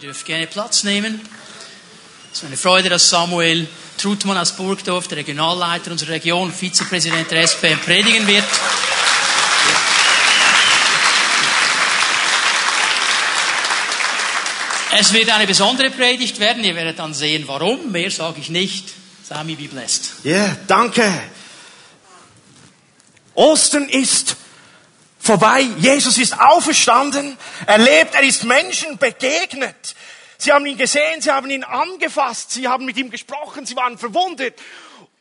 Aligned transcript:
dürft 0.00 0.24
gerne 0.24 0.46
Platz 0.46 0.82
nehmen. 0.82 1.20
Es 2.32 2.38
ist 2.38 2.44
eine 2.46 2.56
Freude, 2.56 2.88
dass 2.88 3.10
Samuel 3.10 3.68
Trutmann 3.98 4.38
aus 4.38 4.52
Burgdorf, 4.52 5.08
der 5.08 5.18
Regionalleiter 5.18 5.90
unserer 5.90 6.12
Region, 6.12 6.50
Vizepräsident 6.50 7.30
der 7.30 7.42
SPM, 7.42 7.78
predigen 7.84 8.26
wird. 8.26 8.44
Es 14.98 15.12
wird 15.12 15.28
eine 15.28 15.46
besondere 15.46 15.90
Predigt 15.90 16.40
werden. 16.40 16.64
Ihr 16.64 16.76
werdet 16.76 16.98
dann 16.98 17.12
sehen, 17.12 17.44
warum. 17.46 17.92
Mehr 17.92 18.10
sage 18.10 18.40
ich 18.40 18.48
nicht. 18.48 18.88
Sami, 19.28 19.54
be 19.54 19.68
blessed. 19.68 20.12
Ja, 20.24 20.32
yeah, 20.32 20.56
danke. 20.66 21.12
Ostern 23.34 23.88
ist 23.90 24.36
vorbei. 25.20 25.60
Jesus 25.78 26.18
ist 26.18 26.40
auferstanden. 26.40 27.36
Er 27.66 27.78
lebt. 27.78 28.14
Er 28.14 28.22
ist 28.22 28.44
Menschen 28.44 28.98
begegnet. 28.98 29.94
Sie 30.38 30.52
haben 30.52 30.66
ihn 30.66 30.76
gesehen. 30.76 31.20
Sie 31.20 31.30
haben 31.30 31.50
ihn 31.50 31.64
angefasst. 31.64 32.50
Sie 32.50 32.66
haben 32.66 32.84
mit 32.84 32.96
ihm 32.96 33.10
gesprochen. 33.10 33.66
Sie 33.66 33.76
waren 33.76 33.98
verwundet. 33.98 34.58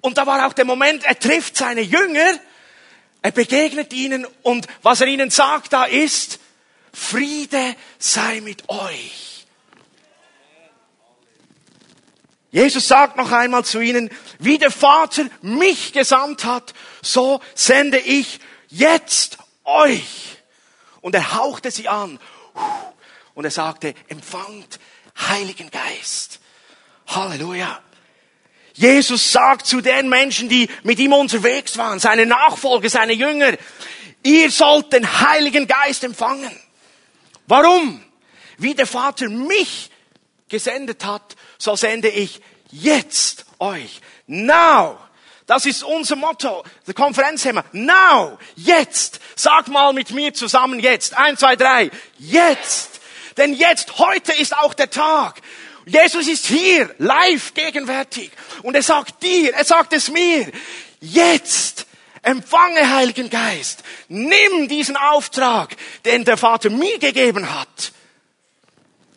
Und 0.02 0.18
da 0.18 0.26
war 0.26 0.48
auch 0.48 0.54
der 0.54 0.66
Moment, 0.66 1.04
er 1.04 1.20
trifft 1.20 1.58
seine 1.58 1.82
Jünger. 1.82 2.40
Er 3.22 3.32
begegnet 3.32 3.94
ihnen. 3.94 4.26
Und 4.44 4.68
was 4.82 5.02
er 5.02 5.08
ihnen 5.08 5.30
sagt 5.30 5.74
da 5.74 5.86
ist, 5.86 6.40
Friede 6.94 7.76
sei 7.98 8.42
mit 8.42 8.70
euch. 8.70 9.46
Jesus 12.52 12.88
sagt 12.88 13.16
noch 13.16 13.32
einmal 13.32 13.64
zu 13.64 13.80
ihnen, 13.80 14.10
wie 14.40 14.58
der 14.58 14.72
Vater 14.72 15.26
mich 15.42 15.94
gesandt 15.94 16.46
hat, 16.46 16.74
so 17.02 17.42
sende 17.54 18.00
ich 18.00 18.40
jetzt 18.70 19.38
euch. 19.70 20.38
Und 21.02 21.16
er 21.16 21.36
hauchte 21.36 21.72
sie 21.72 21.88
an. 21.88 22.20
Und 23.34 23.46
er 23.46 23.52
sagte, 23.52 23.94
empfangt 24.08 24.80
Heiligen 25.18 25.70
Geist. 25.72 26.40
Halleluja. 27.08 27.82
Jesus 28.74 29.32
sagt 29.32 29.66
zu 29.66 29.82
den 29.82 30.08
Menschen, 30.08 30.48
die 30.48 30.70
mit 30.84 31.00
ihm 31.00 31.14
unterwegs 31.14 31.78
waren, 31.78 32.00
seine 32.00 32.26
Nachfolger, 32.26 32.90
seine 32.90 33.14
Jünger, 33.14 33.58
ihr 34.24 34.50
sollt 34.52 34.94
den 34.94 35.22
Heiligen 35.22 35.68
Geist 35.68 36.04
empfangen. 36.04 36.58
Warum? 37.48 38.04
Wie 38.58 38.74
der 38.76 38.88
Vater 38.88 39.28
mich 39.30 39.90
gesendet 40.48 41.06
hat, 41.06 41.36
so 41.58 41.76
sende 41.76 42.10
ich 42.10 42.42
jetzt 42.72 43.46
euch. 43.60 44.02
Now. 44.28 44.98
Das 45.50 45.66
ist 45.66 45.82
unser 45.82 46.16
Motto, 46.16 46.64
der 46.86 46.94
Konferenzthema. 46.94 47.66
Now. 47.72 48.38
Jetzt. 48.56 49.20
Sag 49.36 49.68
mal 49.68 49.94
mit 49.94 50.12
mir 50.12 50.32
zusammen 50.32 50.80
jetzt. 50.80 51.18
Eins, 51.18 51.40
zwei, 51.40 51.56
drei. 51.56 51.90
Jetzt. 52.20 53.00
Denn 53.36 53.56
jetzt, 53.56 53.98
heute 53.98 54.32
ist 54.34 54.56
auch 54.56 54.76
der 54.76 54.92
Tag. 54.92 55.42
Jesus 55.88 56.28
ist 56.28 56.46
hier, 56.46 56.94
live 57.00 57.56
gegenwärtig. 57.56 58.30
Und 58.62 58.76
er 58.76 58.84
sagt 58.84 59.24
dir, 59.24 59.56
er 59.56 59.66
sagt 59.66 59.94
es 59.94 60.12
mir. 60.12 60.52
Jetzt. 61.02 61.88
Empfange 62.22 62.88
Heiligen 62.88 63.32
Geist. 63.32 63.84
Nimm 64.08 64.68
diesen 64.68 64.98
Auftrag, 64.98 65.76
den 66.06 66.26
der 66.26 66.38
Vater 66.38 66.70
mir 66.70 67.00
gegeben 67.00 67.50
hat. 67.60 67.92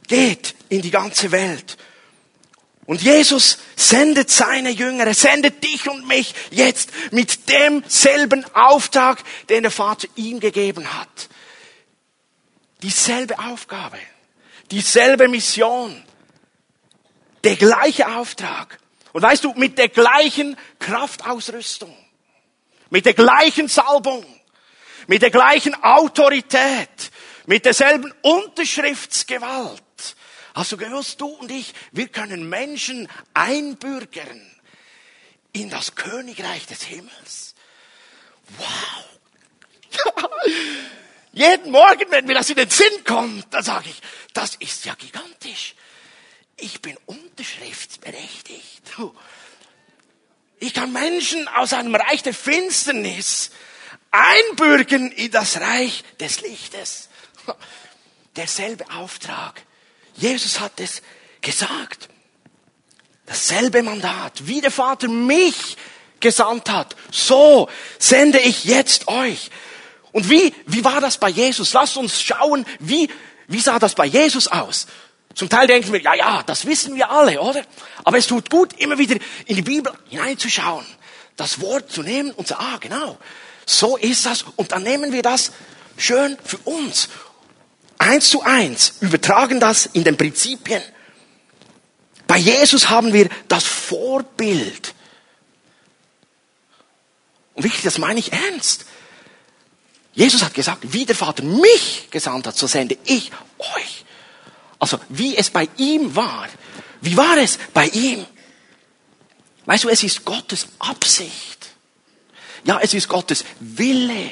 Geht 0.08 0.54
in 0.70 0.80
die 0.80 0.90
ganze 0.90 1.30
Welt 1.30 1.76
und 2.92 3.00
Jesus 3.00 3.56
sendet 3.74 4.28
seine 4.28 4.68
Jünger, 4.68 5.06
er 5.06 5.14
sendet 5.14 5.64
dich 5.64 5.88
und 5.88 6.06
mich 6.06 6.34
jetzt 6.50 6.90
mit 7.10 7.48
demselben 7.48 8.44
Auftrag, 8.54 9.24
den 9.48 9.62
der 9.62 9.70
Vater 9.70 10.08
ihm 10.14 10.40
gegeben 10.40 10.86
hat. 10.92 11.30
Dieselbe 12.82 13.38
Aufgabe, 13.38 13.96
dieselbe 14.70 15.26
Mission, 15.28 16.04
der 17.44 17.56
gleiche 17.56 18.14
Auftrag. 18.14 18.78
Und 19.14 19.22
weißt 19.22 19.44
du, 19.44 19.54
mit 19.54 19.78
der 19.78 19.88
gleichen 19.88 20.54
Kraftausrüstung, 20.78 21.96
mit 22.90 23.06
der 23.06 23.14
gleichen 23.14 23.68
Salbung, 23.68 24.26
mit 25.06 25.22
der 25.22 25.30
gleichen 25.30 25.74
Autorität, 25.82 27.10
mit 27.46 27.64
derselben 27.64 28.12
Unterschriftsgewalt. 28.20 29.82
Hast 30.54 30.72
du 30.72 30.76
gewusst, 30.76 31.20
du 31.20 31.26
und 31.26 31.50
ich, 31.50 31.72
wir 31.92 32.08
können 32.08 32.48
Menschen 32.48 33.08
einbürgern 33.34 34.50
in 35.52 35.70
das 35.70 35.94
Königreich 35.94 36.66
des 36.66 36.82
Himmels. 36.82 37.54
Wow. 38.58 39.04
Jeden 41.32 41.70
Morgen, 41.70 42.10
wenn 42.10 42.26
mir 42.26 42.34
das 42.34 42.50
in 42.50 42.56
den 42.56 42.68
Sinn 42.68 43.04
kommt, 43.04 43.52
dann 43.54 43.62
sage 43.62 43.88
ich, 43.88 44.02
das 44.34 44.56
ist 44.56 44.84
ja 44.84 44.94
gigantisch. 44.94 45.74
Ich 46.56 46.82
bin 46.82 46.98
unterschriftsberechtigt. 47.06 48.82
Ich 50.58 50.74
kann 50.74 50.92
Menschen 50.92 51.48
aus 51.48 51.72
einem 51.72 51.94
Reich 51.94 52.22
der 52.22 52.34
Finsternis 52.34 53.50
einbürgen 54.10 55.10
in 55.12 55.30
das 55.30 55.60
Reich 55.60 56.04
des 56.20 56.42
Lichtes. 56.42 57.08
Derselbe 58.36 58.88
Auftrag 58.90 59.62
Jesus 60.14 60.60
hat 60.60 60.80
es 60.80 61.02
gesagt. 61.40 62.08
Dasselbe 63.26 63.82
Mandat, 63.82 64.46
wie 64.46 64.60
der 64.60 64.70
Vater 64.70 65.08
mich 65.08 65.76
gesandt 66.20 66.70
hat, 66.70 66.96
so 67.10 67.68
sende 67.98 68.38
ich 68.40 68.64
jetzt 68.64 69.08
euch. 69.08 69.50
Und 70.12 70.28
wie, 70.28 70.54
wie 70.66 70.84
war 70.84 71.00
das 71.00 71.18
bei 71.18 71.28
Jesus? 71.28 71.72
Lasst 71.72 71.96
uns 71.96 72.20
schauen, 72.20 72.66
wie, 72.78 73.08
wie 73.48 73.60
sah 73.60 73.78
das 73.78 73.94
bei 73.94 74.06
Jesus 74.06 74.48
aus? 74.48 74.86
Zum 75.34 75.48
Teil 75.48 75.66
denken 75.66 75.92
wir, 75.92 76.00
ja, 76.00 76.14
ja, 76.14 76.42
das 76.42 76.66
wissen 76.66 76.94
wir 76.94 77.10
alle, 77.10 77.40
oder? 77.40 77.64
Aber 78.04 78.18
es 78.18 78.26
tut 78.26 78.50
gut, 78.50 78.74
immer 78.78 78.98
wieder 78.98 79.16
in 79.46 79.56
die 79.56 79.62
Bibel 79.62 79.92
hineinzuschauen, 80.10 80.84
das 81.36 81.60
Wort 81.60 81.90
zu 81.90 82.02
nehmen 82.02 82.32
und 82.32 82.46
zu 82.46 82.54
sagen, 82.54 82.66
ah, 82.74 82.78
genau, 82.78 83.18
so 83.64 83.96
ist 83.96 84.26
das. 84.26 84.44
Und 84.56 84.72
dann 84.72 84.82
nehmen 84.82 85.12
wir 85.12 85.22
das 85.22 85.52
schön 85.96 86.36
für 86.44 86.58
uns 86.58 87.08
eins 88.02 88.28
zu 88.28 88.42
eins, 88.42 88.94
übertragen 89.00 89.60
das 89.60 89.86
in 89.86 90.04
den 90.04 90.16
Prinzipien. 90.16 90.82
Bei 92.26 92.38
Jesus 92.38 92.88
haben 92.88 93.12
wir 93.12 93.28
das 93.48 93.64
Vorbild. 93.64 94.94
Und 97.54 97.64
wirklich, 97.64 97.82
das 97.82 97.98
meine 97.98 98.20
ich 98.20 98.32
ernst. 98.32 98.86
Jesus 100.14 100.42
hat 100.42 100.54
gesagt, 100.54 100.92
wie 100.92 101.04
der 101.04 101.16
Vater 101.16 101.42
mich 101.42 102.08
gesandt 102.10 102.46
hat, 102.46 102.56
so 102.56 102.66
sende 102.66 102.96
ich 103.04 103.30
euch. 103.58 104.04
Also, 104.78 104.98
wie 105.08 105.36
es 105.36 105.50
bei 105.50 105.68
ihm 105.76 106.14
war. 106.16 106.48
Wie 107.00 107.16
war 107.16 107.36
es 107.36 107.58
bei 107.72 107.86
ihm? 107.88 108.26
Weißt 109.66 109.84
du, 109.84 109.88
es 109.88 110.02
ist 110.02 110.24
Gottes 110.24 110.66
Absicht. 110.78 111.68
Ja, 112.64 112.78
es 112.80 112.94
ist 112.94 113.08
Gottes 113.08 113.44
Wille, 113.60 114.30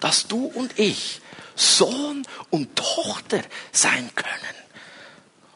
dass 0.00 0.26
du 0.26 0.46
und 0.46 0.78
ich 0.78 1.21
Sohn 1.54 2.26
und 2.50 2.76
Tochter 2.76 3.42
sein 3.72 4.10
können. 4.14 4.56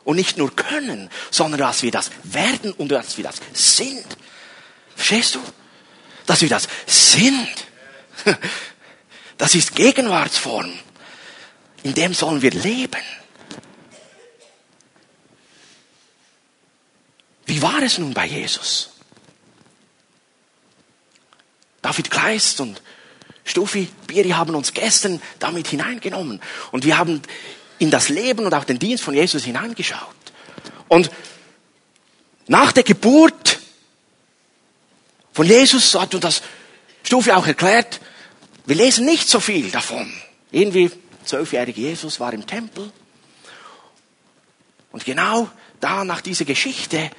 Und 0.05 0.17
nicht 0.17 0.37
nur 0.37 0.55
können, 0.55 1.11
sondern 1.31 1.61
dass 1.61 1.83
wir 1.83 1.91
das 1.91 2.11
werden 2.23 2.73
und 2.73 2.89
dass 2.89 3.17
wir 3.17 3.25
das 3.25 3.37
sind. 3.53 4.07
Verstehst 4.95 5.35
du? 5.35 5.41
Dass 6.27 6.41
wir 6.41 6.49
das 6.49 6.69
sind. 6.87 7.49
Das 9.39 9.55
ist 9.55 9.75
Gegenwartsform. 9.75 10.73
In 11.83 11.93
dem 11.93 12.15
sollen 12.15 12.41
wir 12.41 12.53
leben. 12.53 13.03
Wie 17.45 17.61
war 17.63 17.83
es 17.83 17.99
nun 17.99 18.15
bei 18.15 18.27
Jesus? 18.27 18.91
David 21.83 22.11
Kleist 22.11 22.61
und 22.61 22.83
Stufi, 23.47 23.89
Biri 24.09 24.31
haben 24.31 24.55
uns 24.55 24.75
gestern 24.75 25.23
damit 25.39 25.69
hineingenommen. 25.69 26.43
Und 26.73 26.85
wir 26.85 26.99
haben 26.99 27.23
in 27.79 27.91
das 27.91 28.09
Leben 28.09 28.45
und 28.45 28.53
auch 28.53 28.65
den 28.65 28.79
Dienst 28.79 29.05
von 29.05 29.15
Jesus 29.15 29.45
hineingeschaut. 29.45 30.01
Und 30.89 31.11
nach 32.49 32.73
der 32.73 32.83
Geburt 32.83 33.61
von 35.33 35.47
Jesus, 35.47 35.93
so 35.93 36.01
hat 36.01 36.15
uns 36.15 36.23
das 36.23 36.43
Stufi 37.05 37.31
auch 37.31 37.47
erklärt, 37.47 38.01
wir 38.67 38.77
lesen 38.77 39.05
nicht 39.05 39.29
so 39.29 39.39
viel 39.39 39.71
davon. 39.71 40.13
Irgendwie 40.51 40.91
zwölfjährige 41.25 41.81
Jesus 41.81 42.19
war 42.19 42.33
im 42.33 42.47
Tempel. 42.47 42.91
Und 44.91 45.05
genau 45.05 45.49
da 45.81 46.05
nach 46.05 46.21
dieser 46.21 46.45
Geschichte 46.45 47.11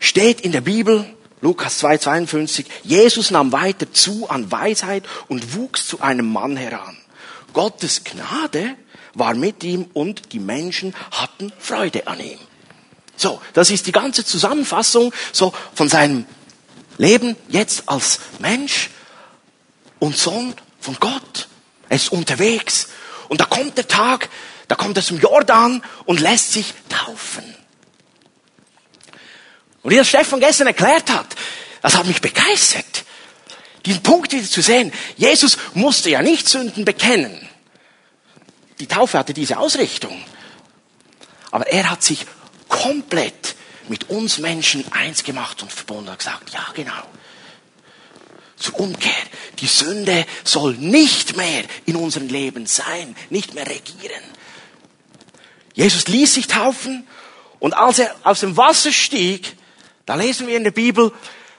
steht 0.00 0.42
in 0.42 0.52
der 0.52 0.60
Bibel, 0.60 1.14
Lukas 1.42 1.82
2,52. 1.82 2.64
Jesus 2.84 3.32
nahm 3.32 3.52
weiter 3.52 3.92
zu 3.92 4.30
an 4.30 4.50
Weisheit 4.50 5.04
und 5.28 5.54
wuchs 5.54 5.86
zu 5.86 6.00
einem 6.00 6.32
Mann 6.32 6.56
heran. 6.56 6.96
Gottes 7.52 8.04
Gnade 8.04 8.76
war 9.14 9.34
mit 9.34 9.62
ihm 9.64 9.86
und 9.92 10.32
die 10.32 10.38
Menschen 10.38 10.94
hatten 11.10 11.52
Freude 11.58 12.06
an 12.06 12.20
ihm. 12.20 12.38
So, 13.16 13.40
das 13.52 13.70
ist 13.70 13.86
die 13.86 13.92
ganze 13.92 14.24
Zusammenfassung 14.24 15.12
so 15.32 15.52
von 15.74 15.88
seinem 15.88 16.26
Leben 16.96 17.36
jetzt 17.48 17.88
als 17.88 18.20
Mensch 18.38 18.90
und 19.98 20.16
Sohn 20.16 20.54
von 20.80 20.96
Gott. 21.00 21.48
Er 21.88 21.96
ist 21.96 22.12
unterwegs. 22.12 22.88
Und 23.28 23.40
da 23.40 23.44
kommt 23.46 23.76
der 23.76 23.88
Tag, 23.88 24.28
da 24.68 24.76
kommt 24.76 24.96
er 24.96 25.02
zum 25.02 25.18
Jordan 25.18 25.82
und 26.04 26.20
lässt 26.20 26.52
sich 26.52 26.72
taufen. 26.88 27.44
Und 29.82 29.90
wie 29.90 29.96
das 29.96 30.08
Stefan 30.08 30.40
gestern 30.40 30.68
erklärt 30.68 31.10
hat, 31.10 31.26
das 31.80 31.96
hat 31.96 32.06
mich 32.06 32.20
begeistert. 32.20 33.04
Diesen 33.84 34.02
Punkt 34.02 34.32
wieder 34.32 34.48
zu 34.48 34.62
sehen. 34.62 34.92
Jesus 35.16 35.58
musste 35.74 36.10
ja 36.10 36.22
nicht 36.22 36.48
Sünden 36.48 36.84
bekennen. 36.84 37.48
Die 38.78 38.86
Taufe 38.86 39.18
hatte 39.18 39.34
diese 39.34 39.58
Ausrichtung. 39.58 40.24
Aber 41.50 41.66
er 41.66 41.90
hat 41.90 42.02
sich 42.02 42.26
komplett 42.68 43.56
mit 43.88 44.08
uns 44.08 44.38
Menschen 44.38 44.90
eins 44.92 45.24
gemacht 45.24 45.62
und 45.62 45.72
verbunden 45.72 46.08
und 46.08 46.18
gesagt, 46.18 46.50
ja 46.50 46.64
genau. 46.74 47.02
Zur 48.56 48.78
Umkehr. 48.78 49.12
Die 49.58 49.66
Sünde 49.66 50.24
soll 50.44 50.74
nicht 50.74 51.36
mehr 51.36 51.64
in 51.84 51.96
unserem 51.96 52.28
Leben 52.28 52.66
sein, 52.66 53.16
nicht 53.30 53.54
mehr 53.54 53.66
regieren. 53.68 54.22
Jesus 55.74 56.06
ließ 56.06 56.34
sich 56.34 56.46
taufen 56.46 57.06
und 57.58 57.74
als 57.74 57.98
er 57.98 58.14
aus 58.22 58.40
dem 58.40 58.56
Wasser 58.56 58.92
stieg, 58.92 59.56
da 60.06 60.14
lesen 60.14 60.46
wir 60.46 60.56
in 60.56 60.64
der 60.64 60.70
Bibel, 60.70 61.12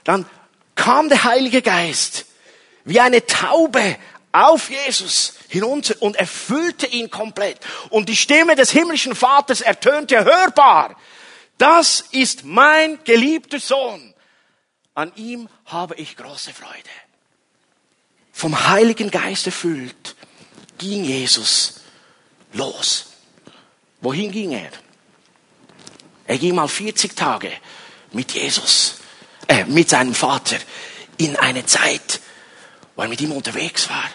dann 0.04 0.26
kam 0.74 1.08
der 1.08 1.24
Heilige 1.24 1.62
Geist 1.62 2.26
wie 2.84 3.00
eine 3.00 3.24
Taube 3.26 3.96
auf 4.32 4.68
Jesus 4.68 5.34
hinunter 5.48 5.94
und 6.00 6.16
erfüllte 6.16 6.86
ihn 6.86 7.10
komplett. 7.10 7.60
Und 7.90 8.08
die 8.08 8.16
Stimme 8.16 8.56
des 8.56 8.70
himmlischen 8.70 9.14
Vaters 9.14 9.60
ertönte 9.60 10.24
hörbar. 10.24 10.96
Das 11.56 12.04
ist 12.10 12.44
mein 12.44 12.98
geliebter 13.04 13.60
Sohn. 13.60 14.12
An 14.94 15.12
ihm 15.16 15.48
habe 15.66 15.94
ich 15.96 16.16
große 16.16 16.52
Freude. 16.52 16.90
Vom 18.32 18.68
Heiligen 18.68 19.10
Geist 19.10 19.46
erfüllt 19.46 20.16
ging 20.78 21.04
Jesus 21.04 21.80
los. 22.52 23.06
Wohin 24.00 24.32
ging 24.32 24.52
er? 24.52 24.70
Er 26.26 26.38
ging 26.38 26.54
mal 26.56 26.68
40 26.68 27.14
Tage 27.14 27.52
mit 28.14 28.32
Jesus, 28.32 28.96
äh, 29.48 29.64
mit 29.64 29.90
seinem 29.90 30.14
Vater 30.14 30.56
in 31.16 31.36
eine 31.36 31.66
Zeit, 31.66 32.20
wo 32.96 33.02
er 33.02 33.08
mit 33.08 33.20
ihm 33.20 33.32
unterwegs 33.32 33.88
war. 33.88 34.10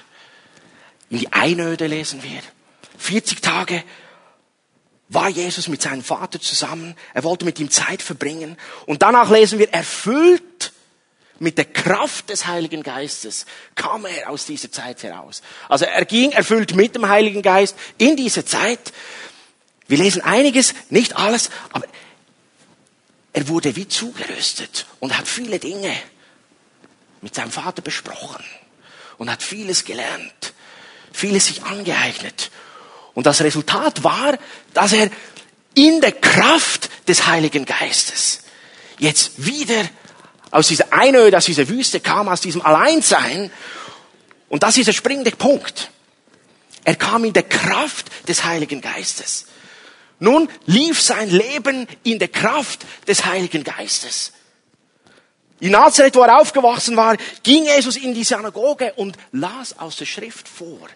In 1.10 1.20
die 1.20 1.32
Einöde 1.34 1.88
lesen 1.88 2.24
wir. 2.24 2.42
40 2.98 3.42
Tage 3.42 3.84
war 5.10 5.30
Jesus 5.30 5.68
mit 5.68 5.82
seinem 5.82 6.04
Vater 6.04 6.40
zusammen. 6.40 6.96
Er 7.14 7.24
wollte 7.24 7.46
mit 7.46 7.60
ihm 7.60 7.72
Zeit 7.72 8.02
verbringen. 8.02 8.58
Und 8.86 9.02
danach 9.02 9.30
lesen 9.30 9.58
wir, 9.58 9.74
erfüllt 9.74 10.72
mit 11.40 11.58
der 11.58 11.66
Kraft 11.66 12.30
des 12.30 12.48
Heiligen 12.48 12.84
Geistes 12.84 13.46
kam 13.76 14.06
er 14.06 14.30
aus 14.30 14.46
dieser 14.46 14.72
Zeit 14.72 15.04
heraus. 15.04 15.42
Also 15.70 15.86
er 15.86 16.06
ging 16.06 16.32
erfüllt 16.32 16.76
mit 16.76 16.96
dem 16.96 17.08
Heiligen 17.08 17.42
Geist 17.42 17.76
in 17.98 18.18
diese 18.18 18.46
Zeit. 18.46 18.94
Wir 19.88 19.98
lesen 19.98 20.22
einiges, 20.22 20.76
nicht 20.90 21.16
alles, 21.16 21.50
aber 21.72 21.88
er 23.40 23.48
wurde 23.48 23.78
wie 23.78 23.88
zugerüstet 23.88 24.86
und 25.00 25.18
hat 25.18 25.26
viele 25.26 25.60
Dinge 25.60 25.96
mit 27.22 27.34
seinem 27.34 27.52
Vater 27.52 27.82
besprochen 27.82 28.44
und 29.18 29.32
hat 29.32 29.42
vieles 29.42 29.86
gelernt, 29.86 30.54
vieles 31.14 31.46
sich 31.46 31.64
angeeignet. 31.64 32.52
Und 33.14 33.28
das 33.28 33.40
Resultat 33.40 34.04
war, 34.04 34.38
dass 34.74 34.92
er 34.92 35.10
in 35.74 36.02
der 36.02 36.12
Kraft 36.12 36.90
des 37.08 37.28
Heiligen 37.28 37.66
Geistes 37.66 38.42
jetzt 38.98 39.46
wieder 39.46 39.88
aus 40.52 40.68
dieser 40.68 40.92
Einöde, 40.92 41.38
aus 41.38 41.46
dieser 41.46 41.70
Wüste 41.70 42.02
kam, 42.02 42.28
aus 42.28 42.42
diesem 42.42 42.62
Alleinsein. 42.62 43.52
Und 44.50 44.64
das 44.64 44.76
ist 44.76 44.88
der 44.88 44.94
springende 44.94 45.32
Punkt. 45.32 45.92
Er 46.84 46.96
kam 46.98 47.24
in 47.24 47.32
der 47.32 47.44
Kraft 47.44 48.08
des 48.28 48.44
Heiligen 48.44 48.82
Geistes. 48.82 49.46
Nun 50.20 50.50
lief 50.66 51.02
sein 51.02 51.30
Leben 51.30 51.88
in 52.04 52.20
der 52.20 52.28
Kraft 52.28 52.86
des 53.08 53.26
Heiligen 53.26 53.64
Geistes. 53.64 54.34
In 55.62 55.72
Nazareth, 55.72 56.16
wo 56.16 56.22
er 56.22 56.40
aufgewachsen 56.40 56.96
war, 56.96 57.18
ging 57.44 57.66
Jesus 57.66 57.98
in 57.98 58.14
die 58.14 58.24
Synagoge 58.24 58.94
und 58.94 59.18
las 59.32 59.78
aus 59.78 59.98
der 59.98 60.06
Schrift 60.06 60.48
vor. 60.48 60.88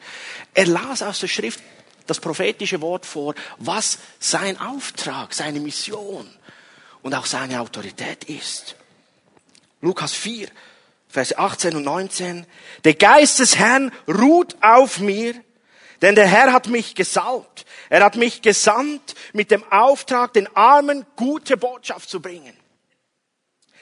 Er 0.53 0.67
las 0.67 1.01
aus 1.01 1.19
der 1.19 1.27
Schrift 1.27 1.59
das 2.07 2.19
prophetische 2.19 2.81
Wort 2.81 3.05
vor, 3.05 3.33
was 3.57 3.97
sein 4.19 4.57
Auftrag, 4.59 5.33
seine 5.33 5.59
Mission 5.59 6.29
und 7.01 7.13
auch 7.13 7.25
seine 7.25 7.59
Autorität 7.59 8.25
ist. 8.25 8.75
Lukas 9.81 10.13
4, 10.13 10.47
Vers 11.09 11.37
18 11.37 11.75
und 11.75 11.83
19. 11.83 12.45
Der 12.85 12.93
Geist 12.93 13.39
des 13.39 13.57
Herrn 13.57 13.91
ruht 14.07 14.55
auf 14.61 14.99
mir, 14.99 15.35
denn 16.03 16.15
der 16.15 16.27
Herr 16.27 16.51
hat 16.51 16.67
mich 16.67 16.95
gesalbt. 16.95 17.65
Er 17.89 18.03
hat 18.03 18.17
mich 18.17 18.41
gesandt 18.41 19.15
mit 19.31 19.51
dem 19.51 19.63
Auftrag, 19.71 20.33
den 20.33 20.53
Armen 20.53 21.05
gute 21.15 21.55
Botschaft 21.55 22.09
zu 22.09 22.21
bringen. 22.21 22.57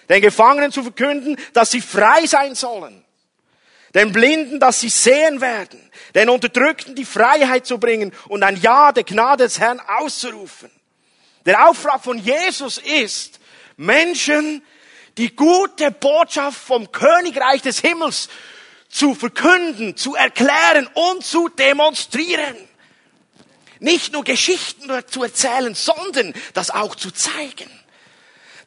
Den 0.07 0.21
Gefangenen 0.21 0.71
zu 0.71 0.83
verkünden, 0.83 1.35
dass 1.53 1.71
sie 1.71 1.81
frei 1.81 2.27
sein 2.27 2.53
sollen. 2.53 3.03
Den 3.95 4.11
Blinden, 4.11 4.59
dass 4.59 4.81
sie 4.81 4.89
sehen 4.89 5.41
werden. 5.41 5.91
Den 6.13 6.29
Unterdrückten 6.29 6.93
die 6.93 7.05
Freiheit 7.05 7.65
zu 7.65 7.79
bringen 7.79 8.13
und 8.27 8.43
ein 8.43 8.61
Ja 8.61 8.91
der 8.91 9.03
Gnade 9.03 9.45
des 9.45 9.59
Herrn 9.59 9.79
auszurufen. 9.79 10.69
Der 11.47 11.67
Auftrag 11.67 12.03
von 12.03 12.19
Jesus 12.19 12.77
ist, 12.77 13.39
Menschen 13.77 14.63
die 15.17 15.35
gute 15.35 15.89
Botschaft 15.89 16.59
vom 16.59 16.91
Königreich 16.91 17.63
des 17.63 17.79
Himmels 17.79 18.29
zu 18.91 19.15
verkünden, 19.15 19.95
zu 19.95 20.15
erklären 20.15 20.87
und 20.93 21.25
zu 21.25 21.47
demonstrieren. 21.47 22.55
Nicht 23.79 24.13
nur 24.13 24.23
Geschichten 24.23 24.91
zu 25.07 25.23
erzählen, 25.23 25.73
sondern 25.73 26.33
das 26.53 26.69
auch 26.69 26.95
zu 26.95 27.09
zeigen. 27.11 27.69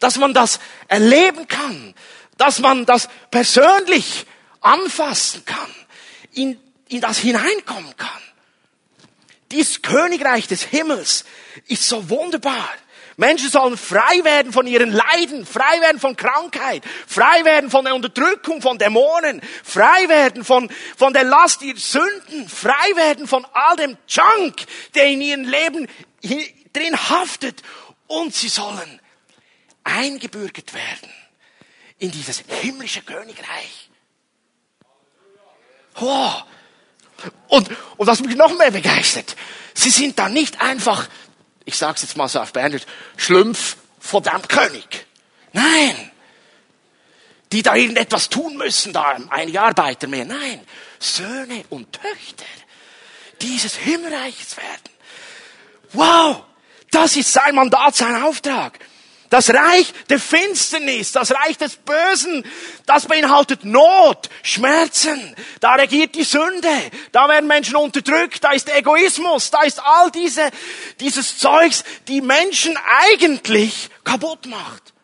Dass 0.00 0.16
man 0.16 0.34
das 0.34 0.58
erleben 0.88 1.46
kann, 1.46 1.94
dass 2.36 2.58
man 2.58 2.84
das 2.84 3.08
persönlich 3.30 4.26
anfassen 4.60 5.44
kann, 5.44 5.74
in, 6.32 6.58
in 6.88 7.00
das 7.00 7.18
hineinkommen 7.18 7.96
kann. 7.96 8.10
Dieses 9.52 9.82
Königreich 9.82 10.48
des 10.48 10.62
Himmels 10.64 11.24
ist 11.68 11.86
so 11.86 12.08
wunderbar. 12.10 12.68
Menschen 13.16 13.48
sollen 13.50 13.76
frei 13.76 14.24
werden 14.24 14.52
von 14.52 14.66
ihren 14.66 14.92
Leiden, 14.92 15.46
frei 15.46 15.80
werden 15.80 16.00
von 16.00 16.16
Krankheit, 16.16 16.82
frei 17.06 17.44
werden 17.44 17.70
von 17.70 17.84
der 17.84 17.94
Unterdrückung 17.94 18.60
von 18.60 18.78
Dämonen, 18.78 19.40
frei 19.62 20.08
werden 20.08 20.44
von, 20.44 20.70
von 20.96 21.12
der 21.12 21.24
Last 21.24 21.62
ihrer 21.62 21.78
Sünden, 21.78 22.48
frei 22.48 22.96
werden 22.96 23.28
von 23.28 23.46
all 23.52 23.76
dem 23.76 23.96
Junk, 24.08 24.56
der 24.94 25.06
in 25.06 25.20
ihrem 25.20 25.44
Leben 25.44 25.88
drin 26.72 27.10
haftet. 27.10 27.62
Und 28.06 28.34
sie 28.34 28.48
sollen 28.48 29.00
eingebürgert 29.84 30.74
werden 30.74 31.10
in 31.98 32.10
dieses 32.10 32.42
himmlische 32.62 33.02
Königreich. 33.02 33.90
Oh. 36.00 36.32
Und, 37.48 37.70
und 37.96 38.06
was 38.06 38.20
mich 38.20 38.36
noch 38.36 38.56
mehr 38.58 38.72
begeistert, 38.72 39.36
sie 39.72 39.90
sind 39.90 40.18
da 40.18 40.28
nicht 40.28 40.60
einfach 40.60 41.08
ich 41.64 41.76
sage 41.76 41.94
es 41.96 42.02
jetzt 42.02 42.16
mal 42.16 42.28
so 42.28 42.40
auf 42.40 42.52
Bernisch, 42.52 42.82
Schlümpf 43.16 43.76
vor 43.98 44.20
dem 44.20 44.46
König. 44.48 45.06
Nein. 45.52 46.10
Die 47.52 47.62
da 47.62 47.74
irgendetwas 47.74 48.28
tun 48.28 48.56
müssen, 48.56 48.92
da 48.92 49.16
einige 49.30 49.60
Arbeiter 49.60 50.06
mehr. 50.06 50.24
Nein. 50.24 50.60
Söhne 50.98 51.64
und 51.70 51.92
Töchter 51.92 52.44
dieses 53.40 53.76
Himmelreiches 53.76 54.56
werden. 54.56 54.94
Wow. 55.92 56.44
Das 56.90 57.16
ist 57.16 57.32
sein 57.32 57.54
Mandat, 57.54 57.94
sein 57.94 58.22
Auftrag. 58.22 58.78
Das 59.34 59.50
Reich 59.50 59.92
der 60.10 60.20
Finsternis, 60.20 61.10
das 61.10 61.32
Reich 61.32 61.58
des 61.58 61.74
Bösen, 61.74 62.46
das 62.86 63.06
beinhaltet 63.06 63.64
Not, 63.64 64.30
Schmerzen. 64.44 65.34
Da 65.58 65.74
regiert 65.74 66.14
die 66.14 66.22
Sünde. 66.22 66.68
Da 67.10 67.28
werden 67.28 67.48
Menschen 67.48 67.74
unterdrückt. 67.74 68.44
Da 68.44 68.52
ist 68.52 68.72
Egoismus. 68.72 69.50
Da 69.50 69.62
ist 69.62 69.82
all 69.82 70.12
diese, 70.12 70.52
dieses 71.00 71.36
Zeugs, 71.36 71.82
die 72.06 72.20
Menschen 72.20 72.78
eigentlich 73.10 73.90
kaputt 74.04 74.46
macht. 74.46 74.94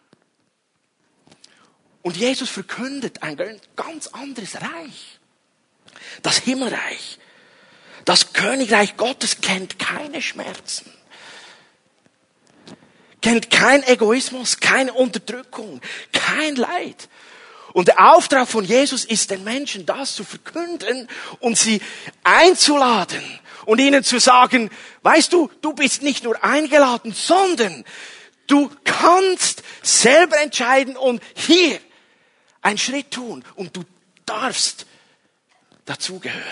Und 2.03 2.17
Jesus 2.17 2.51
verkündet 2.51 3.25
ein 3.25 3.37
ganz 3.75 4.07
anderes 4.07 4.55
Reich. 4.55 5.19
Das 6.23 6.37
Himmelreich. 6.37 7.19
Das 8.05 8.33
Königreich 8.33 8.97
Gottes 8.97 9.41
kennt 9.41 9.81
keine 9.81 10.23
Schmerzen 10.23 11.00
kennt 13.21 13.51
kein 13.51 13.83
Egoismus, 13.85 14.61
keine 14.61 14.93
Unterdrückung, 14.93 15.81
kein 16.13 16.57
Leid. 16.57 17.09
Und 17.73 17.89
der 17.89 18.13
Auftrag 18.13 18.49
von 18.49 18.65
Jesus 18.65 19.05
ist, 19.05 19.31
den 19.31 19.45
Menschen 19.45 19.87
das 19.87 20.15
zu 20.15 20.25
verkünden 20.25 21.09
und 21.39 21.57
sie 21.57 21.81
einzuladen 22.25 23.23
und 23.65 23.79
ihnen 23.79 24.03
zu 24.03 24.19
sagen, 24.19 24.71
weißt 25.03 25.33
du, 25.33 25.51
du 25.61 25.73
bist 25.73 26.03
nicht 26.03 26.25
nur 26.25 26.43
eingeladen, 26.43 27.13
sondern 27.13 27.85
du 28.47 28.71
kannst 28.85 29.63
selber 29.83 30.41
entscheiden 30.41 30.97
und 30.97 31.23
hier 31.35 31.79
einen 32.63 32.79
Schritt 32.79 33.13
tun 33.13 33.45
und 33.55 33.77
du 33.77 33.85
darfst 34.27 34.87
dazugehören. 35.85 36.43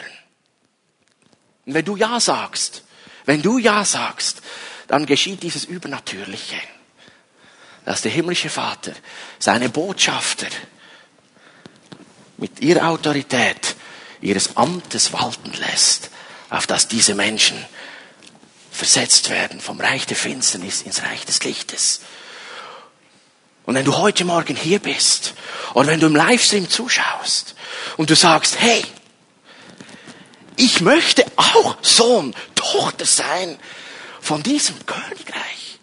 Und 1.67 1.75
wenn 1.75 1.85
du 1.85 1.97
Ja 1.97 2.21
sagst, 2.21 2.85
Wenn 3.29 3.43
du 3.43 3.59
Ja 3.59 3.85
sagst, 3.85 4.41
dann 4.89 5.07
geschieht 5.07 5.43
dieses 5.43 5.65
Übernatürliche, 5.65 6.57
dass 7.85 8.03
der 8.03 8.11
himmlische 8.11 8.51
Vater 8.51 8.93
seine 9.39 9.69
Botschafter 9.69 10.49
mit 12.39 12.61
ihrer 12.61 12.89
Autorität 12.89 13.77
ihres 14.21 14.57
Amtes 14.57 15.13
walten 15.13 15.53
lässt, 15.53 16.11
auf 16.51 16.67
dass 16.67 16.89
diese 16.89 17.15
Menschen 17.15 17.65
versetzt 18.73 19.31
werden 19.31 19.61
vom 19.61 19.81
Reich 19.81 20.07
der 20.07 20.17
Finsternis 20.17 20.83
ins 20.83 21.03
Reich 21.03 21.25
des 21.25 21.43
Lichtes. 21.45 22.01
Und 23.65 23.75
wenn 23.75 23.85
du 23.85 23.99
heute 23.99 24.25
Morgen 24.25 24.57
hier 24.57 24.79
bist 24.79 25.35
oder 25.75 25.89
wenn 25.89 26.01
du 26.01 26.07
im 26.07 26.17
Livestream 26.17 26.71
zuschaust 26.71 27.55
und 27.99 28.09
du 28.09 28.17
sagst, 28.17 28.59
hey, 28.59 28.83
ich 30.57 30.81
möchte 30.81 31.25
auch 31.37 31.77
Sohn, 31.83 32.35
Tochter 32.55 33.05
sein 33.05 33.59
von 34.29 34.43
diesem 34.43 34.85
Königreich. 34.85 35.79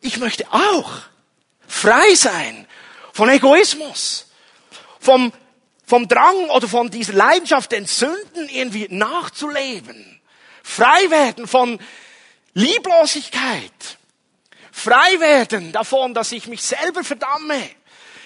Ich 0.00 0.16
möchte 0.16 0.50
auch 0.50 0.92
frei 1.68 2.14
sein 2.14 2.66
von 3.12 3.28
Egoismus, 3.28 4.30
vom, 4.98 5.30
vom 5.84 6.08
Drang 6.08 6.48
oder 6.48 6.68
von 6.68 6.90
dieser 6.90 7.12
Leidenschaft, 7.12 7.70
den 7.70 7.84
Sünden 7.84 8.48
irgendwie 8.48 8.86
nachzuleben. 8.88 10.22
Frei 10.62 11.10
werden 11.10 11.46
von 11.46 11.78
Lieblosigkeit. 12.54 13.98
Frei 14.72 15.20
werden 15.20 15.72
davon, 15.72 16.14
dass 16.14 16.32
ich 16.32 16.46
mich 16.46 16.62
selber 16.62 17.04
verdamme. 17.04 17.60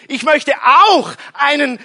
Ich 0.06 0.22
möchte 0.22 0.54
auch 0.62 1.12
einen 1.32 1.80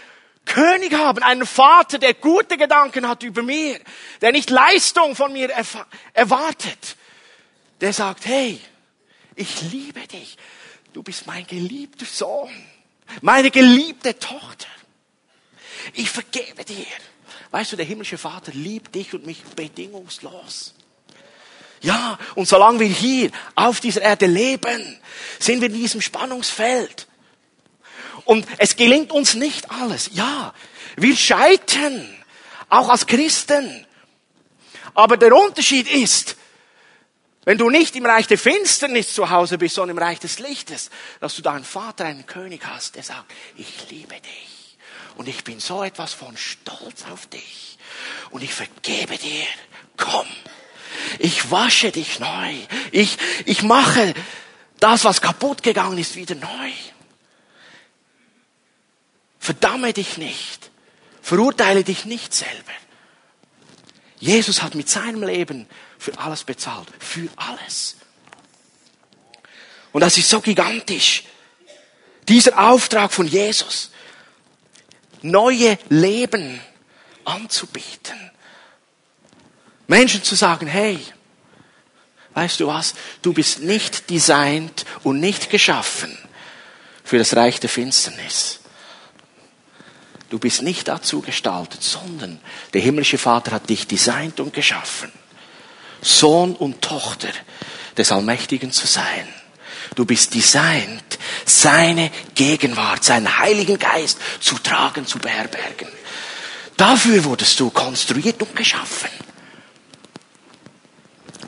König 0.45 0.93
haben, 0.93 1.23
einen 1.23 1.45
Vater, 1.45 1.97
der 1.97 2.13
gute 2.13 2.57
Gedanken 2.57 3.07
hat 3.07 3.23
über 3.23 3.41
mir, 3.41 3.79
der 4.21 4.31
nicht 4.31 4.49
Leistung 4.49 5.15
von 5.15 5.33
mir 5.33 5.49
erwartet, 6.13 6.95
der 7.81 7.93
sagt, 7.93 8.25
hey, 8.25 8.59
ich 9.35 9.61
liebe 9.71 10.01
dich, 10.07 10.37
du 10.93 11.03
bist 11.03 11.27
mein 11.27 11.45
geliebter 11.45 12.05
Sohn, 12.05 12.51
meine 13.21 13.51
geliebte 13.51 14.17
Tochter, 14.17 14.67
ich 15.93 16.09
vergebe 16.09 16.63
dir. 16.63 16.85
Weißt 17.51 17.71
du, 17.71 17.75
der 17.75 17.85
himmlische 17.85 18.17
Vater 18.17 18.51
liebt 18.53 18.95
dich 18.95 19.13
und 19.13 19.25
mich 19.25 19.43
bedingungslos. 19.55 20.73
Ja, 21.81 22.17
und 22.33 22.47
solange 22.47 22.79
wir 22.79 22.87
hier 22.87 23.29
auf 23.53 23.79
dieser 23.79 24.01
Erde 24.01 24.25
leben, 24.25 24.99
sind 25.39 25.61
wir 25.61 25.67
in 25.67 25.75
diesem 25.75 26.01
Spannungsfeld. 26.01 27.07
Und 28.25 28.45
es 28.57 28.75
gelingt 28.75 29.11
uns 29.11 29.35
nicht 29.35 29.71
alles. 29.71 30.09
Ja, 30.13 30.53
wir 30.97 31.15
scheitern, 31.15 32.13
auch 32.69 32.89
als 32.89 33.07
Christen. 33.07 33.85
Aber 34.93 35.17
der 35.17 35.33
Unterschied 35.35 35.89
ist, 35.89 36.35
wenn 37.45 37.59
du 37.59 37.69
nicht 37.69 37.95
im 37.95 38.05
Reich 38.05 38.25
der 38.25 38.39
Finsternis 38.39 39.13
zu 39.13 39.29
Hause 39.29 39.59
bist, 39.59 39.75
sondern 39.75 39.97
im 39.97 40.03
Reich 40.03 40.19
des 40.19 40.39
Lichtes, 40.39 40.89
dass 41.19 41.35
du 41.35 41.43
da 41.43 41.53
einen 41.53 41.63
Vater, 41.63 42.05
einen 42.05 42.25
König 42.25 42.65
hast, 42.65 42.95
der 42.95 43.03
sagt, 43.03 43.31
ich 43.55 43.89
liebe 43.91 44.15
dich. 44.15 44.77
Und 45.15 45.29
ich 45.29 45.43
bin 45.43 45.59
so 45.59 45.83
etwas 45.83 46.13
von 46.13 46.35
stolz 46.35 47.05
auf 47.11 47.27
dich. 47.27 47.77
Und 48.31 48.43
ich 48.43 48.53
vergebe 48.53 49.17
dir. 49.17 49.45
Komm. 49.95 50.27
Ich 51.19 51.51
wasche 51.51 51.91
dich 51.91 52.19
neu. 52.19 52.55
Ich, 52.91 53.17
ich 53.45 53.61
mache 53.61 54.13
das, 54.79 55.05
was 55.05 55.21
kaputt 55.21 55.63
gegangen 55.63 55.97
ist, 55.97 56.15
wieder 56.15 56.35
neu. 56.35 56.71
Verdamme 59.45 59.93
dich 59.93 60.17
nicht. 60.17 60.71
Verurteile 61.21 61.83
dich 61.83 62.05
nicht 62.05 62.33
selber. 62.33 62.71
Jesus 64.19 64.63
hat 64.63 64.73
mit 64.73 64.89
seinem 64.89 65.21
Leben 65.21 65.67
für 65.99 66.17
alles 66.17 66.43
bezahlt. 66.43 66.87
Für 66.97 67.29
alles. 67.35 67.95
Und 69.91 70.01
das 70.01 70.17
ist 70.17 70.31
so 70.31 70.41
gigantisch. 70.41 71.25
Dieser 72.27 72.57
Auftrag 72.57 73.13
von 73.13 73.27
Jesus. 73.27 73.91
Neue 75.21 75.77
Leben 75.89 76.59
anzubieten. 77.23 78.31
Menschen 79.85 80.23
zu 80.23 80.33
sagen, 80.33 80.65
hey, 80.65 80.99
weißt 82.33 82.61
du 82.61 82.65
was, 82.65 82.95
du 83.21 83.31
bist 83.31 83.59
nicht 83.59 84.09
designt 84.09 84.87
und 85.03 85.19
nicht 85.19 85.51
geschaffen 85.51 86.17
für 87.03 87.19
das 87.19 87.35
Reich 87.35 87.59
der 87.59 87.69
Finsternis. 87.69 88.61
Du 90.29 90.39
bist 90.39 90.61
nicht 90.61 90.87
dazu 90.87 91.21
gestaltet, 91.21 91.83
sondern 91.83 92.39
der 92.73 92.81
himmlische 92.81 93.17
Vater 93.17 93.51
hat 93.51 93.69
dich 93.69 93.87
designt 93.87 94.39
und 94.39 94.53
geschaffen. 94.53 95.11
Sohn 96.01 96.55
und 96.55 96.81
Tochter 96.81 97.29
des 97.97 98.11
Allmächtigen 98.11 98.71
zu 98.71 98.87
sein. 98.87 99.27
Du 99.95 100.05
bist 100.05 100.33
designt, 100.33 101.19
seine 101.45 102.11
Gegenwart, 102.33 103.03
seinen 103.03 103.37
Heiligen 103.37 103.77
Geist 103.77 104.17
zu 104.39 104.57
tragen, 104.57 105.05
zu 105.05 105.19
beherbergen. 105.19 105.87
Dafür 106.75 107.23
wurdest 107.23 107.59
du 107.59 107.69
konstruiert 107.69 108.41
und 108.41 108.55
geschaffen. 108.55 109.09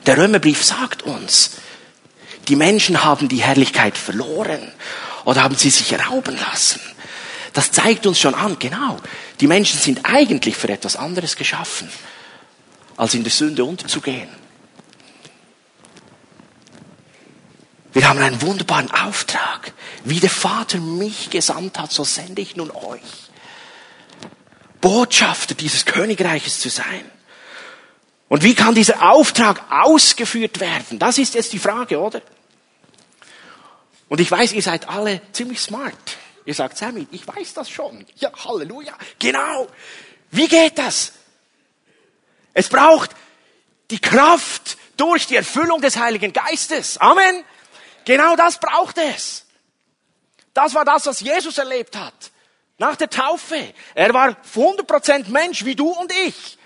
Der 0.06 0.16
Römerbrief 0.16 0.64
sagt 0.64 1.02
uns, 1.02 1.50
die 2.46 2.56
Menschen 2.56 3.04
haben 3.04 3.28
die 3.28 3.42
Herrlichkeit 3.42 3.98
verloren 3.98 4.72
oder 5.26 5.42
haben 5.42 5.56
sie 5.56 5.68
sich 5.68 5.92
rauben 5.98 6.36
lassen. 6.36 6.80
Das 7.58 7.72
zeigt 7.72 8.06
uns 8.06 8.20
schon 8.20 8.36
an, 8.36 8.56
genau, 8.60 8.98
die 9.40 9.48
Menschen 9.48 9.80
sind 9.80 10.04
eigentlich 10.04 10.56
für 10.56 10.68
etwas 10.68 10.94
anderes 10.94 11.34
geschaffen, 11.34 11.90
als 12.96 13.14
in 13.14 13.24
der 13.24 13.32
Sünde 13.32 13.64
unterzugehen. 13.64 14.28
Wir 17.92 18.08
haben 18.08 18.20
einen 18.20 18.40
wunderbaren 18.42 18.88
Auftrag. 18.92 19.72
Wie 20.04 20.20
der 20.20 20.30
Vater 20.30 20.78
mich 20.78 21.30
gesandt 21.30 21.80
hat, 21.80 21.90
so 21.90 22.04
sende 22.04 22.42
ich 22.42 22.54
nun 22.54 22.70
euch. 22.70 23.00
Botschafter 24.80 25.56
dieses 25.56 25.84
Königreiches 25.84 26.60
zu 26.60 26.68
sein. 26.68 27.10
Und 28.28 28.44
wie 28.44 28.54
kann 28.54 28.76
dieser 28.76 29.10
Auftrag 29.10 29.64
ausgeführt 29.68 30.60
werden? 30.60 31.00
Das 31.00 31.18
ist 31.18 31.34
jetzt 31.34 31.52
die 31.52 31.58
Frage, 31.58 31.98
oder? 31.98 32.22
Und 34.08 34.20
ich 34.20 34.30
weiß, 34.30 34.52
ihr 34.52 34.62
seid 34.62 34.88
alle 34.88 35.20
ziemlich 35.32 35.60
smart. 35.60 36.18
Ihr 36.48 36.54
sagt, 36.54 36.78
Sammy, 36.78 37.06
ich 37.10 37.28
weiß 37.28 37.52
das 37.52 37.68
schon. 37.68 38.06
Ja, 38.16 38.32
Halleluja. 38.32 38.96
Genau. 39.18 39.68
Wie 40.30 40.48
geht 40.48 40.78
das? 40.78 41.12
Es 42.54 42.70
braucht 42.70 43.10
die 43.90 43.98
Kraft 43.98 44.78
durch 44.96 45.26
die 45.26 45.36
Erfüllung 45.36 45.82
des 45.82 45.98
Heiligen 45.98 46.32
Geistes. 46.32 46.96
Amen. 46.96 47.44
Genau 48.06 48.34
das 48.34 48.58
braucht 48.58 48.96
es. 48.96 49.44
Das 50.54 50.72
war 50.72 50.86
das, 50.86 51.04
was 51.04 51.20
Jesus 51.20 51.58
erlebt 51.58 51.94
hat. 51.94 52.14
Nach 52.78 52.96
der 52.96 53.10
Taufe. 53.10 53.74
Er 53.94 54.14
war 54.14 54.34
100% 54.54 55.28
Mensch 55.28 55.66
wie 55.66 55.74
du 55.74 55.90
und 55.90 56.10
ich. 56.26 56.57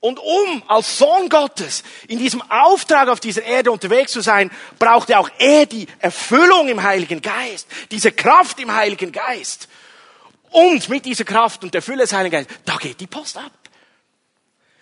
Und 0.00 0.20
um 0.20 0.62
als 0.68 0.98
Sohn 0.98 1.28
Gottes 1.28 1.82
in 2.06 2.18
diesem 2.18 2.40
Auftrag 2.50 3.08
auf 3.08 3.18
dieser 3.18 3.42
Erde 3.42 3.72
unterwegs 3.72 4.12
zu 4.12 4.20
sein, 4.20 4.50
brauchte 4.78 5.18
auch 5.18 5.28
er 5.38 5.66
die 5.66 5.88
Erfüllung 5.98 6.68
im 6.68 6.82
Heiligen 6.82 7.20
Geist, 7.20 7.66
diese 7.90 8.12
Kraft 8.12 8.60
im 8.60 8.72
Heiligen 8.72 9.10
Geist. 9.10 9.68
Und 10.50 10.88
mit 10.88 11.04
dieser 11.04 11.24
Kraft 11.24 11.64
und 11.64 11.74
der 11.74 11.82
Fülle 11.82 12.02
des 12.02 12.12
Heiligen 12.12 12.32
Geistes, 12.32 12.56
da 12.64 12.76
geht 12.76 13.00
die 13.00 13.08
Post 13.08 13.38
ab. 13.38 13.50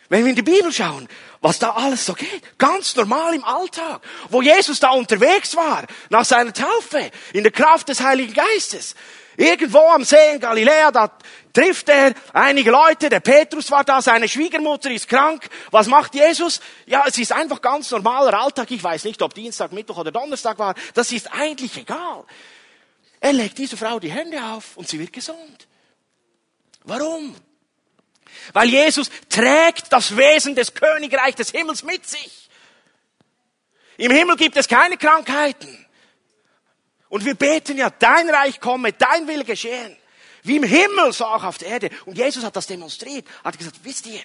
Wenn 0.08 0.22
wir 0.24 0.30
in 0.30 0.36
die 0.36 0.42
Bibel 0.42 0.70
schauen, 0.72 1.08
was 1.40 1.58
da 1.58 1.70
alles 1.70 2.06
so 2.06 2.12
geht, 2.12 2.58
ganz 2.58 2.94
normal 2.94 3.34
im 3.34 3.42
Alltag, 3.42 4.02
wo 4.28 4.42
Jesus 4.42 4.78
da 4.78 4.90
unterwegs 4.90 5.56
war, 5.56 5.84
nach 6.10 6.24
seiner 6.24 6.52
Taufe, 6.52 7.10
in 7.32 7.42
der 7.42 7.52
Kraft 7.52 7.88
des 7.88 8.00
Heiligen 8.00 8.34
Geistes, 8.34 8.94
Irgendwo 9.36 9.80
am 9.80 10.04
See 10.04 10.32
in 10.32 10.40
Galiläa, 10.40 10.90
da 10.90 11.10
trifft 11.52 11.88
er 11.88 12.14
einige 12.32 12.70
Leute, 12.70 13.08
der 13.08 13.20
Petrus 13.20 13.70
war 13.70 13.84
da, 13.84 14.00
seine 14.00 14.28
Schwiegermutter 14.28 14.90
ist 14.90 15.08
krank. 15.08 15.48
Was 15.70 15.86
macht 15.86 16.14
Jesus? 16.14 16.60
Ja, 16.86 17.04
es 17.06 17.18
ist 17.18 17.32
einfach 17.32 17.60
ganz 17.60 17.90
normaler 17.90 18.38
Alltag. 18.38 18.70
Ich 18.70 18.82
weiß 18.82 19.04
nicht, 19.04 19.20
ob 19.20 19.34
Dienstag, 19.34 19.72
Mittwoch 19.72 19.98
oder 19.98 20.12
Donnerstag 20.12 20.58
war. 20.58 20.74
Das 20.94 21.12
ist 21.12 21.32
eigentlich 21.32 21.76
egal. 21.76 22.24
Er 23.20 23.32
legt 23.32 23.58
dieser 23.58 23.76
Frau 23.76 23.98
die 23.98 24.10
Hände 24.10 24.42
auf 24.42 24.76
und 24.76 24.88
sie 24.88 24.98
wird 24.98 25.12
gesund. 25.12 25.66
Warum? 26.84 27.34
Weil 28.52 28.68
Jesus 28.68 29.10
trägt 29.28 29.92
das 29.92 30.16
Wesen 30.16 30.54
des 30.54 30.72
Königreichs 30.72 31.36
des 31.36 31.50
Himmels 31.50 31.82
mit 31.82 32.06
sich. 32.06 32.48
Im 33.98 34.12
Himmel 34.12 34.36
gibt 34.36 34.56
es 34.56 34.68
keine 34.68 34.96
Krankheiten. 34.96 35.85
Und 37.16 37.24
wir 37.24 37.34
beten 37.34 37.78
ja, 37.78 37.88
dein 37.88 38.28
Reich 38.28 38.60
komme, 38.60 38.92
dein 38.92 39.26
Wille 39.26 39.46
geschehen. 39.46 39.96
Wie 40.42 40.56
im 40.56 40.64
Himmel, 40.64 41.14
so 41.14 41.24
auch 41.24 41.44
auf 41.44 41.56
der 41.56 41.68
Erde. 41.68 41.88
Und 42.04 42.18
Jesus 42.18 42.44
hat 42.44 42.54
das 42.54 42.66
demonstriert. 42.66 43.26
Hat 43.42 43.56
gesagt, 43.56 43.76
wisst 43.84 44.06
ihr, 44.06 44.20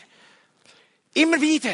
immer 1.14 1.40
wieder 1.40 1.74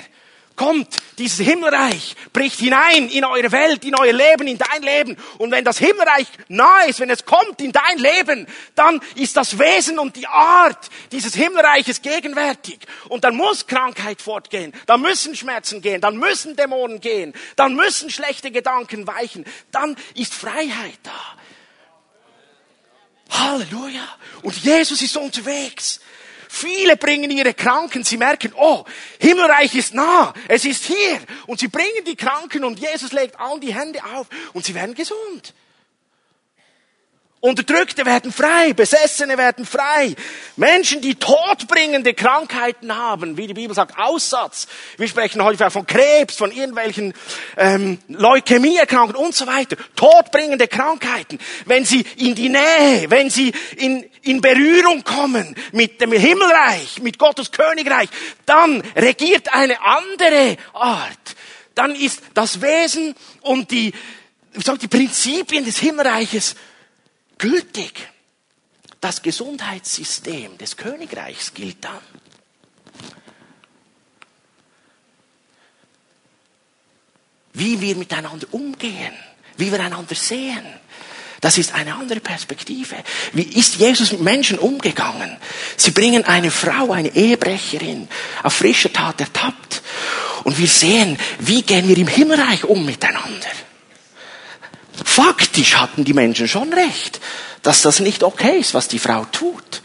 kommt 0.57 0.97
dieses 1.17 1.39
Himmelreich, 1.39 2.15
bricht 2.33 2.59
hinein 2.59 3.07
in 3.09 3.23
eure 3.23 3.51
Welt, 3.53 3.85
in 3.85 3.95
euer 3.95 4.11
Leben, 4.11 4.47
in 4.47 4.57
dein 4.57 4.81
Leben. 4.81 5.15
Und 5.37 5.51
wenn 5.51 5.63
das 5.63 5.77
Himmelreich 5.77 6.27
nahe 6.49 6.89
ist, 6.89 6.99
wenn 6.99 7.09
es 7.09 7.25
kommt 7.25 7.61
in 7.61 7.71
dein 7.71 7.97
Leben, 7.97 8.47
dann 8.75 8.99
ist 9.15 9.37
das 9.37 9.57
Wesen 9.57 9.99
und 9.99 10.17
die 10.17 10.27
Art 10.27 10.89
dieses 11.13 11.35
Himmelreiches 11.35 12.01
gegenwärtig. 12.01 12.79
Und 13.07 13.23
dann 13.23 13.35
muss 13.35 13.67
Krankheit 13.67 14.21
fortgehen, 14.21 14.73
dann 14.87 15.01
müssen 15.01 15.35
Schmerzen 15.35 15.81
gehen, 15.81 16.01
dann 16.01 16.17
müssen 16.17 16.57
Dämonen 16.57 16.99
gehen, 16.99 17.33
dann 17.55 17.75
müssen 17.75 18.09
schlechte 18.09 18.51
Gedanken 18.51 19.07
weichen, 19.07 19.45
dann 19.71 19.95
ist 20.15 20.33
Freiheit 20.33 20.99
da. 21.03 21.37
Halleluja. 23.29 24.07
Und 24.41 24.57
Jesus 24.57 25.01
ist 25.01 25.15
unterwegs. 25.17 25.99
Viele 26.49 26.97
bringen 26.97 27.31
ihre 27.31 27.53
Kranken, 27.53 28.03
sie 28.03 28.17
merken, 28.17 28.53
oh, 28.55 28.85
Himmelreich 29.19 29.75
ist 29.75 29.93
nah, 29.93 30.33
es 30.47 30.65
ist 30.65 30.85
hier. 30.85 31.19
Und 31.45 31.59
sie 31.59 31.67
bringen 31.67 32.05
die 32.05 32.15
Kranken 32.15 32.63
und 32.63 32.79
Jesus 32.79 33.11
legt 33.11 33.39
allen 33.39 33.61
die 33.61 33.73
Hände 33.73 33.99
auf 34.03 34.27
und 34.53 34.65
sie 34.65 34.73
werden 34.75 34.95
gesund. 34.95 35.53
Unterdrückte 37.39 38.03
werden 38.07 38.31
frei, 38.31 38.73
Besessene 38.73 39.37
werden 39.37 39.63
frei. 39.63 40.15
Menschen, 40.55 41.01
die 41.01 41.13
todbringende 41.13 42.15
Krankheiten 42.15 42.95
haben, 42.95 43.37
wie 43.37 43.45
die 43.45 43.53
Bibel 43.53 43.75
sagt, 43.75 43.99
Aussatz. 43.99 44.67
Wir 44.97 45.07
sprechen 45.07 45.43
häufig 45.43 45.71
von 45.71 45.85
Krebs, 45.85 46.35
von 46.35 46.51
irgendwelchen 46.51 47.13
ähm, 47.55 47.99
Leukämieerkrankungen 48.07 49.23
und 49.23 49.35
so 49.35 49.45
weiter. 49.45 49.77
Todbringende 49.95 50.67
Krankheiten. 50.67 51.37
Wenn 51.65 51.85
sie 51.85 52.03
in 52.17 52.33
die 52.33 52.49
Nähe, 52.49 53.09
wenn 53.09 53.29
sie 53.29 53.53
in, 53.77 54.03
in 54.23 54.41
Berührung 54.41 55.03
kommen 55.03 55.55
mit 55.73 56.01
dem 56.01 56.13
Himmelreich, 56.13 57.03
mit 57.03 57.19
Gottes 57.19 57.51
Königreich, 57.51 58.09
dann 58.47 58.81
regiert 58.95 59.53
eine 59.53 59.79
andere 59.83 60.57
Art. 60.73 61.35
Dann 61.75 61.93
ist 61.93 62.23
das 62.33 62.63
Wesen 62.63 63.13
und 63.41 63.69
die, 63.69 63.93
wie 64.53 64.59
gesagt, 64.59 64.81
die 64.81 64.87
Prinzipien 64.87 65.63
des 65.63 65.77
Himmelreiches 65.77 66.55
gültig. 67.37 68.09
Das 69.01 69.21
Gesundheitssystem 69.21 70.57
des 70.57 70.75
Königreichs 70.75 71.53
gilt 71.53 71.83
dann. 71.83 71.99
Wie 77.53 77.79
wir 77.79 77.95
miteinander 77.95 78.47
umgehen, 78.51 79.13
wie 79.57 79.71
wir 79.71 79.79
einander 79.79 80.15
sehen. 80.15 80.65
Das 81.41 81.57
ist 81.59 81.73
eine 81.73 81.95
andere 81.95 82.19
Perspektive. 82.19 82.95
Wie 83.33 83.43
ist 83.43 83.75
Jesus 83.75 84.11
mit 84.11 84.21
Menschen 84.21 84.57
umgegangen? 84.57 85.37
Sie 85.75 85.91
bringen 85.91 86.25
eine 86.25 86.49
Frau, 86.49 86.91
eine 86.91 87.15
Ehebrecherin, 87.15 88.07
auf 88.41 88.53
frischer 88.53 88.91
Tat 88.91 89.21
ertappt. 89.21 89.83
Und 90.43 90.57
wir 90.57 90.67
sehen, 90.67 91.17
wie 91.39 91.61
gehen 91.61 91.87
wir 91.87 91.97
im 91.97 92.07
Himmelreich 92.07 92.63
um 92.63 92.85
miteinander. 92.85 93.51
Faktisch 95.03 95.75
hatten 95.75 96.03
die 96.03 96.13
Menschen 96.13 96.47
schon 96.47 96.73
recht, 96.73 97.19
dass 97.61 97.81
das 97.81 97.99
nicht 97.99 98.23
okay 98.23 98.59
ist, 98.59 98.73
was 98.73 98.87
die 98.87 98.99
Frau 98.99 99.25
tut. 99.25 99.81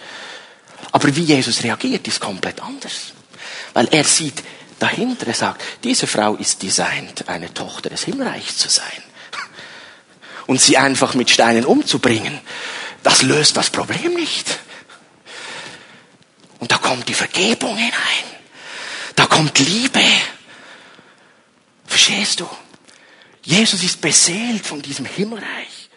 Aber 0.92 1.14
wie 1.16 1.22
Jesus 1.22 1.62
reagiert, 1.62 2.06
ist 2.06 2.20
komplett 2.20 2.62
anders. 2.62 3.12
Weil 3.74 3.88
er 3.90 4.04
sieht 4.04 4.42
dahinter, 4.78 5.26
er 5.26 5.34
sagt, 5.34 5.62
diese 5.84 6.06
Frau 6.06 6.34
ist 6.34 6.62
designt, 6.62 7.28
eine 7.28 7.52
Tochter 7.52 7.90
des 7.90 8.04
Himmelreichs 8.04 8.58
zu 8.58 8.68
sein. 8.68 9.02
Und 10.46 10.60
sie 10.60 10.76
einfach 10.76 11.14
mit 11.14 11.30
Steinen 11.30 11.64
umzubringen, 11.64 12.40
das 13.02 13.22
löst 13.22 13.56
das 13.56 13.70
Problem 13.70 14.14
nicht. 14.14 14.58
Und 16.58 16.70
da 16.70 16.78
kommt 16.78 17.08
die 17.08 17.14
Vergebung 17.14 17.76
hinein. 17.76 17.92
Da 19.16 19.26
kommt 19.26 19.58
Liebe. 19.58 20.04
Verstehst 21.86 22.40
du? 22.40 22.48
Jesus 23.42 23.82
ist 23.82 24.00
beseelt 24.00 24.64
von 24.64 24.80
diesem 24.82 25.04
Himmelreich. 25.04 25.90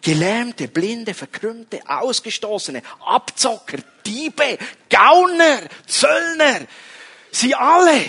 Gelähmte, 0.00 0.68
Blinde, 0.68 1.14
Verkrümmte, 1.14 1.80
Ausgestoßene, 1.86 2.82
Abzocker, 3.04 3.78
Diebe, 4.04 4.58
Gauner, 4.90 5.60
Zöllner. 5.86 6.60
Sie 7.30 7.54
alle 7.54 8.04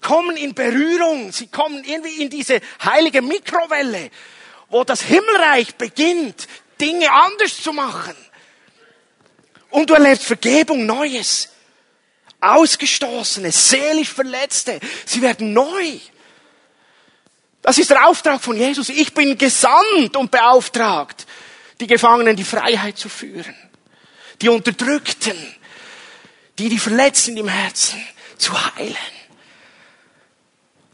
kommen 0.00 0.36
in 0.36 0.54
Berührung. 0.54 1.32
Sie 1.32 1.46
kommen 1.46 1.82
irgendwie 1.84 2.22
in 2.22 2.30
diese 2.30 2.60
heilige 2.82 3.22
Mikrowelle, 3.22 4.10
wo 4.68 4.84
das 4.84 5.02
Himmelreich 5.02 5.74
beginnt, 5.76 6.46
Dinge 6.80 7.10
anders 7.10 7.62
zu 7.62 7.72
machen. 7.72 8.14
Und 9.70 9.90
du 9.90 9.94
erlebst 9.94 10.24
Vergebung, 10.24 10.86
Neues. 10.86 11.48
Ausgestoßene, 12.42 13.52
seelisch 13.52 14.08
Verletzte, 14.08 14.80
sie 15.04 15.20
werden 15.20 15.52
neu. 15.52 15.98
Das 17.62 17.78
ist 17.78 17.90
der 17.90 18.06
Auftrag 18.06 18.40
von 18.40 18.56
Jesus. 18.56 18.88
Ich 18.88 19.12
bin 19.12 19.36
gesandt 19.36 20.16
und 20.16 20.30
beauftragt, 20.30 21.26
die 21.80 21.86
Gefangenen 21.86 22.36
die 22.36 22.44
Freiheit 22.44 22.98
zu 22.98 23.08
führen. 23.08 23.54
Die 24.40 24.48
Unterdrückten, 24.48 25.36
die 26.58 26.68
die 26.68 26.78
Verletzten 26.78 27.36
im 27.36 27.48
Herzen 27.48 28.02
zu 28.38 28.52
heilen. 28.76 28.96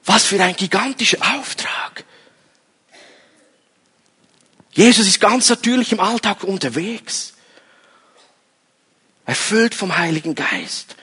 Was 0.05 0.25
für 0.25 0.43
ein 0.43 0.57
gigantischer 0.57 1.19
Auftrag. 1.37 2.05
Jesus 4.73 5.07
ist 5.07 5.21
ganz 5.21 5.49
natürlich 5.49 5.93
im 5.93 6.01
Alltag 6.01 6.45
unterwegs. 6.45 7.33
Erfüllt 9.25 9.75
vom 9.75 9.97
Heiligen 9.97 10.35
Geist 10.35 10.97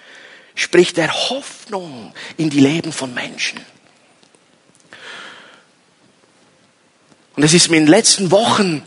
spricht 0.55 0.97
er 0.97 1.11
Hoffnung 1.29 2.13
in 2.37 2.49
die 2.49 2.59
Leben 2.59 2.93
von 2.93 3.13
Menschen. 3.13 3.59
Und 7.35 7.43
es 7.43 7.53
ist 7.53 7.69
mir 7.69 7.77
in 7.77 7.85
den 7.85 7.91
letzten 7.91 8.31
Wochen 8.31 8.83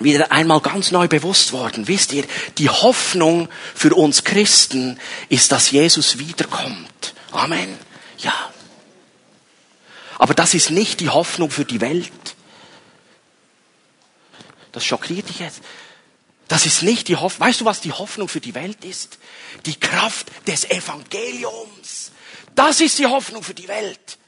wieder 0.00 0.32
einmal 0.32 0.60
ganz 0.60 0.90
neu 0.90 1.08
bewusst 1.08 1.52
worden. 1.52 1.88
Wisst 1.88 2.12
ihr, 2.12 2.24
die 2.58 2.68
Hoffnung 2.68 3.48
für 3.74 3.94
uns 3.94 4.24
Christen 4.24 4.98
ist, 5.28 5.52
dass 5.52 5.70
Jesus 5.70 6.18
wiederkommt. 6.18 7.14
Amen. 7.32 7.78
Ja. 8.18 8.34
Aber 10.18 10.34
das 10.34 10.54
ist 10.54 10.70
nicht 10.70 11.00
die 11.00 11.10
Hoffnung 11.10 11.50
für 11.50 11.64
die 11.64 11.80
Welt. 11.80 12.12
Das 14.72 14.84
schockiert 14.84 15.28
dich 15.28 15.38
jetzt. 15.38 15.60
Das 16.48 16.66
ist 16.66 16.82
nicht 16.82 17.08
die 17.08 17.16
Hoffnung. 17.16 17.48
Weißt 17.48 17.60
du, 17.60 17.64
was 17.64 17.80
die 17.80 17.92
Hoffnung 17.92 18.28
für 18.28 18.40
die 18.40 18.54
Welt 18.54 18.84
ist? 18.84 19.18
Die 19.64 19.78
Kraft 19.78 20.26
des 20.46 20.68
Evangeliums. 20.70 22.12
Das 22.54 22.80
ist 22.80 22.98
die 22.98 23.06
Hoffnung 23.06 23.42
für 23.42 23.54
die 23.54 23.68
Welt. 23.68 24.18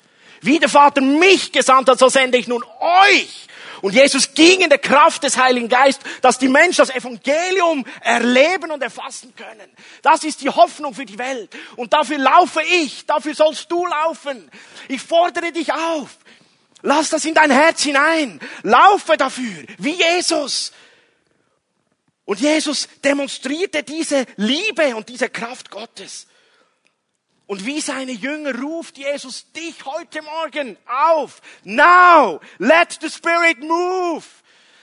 Wie 0.40 0.58
der 0.58 0.68
Vater 0.68 1.00
mich 1.00 1.52
gesandt 1.52 1.88
hat, 1.88 1.98
so 1.98 2.08
sende 2.08 2.38
ich 2.38 2.48
nun 2.48 2.62
euch. 2.62 3.47
Und 3.82 3.94
Jesus 3.94 4.34
ging 4.34 4.60
in 4.60 4.70
der 4.70 4.78
Kraft 4.78 5.22
des 5.22 5.36
Heiligen 5.36 5.68
Geistes, 5.68 6.04
dass 6.20 6.38
die 6.38 6.48
Menschen 6.48 6.78
das 6.78 6.90
Evangelium 6.90 7.84
erleben 8.00 8.70
und 8.70 8.82
erfassen 8.82 9.34
können. 9.36 9.70
Das 10.02 10.24
ist 10.24 10.40
die 10.40 10.50
Hoffnung 10.50 10.94
für 10.94 11.06
die 11.06 11.18
Welt. 11.18 11.54
Und 11.76 11.92
dafür 11.92 12.18
laufe 12.18 12.62
ich, 12.62 13.06
dafür 13.06 13.34
sollst 13.34 13.70
du 13.70 13.86
laufen. 13.86 14.50
Ich 14.88 15.00
fordere 15.00 15.52
dich 15.52 15.72
auf. 15.72 16.18
Lass 16.82 17.10
das 17.10 17.24
in 17.24 17.34
dein 17.34 17.50
Herz 17.50 17.82
hinein. 17.82 18.40
Laufe 18.62 19.16
dafür, 19.16 19.64
wie 19.78 19.94
Jesus. 19.94 20.72
Und 22.24 22.40
Jesus 22.40 22.88
demonstrierte 23.02 23.82
diese 23.82 24.26
Liebe 24.36 24.94
und 24.94 25.08
diese 25.08 25.28
Kraft 25.28 25.70
Gottes. 25.70 26.26
Und 27.48 27.64
wie 27.64 27.80
seine 27.80 28.12
Jünger 28.12 28.60
ruft 28.60 28.98
Jesus 28.98 29.50
dich 29.52 29.82
heute 29.86 30.20
Morgen 30.20 30.76
auf. 30.86 31.40
Now, 31.64 32.40
let 32.58 32.98
the 33.00 33.08
Spirit 33.08 33.60
move. 33.60 34.22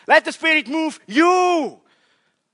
Let 0.08 0.26
the 0.26 0.34
Spirit 0.34 0.68
move 0.68 0.96
you. 1.06 1.80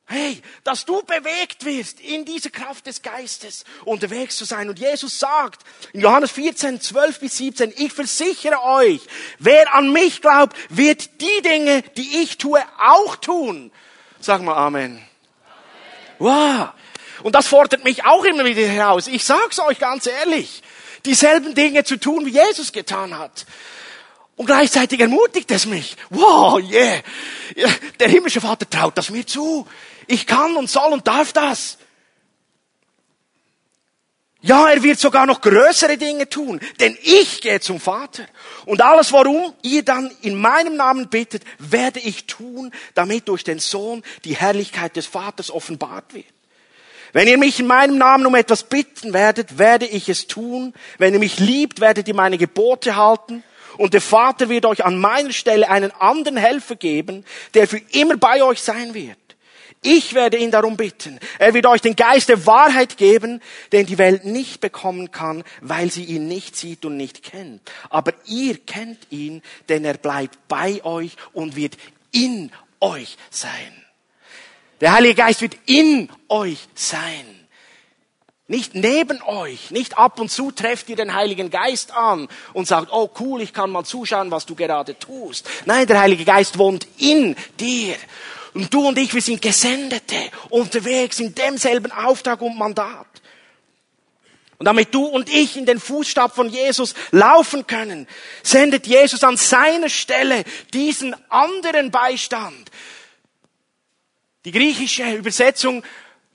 Hey, 0.06 0.42
dass 0.66 0.84
du 0.84 1.02
bewegt 1.04 1.64
wirst, 1.64 2.02
in 2.02 2.26
diese 2.26 2.50
Kraft 2.50 2.88
des 2.88 3.02
Geistes 3.02 3.64
unterwegs 3.86 4.36
zu 4.36 4.44
sein. 4.44 4.68
Und 4.68 4.80
Jesus 4.80 5.18
sagt 5.18 5.64
in 5.94 6.02
Johannes 6.02 6.32
14, 6.32 6.82
12 6.82 7.20
bis 7.22 7.38
17, 7.38 7.74
ich 7.78 7.94
versichere 7.94 8.62
euch, 8.62 9.00
wer 9.40 9.74
an 9.74 9.94
mich 9.94 10.22
glaubt, 10.22 10.58
wird 10.68 11.22
die 11.22 11.42
Dinge, 11.42 11.84
die 11.96 12.22
ich 12.22 12.38
tue, 12.38 12.62
auch 12.78 13.16
tun. 13.16 13.72
Sag 14.20 14.42
mal 14.42 14.56
Amen. 14.56 14.92
Amen. 14.92 15.06
Wow. 16.20 16.81
Und 17.24 17.36
das 17.36 17.48
fordert 17.48 17.84
mich 17.84 18.06
auch 18.06 18.24
immer 18.26 18.46
wieder 18.46 18.68
heraus. 18.68 19.08
Ich 19.08 19.24
sag's 19.24 19.60
euch 19.60 19.80
ganz 19.80 20.08
ehrlich. 20.08 20.62
Dieselben 21.06 21.56
Dinge 21.56 21.84
zu 21.84 21.98
tun, 21.98 22.26
wie 22.26 22.32
Jesus 22.32 22.72
getan 22.72 23.18
hat. 23.18 23.46
Und 24.36 24.46
gleichzeitig 24.46 25.00
ermutigt 25.00 25.52
es 25.52 25.66
mich. 25.66 25.96
Wow, 26.10 26.60
yeah. 26.60 27.02
Der 28.00 28.08
himmlische 28.08 28.42
Vater 28.42 28.70
traut 28.70 28.98
das 28.98 29.10
mir 29.10 29.26
zu. 29.26 29.68
Ich 30.08 30.26
kann 30.26 30.56
und 30.56 30.70
soll 30.70 30.94
und 30.94 31.08
darf 31.08 31.34
das. 31.34 31.78
Ja, 34.44 34.72
er 34.72 34.82
wird 34.82 35.00
sogar 35.00 35.28
noch 35.28 35.42
größere 35.42 35.98
Dinge 35.98 36.28
tun, 36.28 36.60
denn 36.80 36.98
ich 37.04 37.42
gehe 37.42 37.60
zum 37.60 37.80
Vater. 37.80 38.26
Und 38.66 38.82
alles, 38.82 39.12
worum 39.12 39.54
ihr 39.62 39.86
dann 39.86 40.10
in 40.24 40.36
meinem 40.36 40.76
Namen 40.76 41.10
bittet, 41.10 41.44
werde 41.60 42.00
ich 42.00 42.26
tun, 42.26 42.72
damit 42.96 43.28
durch 43.28 43.44
den 43.44 43.60
Sohn 43.60 44.04
die 44.26 44.36
Herrlichkeit 44.36 44.96
des 44.96 45.06
Vaters 45.06 45.52
offenbart 45.52 46.16
wird. 46.16 46.26
Wenn 47.14 47.28
ihr 47.28 47.38
mich 47.38 47.60
in 47.60 47.68
meinem 47.68 47.98
Namen 47.98 48.26
um 48.26 48.36
etwas 48.36 48.64
bitten 48.64 49.14
werdet, 49.14 49.58
werde 49.58 49.86
ich 49.86 50.08
es 50.10 50.28
tun. 50.28 50.74
Wenn 50.98 51.14
ihr 51.14 51.20
mich 51.20 51.40
liebt, 51.40 51.82
werdet 51.82 52.08
ihr 52.08 52.16
meine 52.16 52.38
Gebote 52.38 52.96
halten. 52.96 53.44
Und 53.78 53.94
der 53.94 54.02
Vater 54.02 54.50
wird 54.50 54.66
euch 54.66 54.86
an 54.86 54.98
meiner 54.98 55.32
Stelle 55.32 55.70
einen 55.70 55.92
anderen 55.92 56.38
Helfer 56.38 56.76
geben, 56.76 57.26
der 57.54 57.68
für 57.68 57.82
immer 57.92 58.18
bei 58.18 58.44
euch 58.44 58.62
sein 58.62 58.94
wird. 58.94 59.18
Ich 59.84 60.14
werde 60.14 60.38
ihn 60.38 60.52
darum 60.52 60.78
bitten. 60.78 61.20
Er 61.40 61.56
wird 61.56 61.66
euch 61.66 61.82
den 61.82 61.96
Geist 61.96 62.30
der 62.30 62.46
Wahrheit 62.46 62.98
geben, 62.98 63.42
den 63.72 63.88
die 63.88 63.98
Welt 63.98 64.26
nicht 64.26 64.62
bekommen 64.62 65.10
kann, 65.10 65.44
weil 65.62 65.90
sie 65.90 66.04
ihn 66.04 66.28
nicht 66.28 66.56
sieht 66.56 66.86
und 66.86 66.98
nicht 66.98 67.24
kennt. 67.24 67.62
Aber 67.90 68.14
ihr 68.26 68.60
kennt 68.60 69.00
ihn, 69.10 69.42
denn 69.70 69.84
er 69.84 69.96
bleibt 69.96 70.38
bei 70.48 70.84
euch 70.86 71.16
und 71.34 71.56
wird 71.56 71.78
in 72.12 72.52
euch 72.80 73.18
sein. 73.32 73.81
Der 74.82 74.94
Heilige 74.94 75.16
Geist 75.16 75.42
wird 75.42 75.56
in 75.68 76.10
euch 76.28 76.58
sein. 76.76 77.42
Nicht 78.48 78.76
neben 78.76 79.22
euch, 79.22 79.72
nicht 79.72 79.98
ab 79.98 80.20
und 80.20 80.30
zu 80.30 80.52
trefft 80.52 80.90
ihr 80.90 80.98
den 80.98 81.14
Heiligen 81.14 81.50
Geist 81.52 81.96
an 81.96 82.28
und 82.52 82.68
sagt, 82.68 82.90
oh 82.92 83.10
cool, 83.20 83.42
ich 83.42 83.54
kann 83.54 83.70
mal 83.70 83.86
zuschauen, 83.86 84.30
was 84.30 84.46
du 84.46 84.56
gerade 84.56 85.00
tust. 85.00 85.48
Nein, 85.66 85.88
der 85.88 86.02
Heilige 86.02 86.26
Geist 86.26 86.58
wohnt 86.58 86.86
in 86.98 87.38
dir. 87.60 87.96
Und 88.54 88.74
du 88.74 88.86
und 88.86 88.98
ich, 88.98 89.14
wir 89.14 89.22
sind 89.22 89.42
Gesendete 89.42 90.18
unterwegs 90.50 91.22
in 91.22 91.34
demselben 91.34 91.94
Auftrag 91.94 92.42
und 92.42 92.58
Mandat. 92.58 93.08
Und 94.58 94.66
damit 94.66 94.94
du 94.94 95.06
und 95.06 95.30
ich 95.30 95.56
in 95.56 95.66
den 95.66 95.80
Fußstab 95.80 96.36
von 96.36 96.50
Jesus 96.50 96.94
laufen 97.12 97.66
können, 97.66 98.06
sendet 98.44 98.86
Jesus 98.86 99.24
an 99.24 99.38
seiner 99.38 99.90
Stelle 99.90 100.44
diesen 100.74 101.16
anderen 101.30 101.90
Beistand. 101.90 102.70
Die 104.46 104.52
griechische 104.52 105.04
Übersetzung 105.14 105.84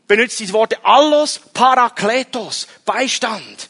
benutzt 0.07 0.39
diese 0.39 0.53
Worte 0.53 0.85
Allos 0.85 1.41
Parakletos, 1.53 2.69
Beistand. 2.85 3.69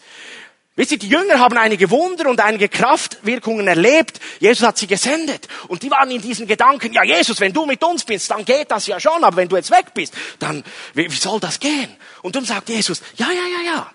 Wisst 0.79 0.93
ihr, 0.93 0.99
die 0.99 1.09
Jünger 1.09 1.39
haben 1.39 1.57
einige 1.57 1.91
Wunder 1.91 2.29
und 2.29 2.39
einige 2.39 2.69
Kraftwirkungen 2.69 3.67
erlebt. 3.67 4.21
Jesus 4.41 4.67
hat 4.67 4.77
sie 4.77 4.87
gesendet. 4.87 5.49
Und 5.69 5.83
die 5.83 5.91
waren 5.91 6.11
in 6.11 6.21
diesen 6.21 6.47
Gedanken, 6.47 6.93
ja 6.93 7.03
Jesus, 7.03 7.41
wenn 7.41 7.55
du 7.55 7.65
mit 7.65 7.83
uns 7.83 8.05
bist, 8.05 8.31
dann 8.31 8.45
geht 8.45 8.71
das 8.71 8.87
ja 8.87 9.01
schon, 9.01 9.25
aber 9.25 9.37
wenn 9.37 9.49
du 9.49 9.57
jetzt 9.57 9.71
weg 9.71 9.95
bist, 9.95 10.13
dann, 10.39 10.63
wie, 10.93 11.11
wie 11.11 11.17
soll 11.17 11.41
das 11.41 11.59
gehen? 11.59 11.97
Und 12.21 12.37
dann 12.37 12.45
sagt 12.45 12.69
Jesus, 12.69 13.01
ja, 13.17 13.27
ja, 13.27 13.33
ja, 13.33 13.73
ja. 13.73 13.91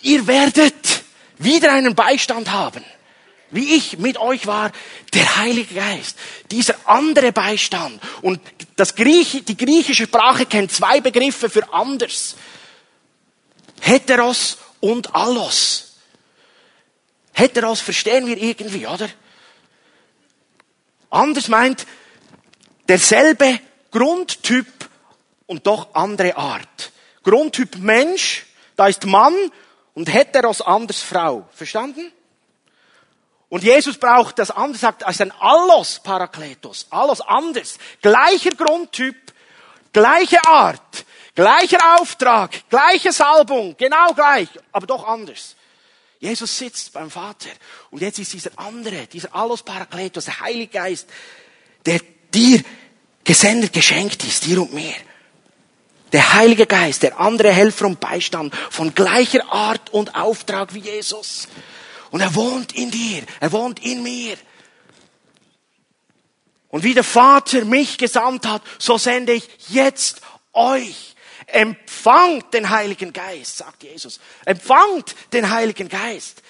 Ihr 0.00 0.26
werdet 0.26 1.02
wieder 1.36 1.72
einen 1.72 1.94
Beistand 1.94 2.50
haben. 2.50 2.82
Wie 3.50 3.74
ich 3.74 3.98
mit 3.98 4.18
euch 4.18 4.46
war, 4.46 4.72
der 5.14 5.36
Heilige 5.36 5.74
Geist. 5.74 6.18
Dieser 6.50 6.74
andere 6.84 7.32
Beistand. 7.32 8.00
Und 8.20 8.40
das 8.76 8.94
Griech, 8.94 9.42
die 9.46 9.56
griechische 9.56 10.04
Sprache 10.04 10.44
kennt 10.46 10.70
zwei 10.70 11.00
Begriffe 11.00 11.48
für 11.48 11.72
anders. 11.72 12.36
Heteros 13.80 14.58
und 14.80 15.14
Allos. 15.14 15.96
Heteros 17.32 17.80
verstehen 17.80 18.26
wir 18.26 18.36
irgendwie, 18.36 18.86
oder? 18.86 19.08
Anders 21.10 21.48
meint 21.48 21.86
derselbe 22.88 23.60
Grundtyp 23.90 24.66
und 25.46 25.66
doch 25.66 25.94
andere 25.94 26.36
Art. 26.36 26.92
Grundtyp 27.22 27.76
Mensch, 27.76 28.46
da 28.76 28.88
ist 28.88 29.06
Mann 29.06 29.34
und 29.94 30.12
Heteros 30.12 30.60
anders 30.60 31.00
Frau. 31.00 31.48
Verstanden? 31.54 32.12
Und 33.48 33.62
Jesus 33.62 33.96
braucht 33.96 34.38
das 34.38 34.50
andere, 34.50 34.78
sagt, 34.78 35.04
als 35.04 35.20
ein 35.20 35.32
Allos 35.32 36.00
Parakletos. 36.00 36.86
Allos 36.90 37.20
anders. 37.20 37.78
Gleicher 38.02 38.50
Grundtyp, 38.50 39.16
gleiche 39.92 40.44
Art, 40.46 41.06
Gleicher 41.38 42.00
Auftrag, 42.00 42.68
gleiche 42.68 43.12
Salbung, 43.12 43.76
genau 43.78 44.12
gleich, 44.12 44.48
aber 44.72 44.88
doch 44.88 45.06
anders. 45.06 45.54
Jesus 46.18 46.58
sitzt 46.58 46.92
beim 46.92 47.12
Vater 47.12 47.50
und 47.92 48.02
jetzt 48.02 48.18
ist 48.18 48.32
dieser 48.32 48.50
andere, 48.56 49.06
dieser 49.06 49.32
Allos 49.36 49.62
Parakletos, 49.62 50.24
der 50.24 50.40
Heilige 50.40 50.72
Geist, 50.72 51.08
der 51.86 52.00
dir 52.34 52.60
gesendet, 53.22 53.72
geschenkt 53.72 54.24
ist, 54.24 54.46
dir 54.46 54.60
und 54.60 54.74
mir. 54.74 54.96
Der 56.10 56.34
Heilige 56.34 56.66
Geist, 56.66 57.04
der 57.04 57.20
andere 57.20 57.52
Helfer 57.52 57.86
und 57.86 58.00
Beistand 58.00 58.52
von 58.70 58.92
gleicher 58.92 59.48
Art 59.48 59.90
und 59.90 60.16
Auftrag 60.16 60.74
wie 60.74 60.80
Jesus. 60.80 61.46
Und 62.10 62.20
er 62.20 62.34
wohnt 62.34 62.72
in 62.72 62.90
dir, 62.90 63.22
er 63.40 63.52
wohnt 63.52 63.84
in 63.84 64.02
mir. 64.02 64.36
Und 66.68 66.84
wie 66.84 66.94
der 66.94 67.04
Vater 67.04 67.64
mich 67.64 67.98
gesandt 67.98 68.46
hat, 68.46 68.62
so 68.78 68.98
sende 68.98 69.32
ich 69.32 69.48
jetzt 69.68 70.20
euch. 70.52 71.14
Empfangt 71.46 72.52
den 72.52 72.68
Heiligen 72.68 73.12
Geist, 73.12 73.58
sagt 73.58 73.82
Jesus. 73.82 74.20
Empfangt 74.44 75.14
den 75.32 75.48
Heiligen 75.48 75.88
Geist. 75.88 76.42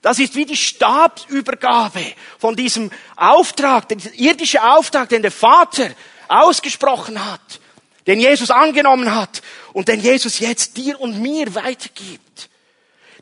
Das 0.00 0.18
ist 0.18 0.34
wie 0.34 0.44
die 0.44 0.56
Stabsübergabe 0.56 2.04
von 2.38 2.56
diesem 2.56 2.90
Auftrag, 3.14 3.88
der 3.88 3.98
irdische 4.14 4.64
Auftrag, 4.64 5.08
den 5.08 5.22
der 5.22 5.30
Vater 5.30 5.90
ausgesprochen 6.26 7.24
hat, 7.24 7.60
den 8.08 8.18
Jesus 8.18 8.50
angenommen 8.50 9.14
hat 9.14 9.42
und 9.72 9.86
den 9.86 10.00
Jesus 10.00 10.40
jetzt 10.40 10.76
dir 10.76 11.00
und 11.00 11.20
mir 11.20 11.54
weitergibt. 11.54 12.48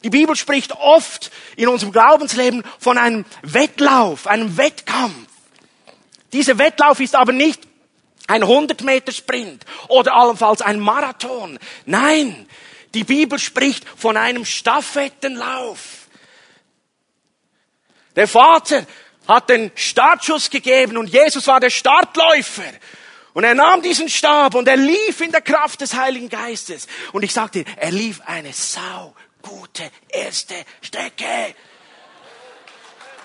Die 0.03 0.11
Bibel 0.11 0.35
spricht 0.35 0.73
oft 0.73 1.31
in 1.57 1.69
unserem 1.69 1.93
Glaubensleben 1.93 2.65
von 2.79 2.97
einem 2.97 3.25
Wettlauf, 3.43 4.27
einem 4.27 4.57
Wettkampf. 4.57 5.29
Dieser 6.33 6.59
Wettlauf 6.59 7.01
ist 7.01 7.15
aber 7.15 7.33
nicht 7.33 7.61
ein 8.27 8.43
100 8.43 8.83
Meter 8.83 9.13
Sprint 9.13 9.65
oder 9.89 10.15
allenfalls 10.15 10.63
ein 10.63 10.79
Marathon. 10.81 11.59
Nein, 11.85 12.49
die 12.95 13.05
Bibel 13.05 13.39
spricht 13.39 13.85
von 13.97 14.17
einem 14.17 14.45
Staffettenlauf. 14.45 15.81
Der 18.17 18.29
Vater 18.29 18.87
hat 19.29 19.51
den 19.51 19.71
Startschuss 19.75 20.51
gegeben 20.51 20.97
und 20.97 21.09
Jesus 21.09 21.47
war 21.47 21.61
der 21.61 21.71
Startläufer. 21.71 22.63
Und 23.33 23.45
er 23.45 23.55
nahm 23.55 23.83
diesen 23.83 24.09
Stab 24.09 24.55
und 24.55 24.67
er 24.67 24.77
lief 24.77 25.21
in 25.21 25.31
der 25.31 25.41
Kraft 25.41 25.81
des 25.83 25.95
Heiligen 25.95 26.29
Geistes. 26.29 26.89
Und 27.13 27.23
ich 27.23 27.33
sagte, 27.33 27.65
er 27.77 27.93
lief 27.93 28.21
eine 28.27 28.53
sau 28.53 29.15
gute 29.43 29.91
erste 30.09 30.55
Strecke. 30.81 31.55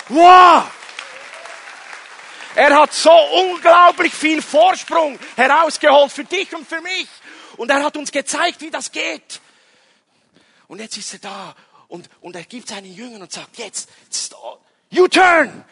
Wow! 0.09 0.65
Er 2.55 2.73
hat 2.73 2.93
so 2.93 3.11
unglaublich 3.11 4.13
viel 4.13 4.41
Vorsprung 4.41 5.19
herausgeholt 5.35 6.11
für 6.11 6.23
dich 6.23 6.53
und 6.55 6.67
für 6.67 6.81
mich. 6.81 7.07
Und 7.57 7.69
er 7.69 7.83
hat 7.83 7.97
uns 7.97 8.11
gezeigt, 8.11 8.61
wie 8.61 8.71
das 8.71 8.91
geht. 8.91 9.41
Und 10.67 10.79
jetzt 10.79 10.97
ist 10.97 11.13
er 11.13 11.19
da 11.19 11.55
und, 11.87 12.09
und 12.21 12.35
er 12.35 12.43
gibt 12.43 12.69
seinen 12.69 12.93
Jüngern 12.93 13.21
und 13.21 13.31
sagt, 13.31 13.57
jetzt, 13.57 13.89
you 14.89 15.07
turn, 15.07 15.63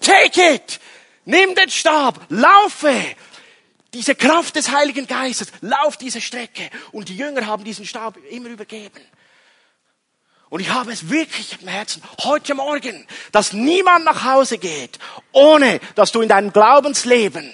take 0.00 0.54
it, 0.54 0.80
nimm 1.24 1.54
den 1.54 1.70
Stab, 1.70 2.20
laufe. 2.28 3.16
Diese 3.92 4.16
Kraft 4.16 4.56
des 4.56 4.72
Heiligen 4.72 5.06
Geistes, 5.06 5.52
lauf 5.60 5.96
diese 5.96 6.20
Strecke. 6.20 6.68
Und 6.90 7.08
die 7.08 7.16
Jünger 7.16 7.46
haben 7.46 7.62
diesen 7.62 7.86
Stab 7.86 8.16
immer 8.28 8.48
übergeben. 8.48 9.00
Und 10.54 10.60
ich 10.60 10.70
habe 10.70 10.92
es 10.92 11.10
wirklich 11.10 11.60
im 11.60 11.66
Herzen, 11.66 12.00
heute 12.22 12.54
Morgen, 12.54 13.08
dass 13.32 13.52
niemand 13.52 14.04
nach 14.04 14.22
Hause 14.22 14.56
geht, 14.56 15.00
ohne 15.32 15.80
dass 15.96 16.12
du 16.12 16.20
in 16.20 16.28
deinem 16.28 16.52
Glaubensleben 16.52 17.52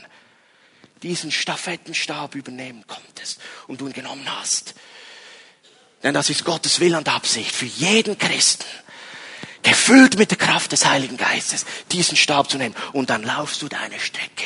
diesen 1.02 1.32
Stafettenstab 1.32 2.34
übernehmen 2.34 2.84
konntest 2.86 3.40
und 3.68 3.80
du 3.80 3.86
ihn 3.86 3.94
genommen 3.94 4.26
hast. 4.38 4.74
Denn 6.02 6.12
das 6.12 6.28
ist 6.28 6.44
Gottes 6.44 6.78
Will 6.80 6.94
und 6.94 7.08
Absicht 7.08 7.52
für 7.52 7.64
jeden 7.64 8.18
Christen, 8.18 8.66
gefüllt 9.62 10.18
mit 10.18 10.30
der 10.32 10.36
Kraft 10.36 10.72
des 10.72 10.84
Heiligen 10.84 11.16
Geistes, 11.16 11.64
diesen 11.92 12.18
Stab 12.18 12.50
zu 12.50 12.58
nehmen 12.58 12.76
und 12.92 13.08
dann 13.08 13.22
laufst 13.22 13.62
du 13.62 13.68
deine 13.68 13.98
Strecke. 13.98 14.44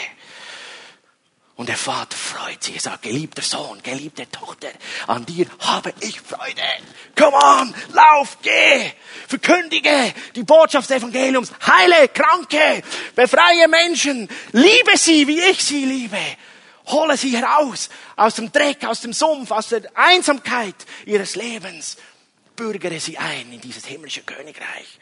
Und 1.57 1.69
der 1.69 1.77
Vater 1.77 2.17
freut 2.17 2.65
sich. 2.65 2.75
Er 2.75 2.81
sagt, 2.81 3.03
geliebter 3.03 3.43
Sohn, 3.43 3.81
geliebte 3.83 4.29
Tochter, 4.29 4.71
an 5.07 5.25
dir 5.25 5.47
habe 5.61 5.95
ich 6.01 6.21
Freude. 6.21 6.63
Come 7.17 7.37
on, 7.37 7.75
lauf, 7.93 8.39
geh, 8.43 8.91
verkündige 9.29 10.13
die 10.35 10.43
Botschaft 10.43 10.91
des 10.91 10.97
Evangeliums, 10.97 11.53
heile 11.65 12.09
Kranke, 12.09 12.83
befreie 13.15 13.69
Menschen, 13.69 14.29
liebe 14.51 14.97
sie, 14.97 15.29
wie 15.29 15.41
ich 15.41 15.63
sie 15.63 15.85
liebe. 15.85 16.19
Hole 16.87 17.17
sie 17.17 17.37
heraus 17.37 17.89
aus 18.17 18.35
dem 18.35 18.51
Dreck, 18.51 18.85
aus 18.85 19.01
dem 19.01 19.13
Sumpf, 19.13 19.53
aus 19.53 19.69
der 19.69 19.83
Einsamkeit 19.95 20.75
ihres 21.07 21.37
Lebens. 21.37 21.97
Bürgere 22.57 22.99
sie 23.01 23.17
ein 23.17 23.53
in 23.53 23.61
dieses 23.61 23.87
himmlische 23.87 24.23
Königreich. 24.23 24.99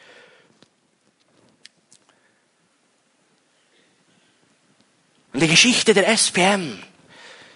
Und 5.33 5.39
die 5.39 5.47
Geschichte 5.47 5.93
der 5.95 6.07
SPM 6.07 6.77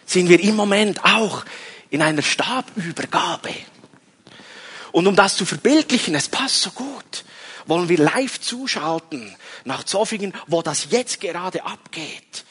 sind 0.05 0.29
wir 0.29 0.39
im 0.39 0.55
Moment 0.55 1.03
auch 1.03 1.45
in 1.89 2.01
einer 2.01 2.23
Stabübergabe. 2.23 3.53
Und 4.91 5.05
um 5.05 5.15
das 5.15 5.37
zu 5.37 5.45
verbildlichen, 5.45 6.15
es 6.15 6.27
passt 6.27 6.61
so 6.61 6.71
gut, 6.71 7.23
wollen 7.67 7.87
wir 7.87 7.99
live 7.99 8.39
zuschalten 8.41 9.35
nach 9.63 9.83
Zofingen, 9.83 10.33
wo 10.47 10.61
das 10.61 10.87
jetzt 10.89 11.19
gerade 11.19 11.63
abgeht. 11.63 12.45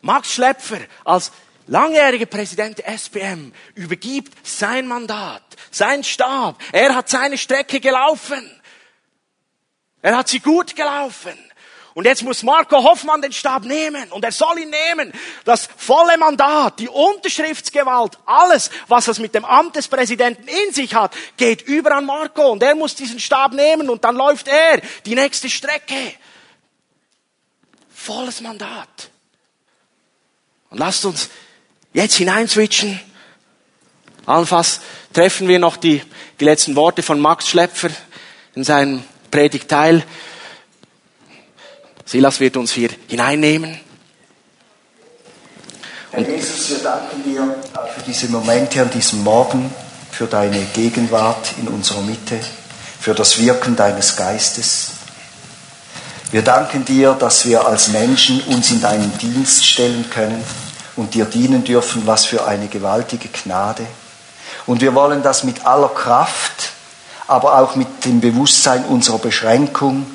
Max 0.00 0.34
Schlepfer 0.34 0.80
als 1.04 1.30
langjährige 1.68 2.26
Präsident 2.26 2.78
der 2.78 2.88
SPM 2.88 3.52
übergibt 3.76 4.34
sein 4.44 4.88
Mandat, 4.88 5.44
sein 5.70 6.02
Stab. 6.02 6.60
Er 6.72 6.96
hat 6.96 7.08
seine 7.08 7.38
Strecke 7.38 7.78
gelaufen. 7.78 8.50
Er 10.00 10.16
hat 10.16 10.28
sie 10.28 10.40
gut 10.40 10.74
gelaufen. 10.74 11.38
Und 11.94 12.06
jetzt 12.06 12.22
muss 12.22 12.42
Marco 12.42 12.82
Hoffmann 12.82 13.20
den 13.20 13.32
Stab 13.32 13.64
nehmen 13.64 14.10
und 14.12 14.24
er 14.24 14.32
soll 14.32 14.58
ihn 14.58 14.70
nehmen. 14.70 15.12
Das 15.44 15.68
volle 15.76 16.16
Mandat, 16.16 16.78
die 16.78 16.88
Unterschriftsgewalt, 16.88 18.18
alles, 18.24 18.70
was 18.88 19.08
es 19.08 19.18
mit 19.18 19.34
dem 19.34 19.44
Amt 19.44 19.76
des 19.76 19.88
Präsidenten 19.88 20.48
in 20.48 20.72
sich 20.72 20.94
hat, 20.94 21.14
geht 21.36 21.62
über 21.62 21.94
an 21.94 22.06
Marco 22.06 22.50
und 22.50 22.62
er 22.62 22.74
muss 22.74 22.94
diesen 22.94 23.20
Stab 23.20 23.52
nehmen 23.52 23.90
und 23.90 24.04
dann 24.04 24.16
läuft 24.16 24.48
er 24.48 24.80
die 25.04 25.14
nächste 25.14 25.50
Strecke. 25.50 26.14
Volles 27.94 28.40
Mandat. 28.40 29.10
Und 30.70 30.78
lasst 30.78 31.04
uns 31.04 31.28
jetzt 31.92 32.16
hineinswitchen. 32.16 32.98
Allenfalls 34.24 34.80
treffen 35.12 35.46
wir 35.46 35.58
noch 35.58 35.76
die, 35.76 36.02
die 36.40 36.44
letzten 36.44 36.74
Worte 36.74 37.02
von 37.02 37.20
Max 37.20 37.48
Schlepfer 37.48 37.90
in 38.54 38.64
seinem 38.64 39.04
Predigteil. 39.30 40.04
Silas 42.04 42.40
wird 42.40 42.56
uns 42.56 42.72
hier 42.72 42.90
hineinnehmen. 43.08 43.78
Herr 46.10 46.28
Jesus, 46.28 46.70
wir 46.70 46.78
danken 46.78 47.22
dir 47.24 47.54
für 47.94 48.02
diese 48.06 48.28
Momente 48.28 48.82
an 48.82 48.90
diesem 48.90 49.22
Morgen, 49.22 49.72
für 50.10 50.26
deine 50.26 50.60
Gegenwart 50.74 51.54
in 51.58 51.68
unserer 51.68 52.02
Mitte, 52.02 52.38
für 53.00 53.14
das 53.14 53.38
Wirken 53.38 53.76
deines 53.76 54.16
Geistes. 54.16 54.90
Wir 56.30 56.42
danken 56.42 56.84
dir, 56.84 57.12
dass 57.14 57.46
wir 57.46 57.66
als 57.66 57.88
Menschen 57.88 58.42
uns 58.42 58.70
in 58.70 58.80
deinen 58.80 59.16
Dienst 59.18 59.64
stellen 59.64 60.08
können 60.10 60.44
und 60.96 61.14
dir 61.14 61.24
dienen 61.24 61.64
dürfen, 61.64 62.06
was 62.06 62.24
für 62.24 62.46
eine 62.46 62.68
gewaltige 62.68 63.28
Gnade. 63.28 63.86
Und 64.66 64.80
wir 64.80 64.94
wollen 64.94 65.22
das 65.22 65.44
mit 65.44 65.64
aller 65.66 65.88
Kraft, 65.88 66.72
aber 67.26 67.58
auch 67.58 67.74
mit 67.76 68.04
dem 68.04 68.20
Bewusstsein 68.20 68.84
unserer 68.84 69.18
Beschränkung, 69.18 70.06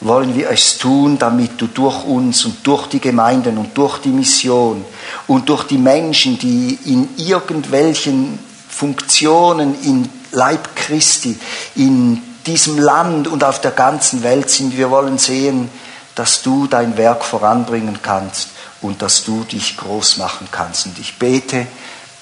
wollen 0.00 0.34
wir 0.34 0.50
es 0.50 0.78
tun, 0.78 1.18
damit 1.18 1.60
du 1.60 1.66
durch 1.66 2.04
uns 2.04 2.44
und 2.44 2.66
durch 2.66 2.86
die 2.86 3.00
Gemeinden 3.00 3.56
und 3.58 3.76
durch 3.76 3.98
die 3.98 4.10
Mission 4.10 4.84
und 5.26 5.48
durch 5.48 5.64
die 5.64 5.78
Menschen, 5.78 6.38
die 6.38 6.78
in 6.84 7.08
irgendwelchen 7.16 8.38
Funktionen 8.68 9.74
in 9.82 10.08
Leib 10.32 10.76
Christi, 10.76 11.38
in 11.76 12.22
diesem 12.46 12.78
Land 12.78 13.26
und 13.26 13.42
auf 13.42 13.60
der 13.60 13.70
ganzen 13.70 14.22
Welt 14.22 14.50
sind, 14.50 14.76
wir 14.76 14.90
wollen 14.90 15.18
sehen, 15.18 15.70
dass 16.14 16.42
du 16.42 16.66
dein 16.66 16.96
Werk 16.96 17.24
voranbringen 17.24 18.00
kannst 18.02 18.48
und 18.82 19.02
dass 19.02 19.24
du 19.24 19.44
dich 19.44 19.76
groß 19.76 20.18
machen 20.18 20.48
kannst. 20.50 20.86
Und 20.86 20.98
ich 20.98 21.18
bete, 21.18 21.66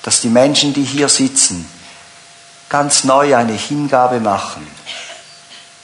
dass 0.02 0.20
die 0.20 0.28
Menschen, 0.28 0.72
die 0.72 0.84
hier 0.84 1.08
sitzen, 1.08 1.68
ganz 2.68 3.04
neu 3.04 3.36
eine 3.36 3.52
Hingabe 3.52 4.20
machen, 4.20 4.66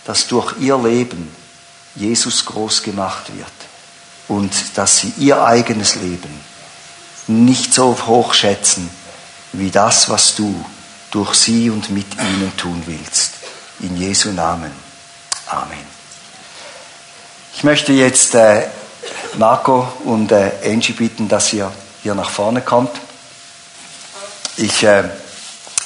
dass 0.04 0.26
durch 0.28 0.54
ihr 0.60 0.78
Leben 0.78 1.39
Jesus 2.00 2.46
groß 2.46 2.82
gemacht 2.82 3.36
wird 3.36 3.52
und 4.28 4.52
dass 4.76 4.98
sie 4.98 5.12
ihr 5.18 5.44
eigenes 5.44 5.96
Leben 5.96 6.40
nicht 7.26 7.74
so 7.74 7.96
hoch 8.06 8.32
schätzen 8.32 8.90
wie 9.52 9.70
das, 9.70 10.08
was 10.08 10.34
du 10.34 10.64
durch 11.10 11.34
sie 11.34 11.70
und 11.70 11.90
mit 11.90 12.14
ihnen 12.14 12.56
tun 12.56 12.82
willst. 12.86 13.34
In 13.80 13.96
Jesu 13.96 14.30
Namen. 14.30 14.72
Amen. 15.48 15.90
Ich 17.54 17.64
möchte 17.64 17.92
jetzt 17.92 18.34
äh, 18.34 18.68
Marco 19.36 19.88
und 20.04 20.32
äh, 20.32 20.52
Angie 20.64 20.92
bitten, 20.92 21.28
dass 21.28 21.52
ihr 21.52 21.70
hier 22.02 22.14
nach 22.14 22.30
vorne 22.30 22.62
kommt. 22.62 22.92
Ich 24.56 24.82
äh, 24.84 25.04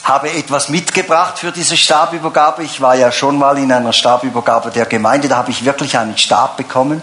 habe 0.05 0.31
etwas 0.31 0.69
mitgebracht 0.69 1.38
für 1.38 1.51
diese 1.51 1.77
Stabübergabe. 1.77 2.62
Ich 2.62 2.81
war 2.81 2.95
ja 2.95 3.11
schon 3.11 3.38
mal 3.38 3.57
in 3.59 3.73
einer 3.73 3.93
Stabübergabe 3.93 4.71
der 4.71 4.85
Gemeinde, 4.85 5.29
da 5.29 5.38
habe 5.38 5.51
ich 5.51 5.64
wirklich 5.64 5.99
einen 5.99 6.19
Stab 6.19 6.59
bekommen. 6.59 7.01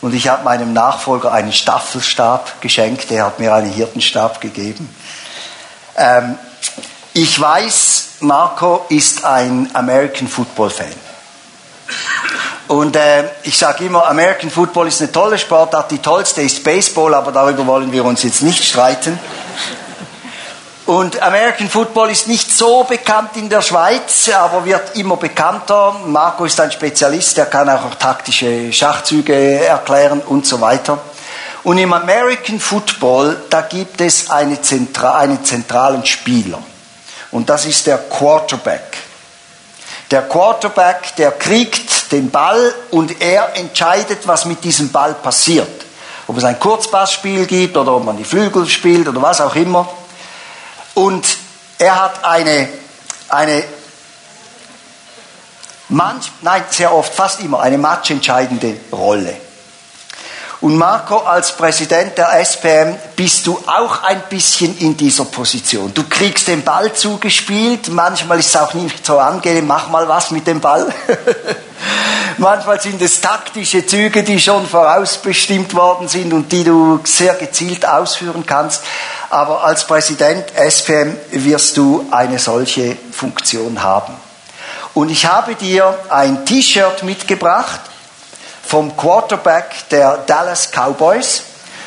Und 0.00 0.14
ich 0.14 0.26
habe 0.26 0.42
meinem 0.42 0.72
Nachfolger 0.72 1.32
einen 1.32 1.52
Staffelstab 1.52 2.60
geschenkt, 2.60 3.08
der 3.10 3.26
hat 3.26 3.38
mir 3.38 3.54
einen 3.54 3.70
Hirtenstab 3.70 4.40
gegeben. 4.40 4.92
Ähm, 5.96 6.36
ich 7.14 7.40
weiß, 7.40 8.08
Marco 8.20 8.86
ist 8.88 9.24
ein 9.24 9.70
American 9.74 10.26
Football 10.26 10.70
Fan. 10.70 10.92
Und 12.66 12.96
äh, 12.96 13.24
ich 13.44 13.56
sage 13.56 13.84
immer, 13.84 14.08
American 14.08 14.50
Football 14.50 14.88
ist 14.88 15.00
eine 15.00 15.12
tolle 15.12 15.38
Sportart, 15.38 15.92
die 15.92 15.98
tollste 15.98 16.42
ist 16.42 16.64
Baseball, 16.64 17.14
aber 17.14 17.30
darüber 17.30 17.66
wollen 17.66 17.92
wir 17.92 18.04
uns 18.04 18.24
jetzt 18.24 18.42
nicht 18.42 18.64
streiten. 18.64 19.20
Und 20.84 21.22
American 21.22 21.68
Football 21.68 22.10
ist 22.10 22.26
nicht 22.26 22.50
so 22.50 22.82
bekannt 22.82 23.36
in 23.36 23.48
der 23.48 23.62
Schweiz, 23.62 24.28
aber 24.30 24.64
wird 24.64 24.96
immer 24.96 25.16
bekannter. 25.16 25.94
Marco 26.06 26.44
ist 26.44 26.58
ein 26.60 26.72
Spezialist, 26.72 27.36
der 27.36 27.46
kann 27.46 27.68
auch 27.68 27.94
taktische 27.94 28.72
Schachzüge 28.72 29.64
erklären 29.64 30.20
und 30.20 30.44
so 30.44 30.60
weiter. 30.60 30.98
Und 31.62 31.78
im 31.78 31.92
American 31.92 32.58
Football, 32.58 33.42
da 33.48 33.60
gibt 33.62 34.00
es 34.00 34.28
eine 34.28 34.60
Zentra 34.60 35.18
einen 35.18 35.44
zentralen 35.44 36.04
Spieler. 36.04 36.58
Und 37.30 37.48
das 37.48 37.64
ist 37.64 37.86
der 37.86 37.98
Quarterback. 37.98 38.98
Der 40.10 40.22
Quarterback, 40.22 41.14
der 41.16 41.30
kriegt 41.30 42.10
den 42.10 42.30
Ball 42.30 42.74
und 42.90 43.22
er 43.22 43.56
entscheidet, 43.56 44.26
was 44.26 44.46
mit 44.46 44.64
diesem 44.64 44.90
Ball 44.90 45.14
passiert. 45.14 45.86
Ob 46.26 46.36
es 46.36 46.44
ein 46.44 46.58
Kurzpassspiel 46.58 47.46
gibt 47.46 47.76
oder 47.76 47.94
ob 47.94 48.04
man 48.04 48.16
die 48.16 48.24
Flügel 48.24 48.68
spielt 48.68 49.06
oder 49.06 49.22
was 49.22 49.40
auch 49.40 49.54
immer. 49.54 49.88
Und 50.94 51.26
er 51.78 52.02
hat 52.02 52.24
eine, 52.24 52.68
eine 53.28 53.64
manch, 55.88 56.30
nein, 56.42 56.64
sehr 56.70 56.92
oft, 56.92 57.14
fast 57.14 57.40
immer 57.40 57.60
eine 57.60 57.78
matchentscheidende 57.78 58.76
Rolle. 58.92 59.36
Und 60.62 60.76
Marco, 60.76 61.18
als 61.18 61.56
Präsident 61.56 62.16
der 62.16 62.38
SPM 62.40 62.96
bist 63.16 63.48
du 63.48 63.58
auch 63.66 64.04
ein 64.04 64.22
bisschen 64.28 64.78
in 64.78 64.96
dieser 64.96 65.24
Position. 65.24 65.92
Du 65.92 66.04
kriegst 66.08 66.46
den 66.46 66.62
Ball 66.62 66.92
zugespielt, 66.92 67.88
manchmal 67.88 68.38
ist 68.38 68.50
es 68.50 68.56
auch 68.56 68.72
nicht 68.72 69.04
so 69.04 69.18
angenehm, 69.18 69.66
mach 69.66 69.88
mal 69.88 70.06
was 70.06 70.30
mit 70.30 70.46
dem 70.46 70.60
Ball. 70.60 70.94
manchmal 72.38 72.80
sind 72.80 73.02
es 73.02 73.20
taktische 73.20 73.84
Züge, 73.84 74.22
die 74.22 74.38
schon 74.38 74.64
vorausbestimmt 74.68 75.74
worden 75.74 76.06
sind 76.06 76.32
und 76.32 76.52
die 76.52 76.62
du 76.62 77.00
sehr 77.02 77.34
gezielt 77.34 77.84
ausführen 77.84 78.44
kannst. 78.46 78.84
Aber 79.32 79.64
als 79.64 79.86
Präsident 79.86 80.44
SPM 80.54 81.16
wirst 81.30 81.78
du 81.78 82.06
eine 82.10 82.38
solche 82.38 82.98
Funktion 83.12 83.82
haben. 83.82 84.12
Und 84.92 85.08
ich 85.08 85.24
habe 85.24 85.54
dir 85.54 85.98
ein 86.10 86.44
T-Shirt 86.44 87.02
mitgebracht 87.02 87.80
vom 88.62 88.94
Quarterback 88.94 89.88
der 89.90 90.18
Dallas 90.26 90.68
Cowboys. 90.70 91.44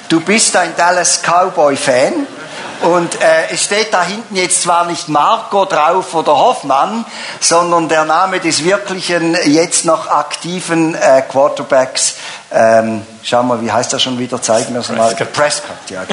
Du 0.10 0.22
bist 0.22 0.56
ein 0.56 0.76
Dallas 0.76 1.22
Cowboy-Fan. 1.22 2.26
Und 2.82 3.22
äh, 3.22 3.54
es 3.54 3.66
steht 3.66 3.94
da 3.94 4.04
hinten 4.04 4.36
jetzt 4.36 4.64
zwar 4.64 4.86
nicht 4.86 5.08
Marco 5.08 5.66
drauf 5.66 6.16
oder 6.16 6.36
Hoffmann, 6.36 7.06
sondern 7.40 7.88
der 7.90 8.06
Name 8.06 8.40
des 8.40 8.64
wirklichen, 8.64 9.38
jetzt 9.46 9.86
noch 9.86 10.10
aktiven 10.10 10.96
äh, 10.96 11.22
Quarterbacks. 11.22 12.16
Ähm, 12.52 13.06
schau 13.22 13.44
mal, 13.44 13.62
wie 13.62 13.72
heißt 13.72 13.94
er 13.94 14.00
schon 14.00 14.18
wieder? 14.18 14.42
Zeigen 14.42 14.74
wir 14.74 14.82
es 14.82 14.90
mal. 14.90 15.14
Prescott 15.14 15.90
ja. 15.90 16.06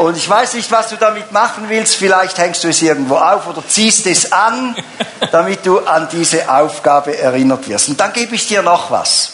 Und 0.00 0.16
ich 0.16 0.26
weiß 0.26 0.54
nicht, 0.54 0.70
was 0.70 0.88
du 0.88 0.96
damit 0.96 1.30
machen 1.30 1.68
willst. 1.68 1.94
Vielleicht 1.94 2.38
hängst 2.38 2.64
du 2.64 2.68
es 2.68 2.80
irgendwo 2.80 3.16
auf 3.16 3.46
oder 3.46 3.62
ziehst 3.68 4.06
es 4.06 4.32
an, 4.32 4.74
damit 5.30 5.66
du 5.66 5.80
an 5.80 6.08
diese 6.10 6.50
Aufgabe 6.50 7.18
erinnert 7.18 7.68
wirst. 7.68 7.90
Und 7.90 8.00
dann 8.00 8.10
gebe 8.14 8.34
ich 8.34 8.48
dir 8.48 8.62
noch 8.62 8.90
was. 8.90 9.32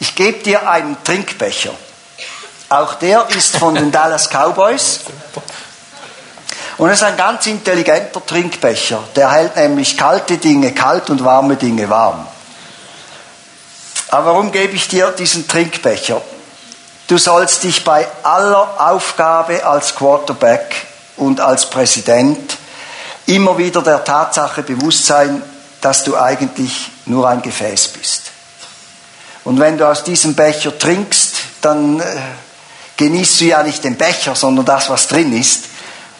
Ich 0.00 0.16
gebe 0.16 0.42
dir 0.42 0.68
einen 0.68 0.96
Trinkbecher. 1.04 1.70
Auch 2.68 2.94
der 2.94 3.28
ist 3.28 3.56
von 3.56 3.76
den 3.76 3.92
Dallas 3.92 4.28
Cowboys. 4.28 5.02
Und 6.76 6.90
es 6.90 6.96
ist 6.96 7.04
ein 7.04 7.16
ganz 7.16 7.46
intelligenter 7.46 8.26
Trinkbecher. 8.26 9.04
Der 9.14 9.30
hält 9.30 9.54
nämlich 9.54 9.96
kalte 9.96 10.36
Dinge 10.36 10.74
kalt 10.74 11.10
und 11.10 11.24
warme 11.24 11.54
Dinge 11.54 11.88
warm. 11.88 12.26
Aber 14.08 14.32
warum 14.32 14.50
gebe 14.50 14.74
ich 14.74 14.88
dir 14.88 15.12
diesen 15.12 15.46
Trinkbecher? 15.46 16.20
Du 17.06 17.18
sollst 17.18 17.64
dich 17.64 17.84
bei 17.84 18.06
aller 18.22 18.80
Aufgabe 18.80 19.66
als 19.66 19.94
Quarterback 19.94 20.74
und 21.18 21.38
als 21.38 21.68
Präsident 21.68 22.56
immer 23.26 23.58
wieder 23.58 23.82
der 23.82 24.02
Tatsache 24.04 24.62
bewusst 24.62 25.04
sein, 25.06 25.42
dass 25.82 26.04
du 26.04 26.16
eigentlich 26.16 26.90
nur 27.04 27.28
ein 27.28 27.42
Gefäß 27.42 27.88
bist. 27.88 28.22
Und 29.44 29.60
wenn 29.60 29.76
du 29.76 29.86
aus 29.86 30.02
diesem 30.02 30.34
Becher 30.34 30.78
trinkst, 30.78 31.34
dann 31.60 32.00
äh, 32.00 32.04
genießt 32.96 33.42
du 33.42 33.44
ja 33.44 33.62
nicht 33.62 33.84
den 33.84 33.96
Becher, 33.96 34.34
sondern 34.34 34.64
das, 34.64 34.88
was 34.88 35.06
drin 35.06 35.38
ist. 35.38 35.64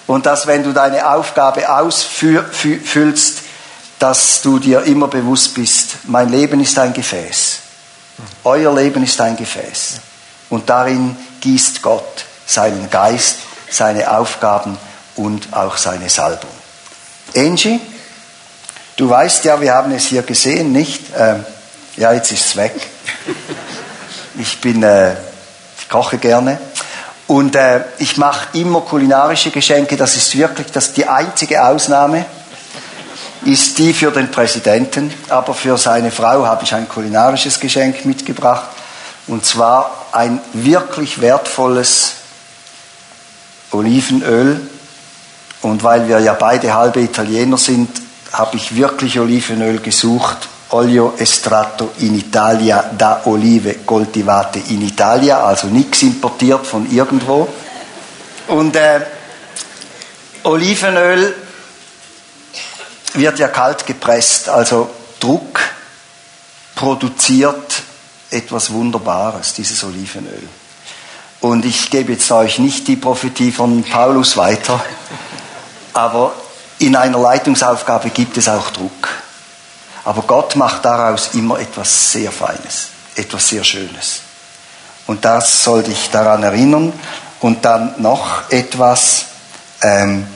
Und 0.07 0.27
dass, 0.27 0.47
wenn 0.47 0.63
du 0.63 0.75
deine 0.75 1.09
Aufgabe 1.09 1.75
ausfüllst, 1.75 3.39
dass 3.99 4.43
du 4.43 4.59
dir 4.59 4.83
immer 4.83 5.09
bewusst 5.09 5.55
bist, 5.55 5.97
mein 6.05 6.29
Leben 6.29 6.61
ist 6.61 6.79
ein 6.79 6.93
Gefäß. 6.93 7.61
Euer 8.45 8.75
Leben 8.75 9.03
ist 9.03 9.19
ein 9.23 9.35
Gefäß 9.35 10.01
und 10.51 10.69
darin 10.71 11.17
gießt 11.41 11.83
Gott 11.83 12.25
seinen 12.47 12.91
Geist, 12.91 13.37
seine 13.71 14.17
Aufgaben 14.17 14.79
und 15.17 15.53
auch 15.53 15.77
seine 15.77 16.09
Salbung. 16.09 16.51
Angie, 17.37 17.81
du 18.97 19.09
weißt 19.09 19.45
ja, 19.45 19.61
wir 19.61 19.75
haben 19.75 19.93
es 19.93 20.07
hier 20.07 20.23
gesehen, 20.23 20.73
nicht? 20.73 21.03
Ähm, 21.17 21.45
ja, 21.97 22.13
jetzt 22.13 22.33
ist 22.33 22.47
es 22.47 22.57
weg. 22.57 22.75
Ich 24.37 24.61
bin, 24.61 24.83
äh, 24.83 25.13
ich 25.79 25.89
koche 25.89 26.19
gerne. 26.19 26.59
Und 27.27 27.55
äh, 27.55 27.85
ich 27.99 28.17
mache 28.17 28.59
immer 28.59 28.81
kulinarische 28.81 29.51
Geschenke. 29.51 29.97
Das 29.97 30.17
ist 30.17 30.37
wirklich 30.37 30.73
das 30.73 30.93
die 30.93 31.07
einzige 31.07 31.65
Ausnahme 31.65 32.27
ist 33.45 33.79
die 33.79 33.93
für 33.93 34.11
den 34.11 34.31
Präsidenten, 34.31 35.13
aber 35.29 35.55
für 35.55 35.77
seine 35.77 36.11
Frau 36.11 36.47
habe 36.47 36.65
ich 36.65 36.75
ein 36.75 36.89
kulinarisches 36.89 37.61
Geschenk 37.61 38.05
mitgebracht. 38.05 38.69
Und 39.27 39.45
zwar 39.45 40.07
ein 40.13 40.41
wirklich 40.53 41.21
wertvolles 41.21 42.13
Olivenöl. 43.73 44.61
Und 45.63 45.83
weil 45.83 46.09
wir 46.09 46.21
ja 46.21 46.35
beide 46.35 46.75
halbe 46.75 47.01
Italiener 47.01 47.57
sind, 47.57 47.89
habe 48.33 48.57
ich 48.57 48.77
wirklich 48.77 49.19
Olivenöl 49.19 49.81
gesucht. 49.81 50.49
Olio 50.71 51.15
estratto 51.19 51.93
in 51.99 52.19
Italia 52.19 52.91
da 52.99 53.23
Olive 53.27 53.75
coltivate 53.87 54.59
in 54.71 54.83
Italia, 54.83 55.45
also 55.45 55.69
nichts 55.69 56.03
importiert 56.03 56.67
von 56.67 56.91
irgendwo. 56.91 57.49
Und 58.49 58.75
äh, 58.75 59.01
Olivenöl 60.43 61.35
wird 63.15 63.39
ja 63.39 63.49
kalt 63.49 63.87
gepresst, 63.87 64.49
also 64.49 64.91
Druck 65.21 65.61
produziert 66.75 67.83
etwas 68.35 68.73
Wunderbares, 68.73 69.55
dieses 69.55 69.83
Olivenöl. 69.85 70.49
Und 71.41 71.65
ich 71.65 71.91
gebe 71.91 72.13
jetzt 72.13 72.31
euch 72.31 72.59
nicht 72.59 72.89
die 72.89 72.97
Prophetie 72.97 73.53
von 73.53 73.83
Paulus 73.85 74.37
weiter, 74.37 74.83
aber 75.93 76.35
in 76.79 76.97
einer 76.97 77.19
Leitungsaufgabe 77.19 78.11
gibt 78.11 78.37
es 78.37 78.49
auch 78.49 78.71
Druck. 78.71 79.09
Aber 80.05 80.23
Gott 80.23 80.57
macht 80.57 80.85
daraus 80.85 81.31
immer 81.35 81.59
etwas 81.59 82.13
sehr 82.13 82.31
Feines, 82.31 82.89
etwas 83.17 83.49
sehr 83.49 83.65
Schönes. 83.65 84.21
Und 85.07 85.25
das 85.25 85.65
soll 85.65 85.83
dich 85.83 86.11
daran 86.11 86.43
erinnern. 86.43 86.93
Und 87.41 87.65
dann 87.65 88.01
noch 88.01 88.51
etwas. 88.51 89.27
Ähm, 89.83 90.27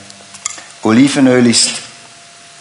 Olivenöl 0.83 1.47
ist 1.47 1.71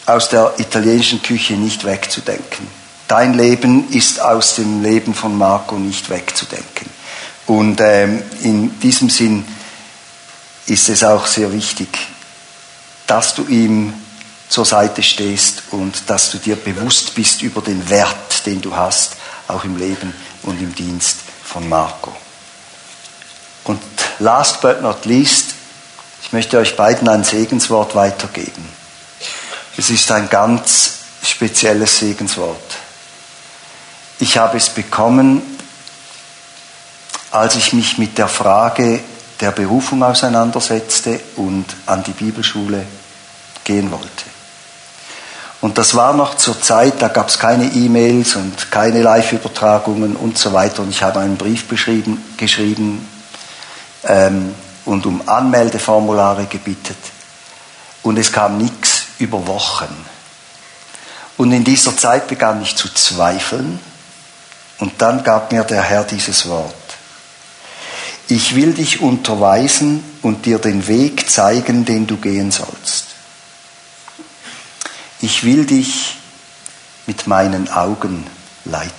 aus 0.06 0.30
der 0.30 0.54
italienischen 0.58 1.22
Küche 1.22 1.54
nicht 1.54 1.84
wegzudenken. 1.84 2.77
Dein 3.08 3.32
Leben 3.32 3.90
ist 3.90 4.20
aus 4.20 4.56
dem 4.56 4.82
Leben 4.82 5.14
von 5.14 5.36
Marco 5.36 5.76
nicht 5.78 6.10
wegzudenken. 6.10 6.90
Und 7.46 7.80
ähm, 7.80 8.22
in 8.42 8.78
diesem 8.80 9.08
Sinn 9.08 9.46
ist 10.66 10.90
es 10.90 11.02
auch 11.02 11.26
sehr 11.26 11.50
wichtig, 11.50 11.88
dass 13.06 13.34
du 13.34 13.46
ihm 13.46 13.94
zur 14.50 14.66
Seite 14.66 15.02
stehst 15.02 15.62
und 15.70 16.10
dass 16.10 16.30
du 16.30 16.38
dir 16.38 16.56
bewusst 16.56 17.14
bist 17.14 17.40
über 17.40 17.62
den 17.62 17.88
Wert, 17.88 18.44
den 18.44 18.60
du 18.60 18.76
hast, 18.76 19.16
auch 19.46 19.64
im 19.64 19.78
Leben 19.78 20.12
und 20.42 20.60
im 20.60 20.74
Dienst 20.74 21.16
von 21.42 21.66
Marco. 21.66 22.14
Und 23.64 23.80
last 24.18 24.60
but 24.60 24.82
not 24.82 25.06
least, 25.06 25.54
ich 26.22 26.32
möchte 26.34 26.58
euch 26.58 26.76
beiden 26.76 27.08
ein 27.08 27.24
Segenswort 27.24 27.94
weitergeben. 27.94 28.68
Es 29.78 29.88
ist 29.88 30.10
ein 30.10 30.28
ganz 30.28 30.92
spezielles 31.22 31.98
Segenswort. 31.98 32.76
Ich 34.20 34.36
habe 34.36 34.56
es 34.56 34.68
bekommen, 34.70 35.42
als 37.30 37.54
ich 37.56 37.72
mich 37.72 37.98
mit 37.98 38.18
der 38.18 38.28
Frage 38.28 39.00
der 39.40 39.52
Berufung 39.52 40.02
auseinandersetzte 40.02 41.20
und 41.36 41.66
an 41.86 42.02
die 42.02 42.12
Bibelschule 42.12 42.84
gehen 43.62 43.90
wollte. 43.92 44.24
Und 45.60 45.78
das 45.78 45.94
war 45.94 46.14
noch 46.14 46.36
zur 46.36 46.60
Zeit, 46.60 46.94
da 47.00 47.08
gab 47.08 47.28
es 47.28 47.38
keine 47.38 47.66
E-Mails 47.66 48.36
und 48.36 48.70
keine 48.70 49.02
Live-Übertragungen 49.02 50.16
und 50.16 50.38
so 50.38 50.52
weiter. 50.52 50.82
Und 50.82 50.90
ich 50.90 51.02
habe 51.02 51.20
einen 51.20 51.36
Brief 51.36 51.66
geschrieben 51.68 53.08
ähm, 54.04 54.54
und 54.84 55.06
um 55.06 55.28
Anmeldeformulare 55.28 56.46
gebittet. 56.46 56.98
Und 58.02 58.18
es 58.18 58.32
kam 58.32 58.58
nichts 58.58 59.06
über 59.18 59.46
Wochen. 59.46 59.94
Und 61.36 61.52
in 61.52 61.64
dieser 61.64 61.96
Zeit 61.96 62.28
begann 62.28 62.62
ich 62.62 62.76
zu 62.76 62.92
zweifeln 62.92 63.80
und 64.78 65.02
dann 65.02 65.24
gab 65.24 65.52
mir 65.52 65.64
der 65.64 65.82
Herr 65.82 66.04
dieses 66.04 66.48
Wort. 66.48 66.74
Ich 68.28 68.54
will 68.54 68.74
dich 68.74 69.00
unterweisen 69.00 70.04
und 70.22 70.46
dir 70.46 70.58
den 70.58 70.86
Weg 70.86 71.30
zeigen, 71.30 71.84
den 71.84 72.06
du 72.06 72.16
gehen 72.16 72.50
sollst. 72.50 73.06
Ich 75.20 75.44
will 75.44 75.64
dich 75.64 76.16
mit 77.06 77.26
meinen 77.26 77.70
Augen 77.70 78.26
leiten. 78.64 78.92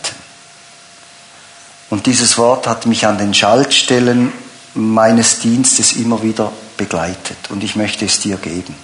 Und 1.90 2.08
dieses 2.08 2.38
Wort 2.38 2.68
hat 2.68 2.86
mich 2.86 3.06
an 3.06 3.18
den 3.18 3.34
Schaltstellen 3.34 4.32
meines 4.74 5.40
Dienstes 5.40 5.94
immer 5.94 6.22
wieder 6.24 6.52
begleitet 6.78 7.38
und 7.50 7.64
ich 7.64 7.76
möchte 7.76 8.06
es 8.06 8.20
dir 8.20 8.38
geben. 8.38 8.76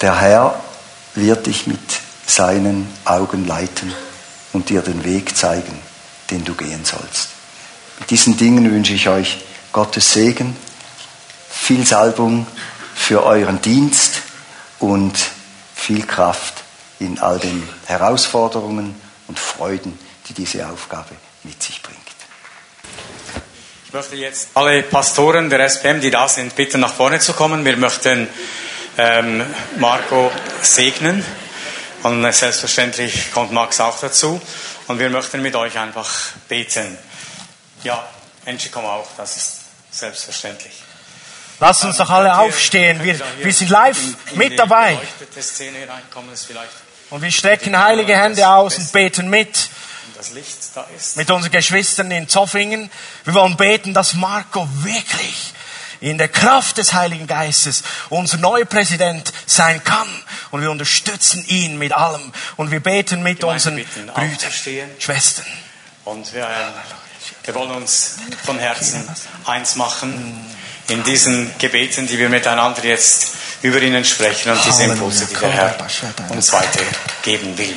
Der 0.00 0.20
Herr 0.20 0.60
wird 1.14 1.46
dich 1.46 1.66
mit 1.66 1.80
seinen 2.26 2.88
Augen 3.04 3.46
leiten 3.46 3.92
und 4.52 4.70
dir 4.70 4.82
den 4.82 5.04
Weg 5.04 5.36
zeigen, 5.36 5.78
den 6.30 6.44
du 6.44 6.54
gehen 6.54 6.84
sollst. 6.84 7.30
Mit 8.00 8.10
diesen 8.10 8.36
Dingen 8.36 8.70
wünsche 8.70 8.92
ich 8.92 9.08
euch 9.08 9.38
Gottes 9.72 10.12
Segen, 10.12 10.56
viel 11.48 11.86
Salbung 11.86 12.46
für 12.94 13.24
euren 13.24 13.60
Dienst 13.60 14.22
und 14.78 15.14
viel 15.74 16.06
Kraft 16.06 16.62
in 16.98 17.18
all 17.18 17.38
den 17.38 17.68
Herausforderungen 17.86 18.94
und 19.28 19.38
Freuden, 19.38 19.98
die 20.28 20.34
diese 20.34 20.68
Aufgabe 20.68 21.14
mit 21.44 21.62
sich 21.62 21.82
bringt. 21.82 21.98
Ich 23.86 23.92
möchte 23.92 24.16
jetzt 24.16 24.50
alle 24.54 24.82
Pastoren 24.82 25.48
der 25.48 25.60
SPM, 25.60 26.00
die 26.00 26.10
da 26.10 26.28
sind, 26.28 26.54
bitten, 26.54 26.80
nach 26.80 26.92
vorne 26.92 27.20
zu 27.20 27.32
kommen. 27.32 27.64
Wir 27.64 27.76
möchten 27.78 28.28
ähm, 28.98 29.42
Marco 29.78 30.30
segnen. 30.60 31.24
Und 32.02 32.32
selbstverständlich 32.32 33.32
kommt 33.32 33.52
Max 33.52 33.80
auch 33.80 33.98
dazu. 34.00 34.40
Und 34.86 34.98
wir 34.98 35.10
möchten 35.10 35.42
mit 35.42 35.54
euch 35.56 35.76
einfach 35.78 36.08
beten. 36.48 36.96
Ja, 37.82 38.08
Angie, 38.46 38.68
komm 38.70 38.84
auch, 38.84 39.06
das 39.16 39.36
ist 39.36 39.56
selbstverständlich. 39.90 40.72
Lasst 41.60 41.84
uns 41.84 41.96
doch 41.96 42.08
alle 42.08 42.38
aufstehen. 42.38 43.02
Wir, 43.02 43.18
wir 43.38 43.52
sind 43.52 43.70
live 43.70 43.98
mit 44.34 44.58
dabei. 44.58 44.98
Und 47.10 47.22
wir 47.22 47.30
strecken 47.32 47.78
heilige 47.78 48.16
Hände 48.16 48.48
aus 48.48 48.78
und 48.78 48.92
beten 48.92 49.28
mit. 49.28 49.68
Mit 51.16 51.30
unseren 51.30 51.52
Geschwistern 51.52 52.10
in 52.10 52.28
Zoffingen. 52.28 52.90
Wir 53.24 53.34
wollen 53.34 53.56
beten, 53.56 53.92
dass 53.92 54.14
Marco 54.14 54.68
wirklich 54.82 55.54
in 56.00 56.18
der 56.18 56.28
Kraft 56.28 56.78
des 56.78 56.92
Heiligen 56.92 57.26
Geistes 57.26 57.82
unser 58.08 58.38
neuer 58.38 58.64
Präsident 58.64 59.32
sein 59.46 59.82
kann. 59.84 60.08
Und 60.50 60.62
wir 60.62 60.70
unterstützen 60.70 61.44
ihn 61.48 61.78
mit 61.78 61.92
allem. 61.92 62.32
Und 62.56 62.70
wir 62.70 62.80
beten 62.80 63.22
mit 63.22 63.42
unseren 63.44 63.76
Brüdern, 63.76 64.50
Schwestern. 64.98 65.46
Und 66.04 66.32
wir, 66.32 66.48
wir 67.44 67.54
wollen 67.54 67.70
uns 67.72 68.16
von 68.44 68.58
Herzen 68.58 69.06
eins 69.44 69.76
machen 69.76 70.46
in 70.88 71.02
diesen 71.04 71.50
Gebeten, 71.58 72.06
die 72.06 72.18
wir 72.18 72.28
miteinander 72.30 72.82
jetzt 72.84 73.32
über 73.62 73.80
ihnen 73.82 74.04
sprechen 74.04 74.52
und 74.52 74.64
diese 74.64 74.84
Impulse, 74.84 75.26
die 75.26 75.34
der 75.34 75.50
Herr 75.50 75.76
uns 76.30 76.52
weitergeben 76.52 77.58
will. 77.58 77.76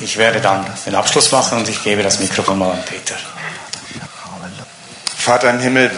Ich 0.00 0.16
werde 0.16 0.40
dann 0.40 0.64
den 0.86 0.94
Abschluss 0.94 1.32
machen 1.32 1.58
und 1.58 1.68
ich 1.68 1.82
gebe 1.82 2.02
das 2.02 2.20
Mikrofon 2.20 2.58
mal 2.58 2.72
an 2.72 2.84
Peter. 2.84 3.16
Vater 5.16 5.50
im 5.50 5.60
Himmel, 5.60 5.90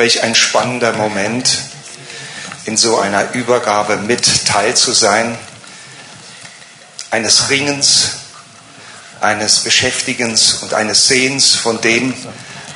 welch 0.00 0.22
ein 0.22 0.34
spannender 0.34 0.94
Moment, 0.94 1.58
in 2.64 2.78
so 2.78 2.98
einer 2.98 3.34
Übergabe 3.34 3.98
mit 3.98 4.46
teil 4.46 4.74
zu 4.74 4.92
sein, 4.92 5.38
eines 7.10 7.50
Ringens, 7.50 8.12
eines 9.20 9.58
Beschäftigens 9.58 10.54
und 10.62 10.72
eines 10.72 11.06
Sehens 11.06 11.54
von 11.54 11.82
dem, 11.82 12.14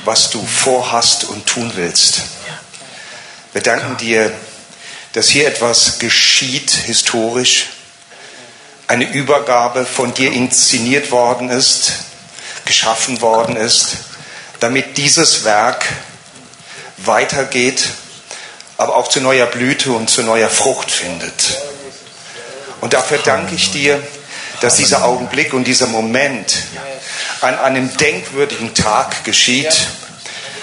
was 0.03 0.29
du 0.29 0.45
vorhast 0.45 1.23
und 1.23 1.47
tun 1.47 1.71
willst. 1.73 2.21
Wir 3.53 3.63
danken 3.63 3.97
dir, 3.97 4.31
dass 5.13 5.27
hier 5.27 5.47
etwas 5.47 5.97
geschieht 5.97 6.69
historisch, 6.69 7.69
eine 8.85 9.11
Übergabe 9.11 9.87
von 9.87 10.13
dir 10.13 10.31
inszeniert 10.31 11.09
worden 11.09 11.49
ist, 11.49 11.93
geschaffen 12.65 13.19
worden 13.21 13.55
ist, 13.55 13.97
damit 14.59 14.97
dieses 14.97 15.43
Werk 15.43 15.87
weitergeht, 16.97 17.81
aber 18.77 18.95
auch 18.95 19.07
zu 19.07 19.21
neuer 19.21 19.45
Blüte 19.45 19.91
und 19.91 20.09
zu 20.09 20.23
neuer 20.23 20.49
Frucht 20.49 20.91
findet. 20.91 21.33
Und 22.81 22.93
dafür 22.93 23.19
danke 23.19 23.55
ich 23.55 23.71
dir, 23.71 24.01
dass 24.61 24.75
dieser 24.75 25.05
Augenblick 25.05 25.53
und 25.53 25.65
dieser 25.65 25.87
Moment 25.87 26.53
an 27.41 27.57
einem 27.59 27.95
denkwürdigen 27.97 28.73
Tag 28.73 29.23
geschieht, 29.23 29.73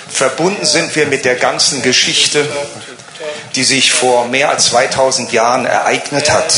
Verbunden 0.09 0.67
sind 0.67 0.95
wir 0.95 1.07
mit 1.07 1.25
der 1.25 1.37
ganzen 1.37 1.83
Geschichte, 1.83 2.47
die 3.55 3.65
sich 3.65 3.93
vor 3.93 4.27
mehr 4.27 4.51
als 4.51 4.67
2000 4.67 5.33
Jahren 5.33 5.65
ereignet 5.65 6.31
hat. 6.31 6.55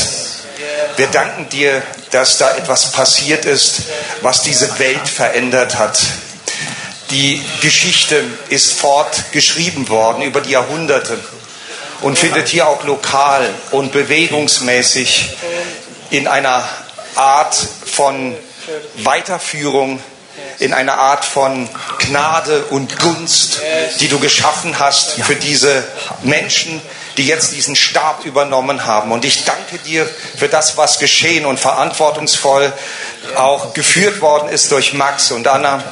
Wir 0.97 1.07
danken 1.07 1.49
dir, 1.51 1.83
dass 2.11 2.39
da 2.39 2.57
etwas 2.57 2.93
passiert 2.93 3.45
ist, 3.45 3.83
was 4.23 4.43
diese 4.43 4.79
Welt 4.79 5.09
verändert 5.09 5.79
hat. 5.79 5.99
Die 7.11 7.43
Geschichte 7.61 8.23
ist 8.49 8.73
fortgeschrieben 8.73 9.89
worden 9.89 10.23
über 10.23 10.41
die 10.41 10.51
Jahrhunderte 10.51 11.19
und 12.01 12.19
findet 12.19 12.49
hier 12.49 12.67
auch 12.67 12.85
lokal 12.85 13.49
und 13.71 13.93
bewegungsmäßig 13.93 15.37
in 16.11 16.27
einer 16.27 16.67
Art 17.15 17.55
von 17.55 18.37
Weiterführung 18.97 20.01
in 20.59 20.73
einer 20.73 20.99
Art 20.99 21.25
von 21.25 21.69
Gnade 21.99 22.65
und 22.67 22.99
Gunst, 22.99 23.61
die 24.01 24.09
du 24.09 24.19
geschaffen 24.19 24.79
hast 24.79 25.13
für 25.13 25.37
diese 25.37 25.85
Menschen, 26.23 26.81
die 27.17 27.27
jetzt 27.27 27.53
diesen 27.53 27.77
Stab 27.77 28.25
übernommen 28.25 28.87
haben. 28.87 29.13
Und 29.13 29.25
ich 29.25 29.45
danke 29.45 29.79
dir 29.79 30.09
für 30.37 30.49
das, 30.49 30.77
was 30.77 30.99
geschehen 30.99 31.47
und 31.47 31.59
verantwortungsvoll 31.61 32.73
auch 33.37 33.75
geführt 33.75 34.21
worden 34.21 34.49
ist 34.49 34.71
durch 34.71 34.93
Max 34.93 35.31
und 35.31 35.47
Anna 35.49 35.83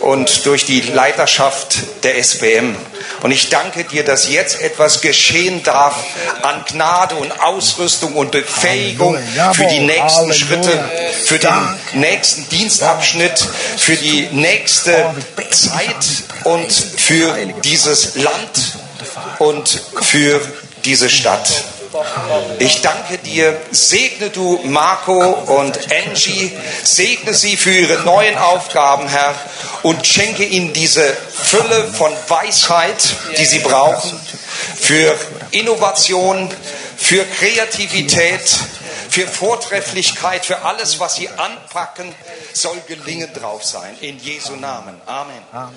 und 0.00 0.46
durch 0.46 0.64
die 0.64 0.80
Leiterschaft 0.80 1.76
der 2.02 2.18
SBM. 2.22 2.76
Und 3.22 3.30
ich 3.32 3.50
danke 3.50 3.84
dir, 3.84 4.04
dass 4.04 4.28
jetzt 4.28 4.60
etwas 4.60 5.00
geschehen 5.00 5.62
darf 5.62 5.94
an 6.42 6.64
Gnade 6.66 7.16
und 7.16 7.40
Ausrüstung 7.40 8.14
und 8.14 8.30
Befähigung 8.30 9.18
für 9.52 9.66
die 9.66 9.80
nächsten 9.80 10.32
Schritte, 10.32 10.84
für 11.24 11.38
den 11.38 11.52
nächsten 11.94 12.48
Dienstabschnitt, 12.48 13.38
für 13.76 13.96
die 13.96 14.28
nächste 14.32 15.14
Zeit 15.50 16.06
und 16.44 16.72
für 16.72 17.34
dieses 17.62 18.16
Land 18.16 18.78
und 19.38 19.82
für 20.02 20.40
diese 20.84 21.10
Stadt. 21.10 21.48
Ich 22.58 22.82
danke 22.82 23.18
dir, 23.18 23.60
segne 23.72 24.30
du 24.30 24.60
Marco 24.64 25.18
und 25.18 25.78
Angie, 25.92 26.52
segne 26.84 27.34
sie 27.34 27.56
für 27.56 27.72
ihre 27.72 28.02
neuen 28.04 28.38
Aufgaben, 28.38 29.08
Herr, 29.08 29.34
und 29.82 30.06
schenke 30.06 30.44
ihnen 30.44 30.72
diese 30.72 31.04
Fülle 31.04 31.84
von 31.92 32.12
Weisheit, 32.28 33.02
die 33.38 33.44
sie 33.44 33.60
brauchen, 33.60 34.20
für 34.76 35.16
Innovation, 35.50 36.50
für 36.96 37.24
Kreativität, 37.24 38.42
für 39.08 39.26
Vortrefflichkeit, 39.26 40.46
für 40.46 40.62
alles, 40.62 41.00
was 41.00 41.16
sie 41.16 41.28
anpacken, 41.28 42.14
soll 42.52 42.80
gelingen 42.86 43.32
drauf 43.32 43.64
sein. 43.64 43.96
In 44.00 44.18
Jesu 44.18 44.54
Namen. 44.54 45.00
Amen. 45.06 45.42
Amen. 45.52 45.74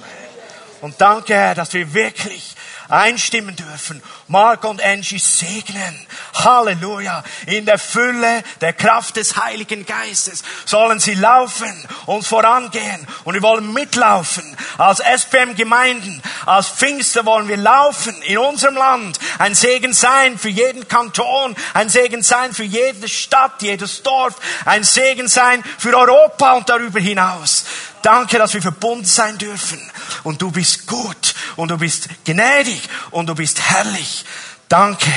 Und 0.81 0.99
danke, 0.99 1.33
Herr, 1.33 1.55
dass 1.55 1.73
wir 1.73 1.93
wirklich 1.93 2.55
einstimmen 2.89 3.55
dürfen. 3.55 4.01
Mark 4.27 4.63
und 4.63 4.83
Angie 4.83 5.19
segnen. 5.19 6.07
Halleluja. 6.33 7.23
In 7.45 7.65
der 7.65 7.79
Fülle 7.79 8.43
der 8.61 8.73
Kraft 8.73 9.17
des 9.17 9.37
Heiligen 9.37 9.85
Geistes 9.85 10.43
sollen 10.65 10.99
sie 10.99 11.15
laufen 11.15 11.71
und 12.05 12.25
vorangehen. 12.25 13.07
Und 13.23 13.33
wir 13.33 13.41
wollen 13.41 13.73
mitlaufen. 13.73 14.43
Als 14.77 14.99
SPM 14.99 15.55
Gemeinden, 15.55 16.21
als 16.45 16.69
Pfingster 16.69 17.25
wollen 17.25 17.47
wir 17.47 17.57
laufen 17.57 18.15
in 18.23 18.37
unserem 18.37 18.75
Land. 18.75 19.19
Ein 19.39 19.55
Segen 19.55 19.93
sein 19.93 20.37
für 20.37 20.49
jeden 20.49 20.87
Kanton. 20.87 21.55
Ein 21.73 21.89
Segen 21.89 22.23
sein 22.23 22.53
für 22.53 22.63
jede 22.63 23.07
Stadt, 23.07 23.61
jedes 23.61 24.03
Dorf. 24.03 24.35
Ein 24.65 24.83
Segen 24.83 25.27
sein 25.27 25.63
für 25.77 25.95
Europa 25.97 26.53
und 26.53 26.69
darüber 26.69 26.99
hinaus. 26.99 27.65
Danke, 28.03 28.37
dass 28.37 28.53
wir 28.53 28.61
verbunden 28.61 29.05
sein 29.05 29.37
dürfen. 29.37 29.79
Und 30.23 30.41
du 30.41 30.51
bist 30.51 30.87
gut 30.87 31.33
und 31.55 31.69
du 31.69 31.77
bist 31.77 32.09
gnädig 32.25 32.81
und 33.11 33.27
du 33.27 33.33
bist 33.33 33.61
herrlich. 33.61 34.25
Danke. 34.67 35.09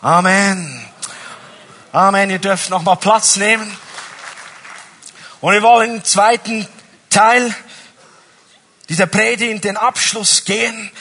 Amen. 0.00 0.88
Amen. 1.90 2.30
Ihr 2.30 2.38
dürft 2.38 2.70
nochmal 2.70 2.96
Platz 2.96 3.36
nehmen. 3.36 3.76
Und 5.40 5.52
wir 5.52 5.62
wollen 5.62 5.96
im 5.96 6.04
zweiten 6.04 6.66
Teil 7.10 7.52
dieser 8.88 9.06
Predigt 9.06 9.50
in 9.50 9.60
den 9.60 9.76
Abschluss 9.76 10.44
gehen. 10.44 10.92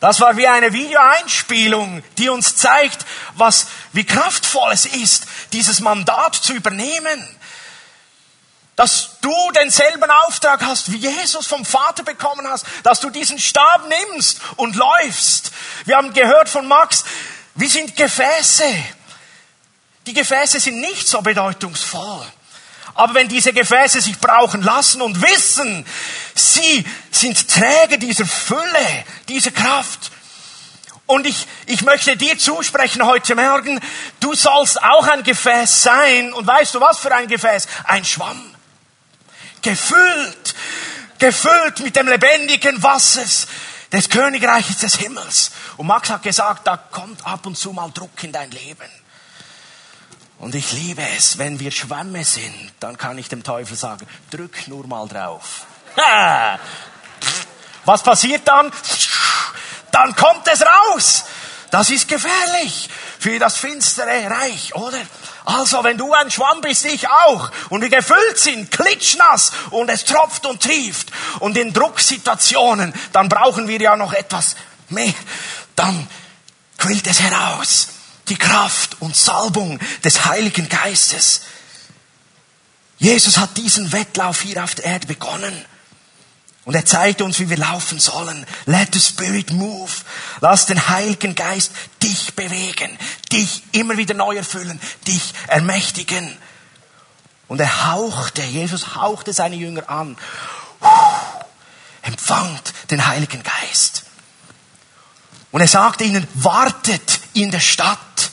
Das 0.00 0.20
war 0.20 0.38
wie 0.38 0.46
eine 0.46 0.72
Videoeinspielung, 0.72 2.02
die 2.16 2.30
uns 2.30 2.56
zeigt, 2.56 3.04
was, 3.34 3.66
wie 3.92 4.04
kraftvoll 4.04 4.72
es 4.72 4.86
ist, 4.86 5.26
dieses 5.52 5.80
Mandat 5.80 6.34
zu 6.34 6.54
übernehmen 6.54 7.37
dass 8.78 9.18
du 9.20 9.50
denselben 9.56 10.08
Auftrag 10.08 10.64
hast, 10.64 10.92
wie 10.92 10.98
Jesus 10.98 11.48
vom 11.48 11.64
Vater 11.64 12.04
bekommen 12.04 12.46
hast, 12.46 12.64
dass 12.84 13.00
du 13.00 13.10
diesen 13.10 13.36
Stab 13.36 13.88
nimmst 13.88 14.40
und 14.54 14.76
läufst. 14.76 15.50
Wir 15.84 15.96
haben 15.96 16.12
gehört 16.12 16.48
von 16.48 16.68
Max, 16.68 17.04
wir 17.56 17.68
sind 17.68 17.96
Gefäße. 17.96 18.72
Die 20.06 20.12
Gefäße 20.12 20.60
sind 20.60 20.78
nicht 20.78 21.08
so 21.08 21.20
bedeutungsvoll. 21.20 22.24
Aber 22.94 23.14
wenn 23.14 23.26
diese 23.26 23.52
Gefäße 23.52 24.00
sich 24.00 24.16
brauchen 24.20 24.62
lassen 24.62 25.02
und 25.02 25.20
wissen, 25.22 25.84
sie 26.36 26.86
sind 27.10 27.48
Träger 27.50 27.96
dieser 27.96 28.26
Fülle, 28.26 29.04
dieser 29.26 29.50
Kraft, 29.50 30.12
und 31.06 31.26
ich, 31.26 31.48
ich 31.66 31.82
möchte 31.82 32.16
dir 32.16 32.38
zusprechen 32.38 33.04
heute 33.04 33.34
Morgen, 33.34 33.80
du 34.20 34.34
sollst 34.34 34.80
auch 34.80 35.08
ein 35.08 35.24
Gefäß 35.24 35.82
sein. 35.82 36.32
Und 36.34 36.46
weißt 36.46 36.74
du 36.74 36.80
was 36.80 36.98
für 36.98 37.12
ein 37.12 37.26
Gefäß? 37.26 37.66
Ein 37.84 38.04
Schwamm 38.04 38.47
gefüllt, 39.62 40.54
gefüllt 41.18 41.80
mit 41.80 41.96
dem 41.96 42.08
lebendigen 42.08 42.82
Wassers 42.82 43.46
des 43.92 44.08
Königreiches 44.08 44.78
des 44.78 44.96
Himmels. 44.96 45.50
Und 45.76 45.86
Max 45.86 46.10
hat 46.10 46.22
gesagt, 46.22 46.66
da 46.66 46.76
kommt 46.76 47.26
ab 47.26 47.46
und 47.46 47.56
zu 47.56 47.72
mal 47.72 47.90
Druck 47.90 48.22
in 48.22 48.32
dein 48.32 48.50
Leben. 48.50 48.90
Und 50.38 50.54
ich 50.54 50.72
liebe 50.72 51.02
es, 51.16 51.38
wenn 51.38 51.58
wir 51.58 51.70
Schwämme 51.70 52.24
sind, 52.24 52.72
dann 52.78 52.96
kann 52.96 53.18
ich 53.18 53.28
dem 53.28 53.42
Teufel 53.42 53.76
sagen, 53.76 54.06
drück 54.30 54.68
nur 54.68 54.86
mal 54.86 55.08
drauf. 55.08 55.66
Was 57.84 58.02
passiert 58.02 58.46
dann? 58.46 58.70
Dann 59.90 60.14
kommt 60.14 60.46
es 60.46 60.62
raus. 60.62 61.24
Das 61.70 61.90
ist 61.90 62.08
gefährlich 62.08 62.88
für 63.18 63.38
das 63.38 63.56
finstere 63.56 64.30
Reich, 64.30 64.74
oder? 64.74 65.00
Also, 65.48 65.82
wenn 65.82 65.96
du 65.96 66.12
ein 66.12 66.30
Schwamm 66.30 66.60
bist, 66.60 66.84
ich 66.84 67.08
auch, 67.08 67.50
und 67.70 67.80
wir 67.80 67.88
gefüllt 67.88 68.38
sind, 68.38 68.70
klitschnass, 68.70 69.50
und 69.70 69.88
es 69.88 70.04
tropft 70.04 70.44
und 70.44 70.62
trieft, 70.62 71.10
und 71.40 71.56
in 71.56 71.72
Drucksituationen, 71.72 72.92
dann 73.14 73.30
brauchen 73.30 73.66
wir 73.66 73.80
ja 73.80 73.96
noch 73.96 74.12
etwas 74.12 74.56
mehr, 74.90 75.14
dann 75.74 76.06
quillt 76.76 77.06
es 77.06 77.20
heraus. 77.20 77.88
Die 78.28 78.36
Kraft 78.36 79.00
und 79.00 79.16
Salbung 79.16 79.80
des 80.04 80.26
Heiligen 80.26 80.68
Geistes. 80.68 81.40
Jesus 82.98 83.38
hat 83.38 83.56
diesen 83.56 83.90
Wettlauf 83.92 84.42
hier 84.42 84.62
auf 84.62 84.74
der 84.74 84.84
Erde 84.84 85.06
begonnen. 85.06 85.64
Und 86.68 86.74
er 86.74 86.84
zeigt 86.84 87.22
uns, 87.22 87.38
wie 87.38 87.48
wir 87.48 87.56
laufen 87.56 87.98
sollen. 87.98 88.44
Let 88.66 88.92
the 88.92 89.00
Spirit 89.00 89.54
move. 89.54 89.90
Lass 90.42 90.66
den 90.66 90.90
Heiligen 90.90 91.34
Geist 91.34 91.72
dich 92.02 92.34
bewegen, 92.34 92.98
dich 93.32 93.62
immer 93.72 93.96
wieder 93.96 94.12
neu 94.12 94.36
erfüllen, 94.36 94.78
dich 95.06 95.32
ermächtigen. 95.46 96.36
Und 97.46 97.58
er 97.58 97.90
hauchte, 97.90 98.42
Jesus 98.42 98.96
hauchte 98.96 99.32
seine 99.32 99.56
Jünger 99.56 99.88
an. 99.88 100.18
Empfangt 102.02 102.74
den 102.90 103.06
Heiligen 103.06 103.42
Geist. 103.42 104.02
Und 105.50 105.62
er 105.62 105.68
sagte 105.68 106.04
ihnen, 106.04 106.28
wartet 106.34 107.20
in 107.32 107.50
der 107.50 107.60
Stadt. 107.60 108.30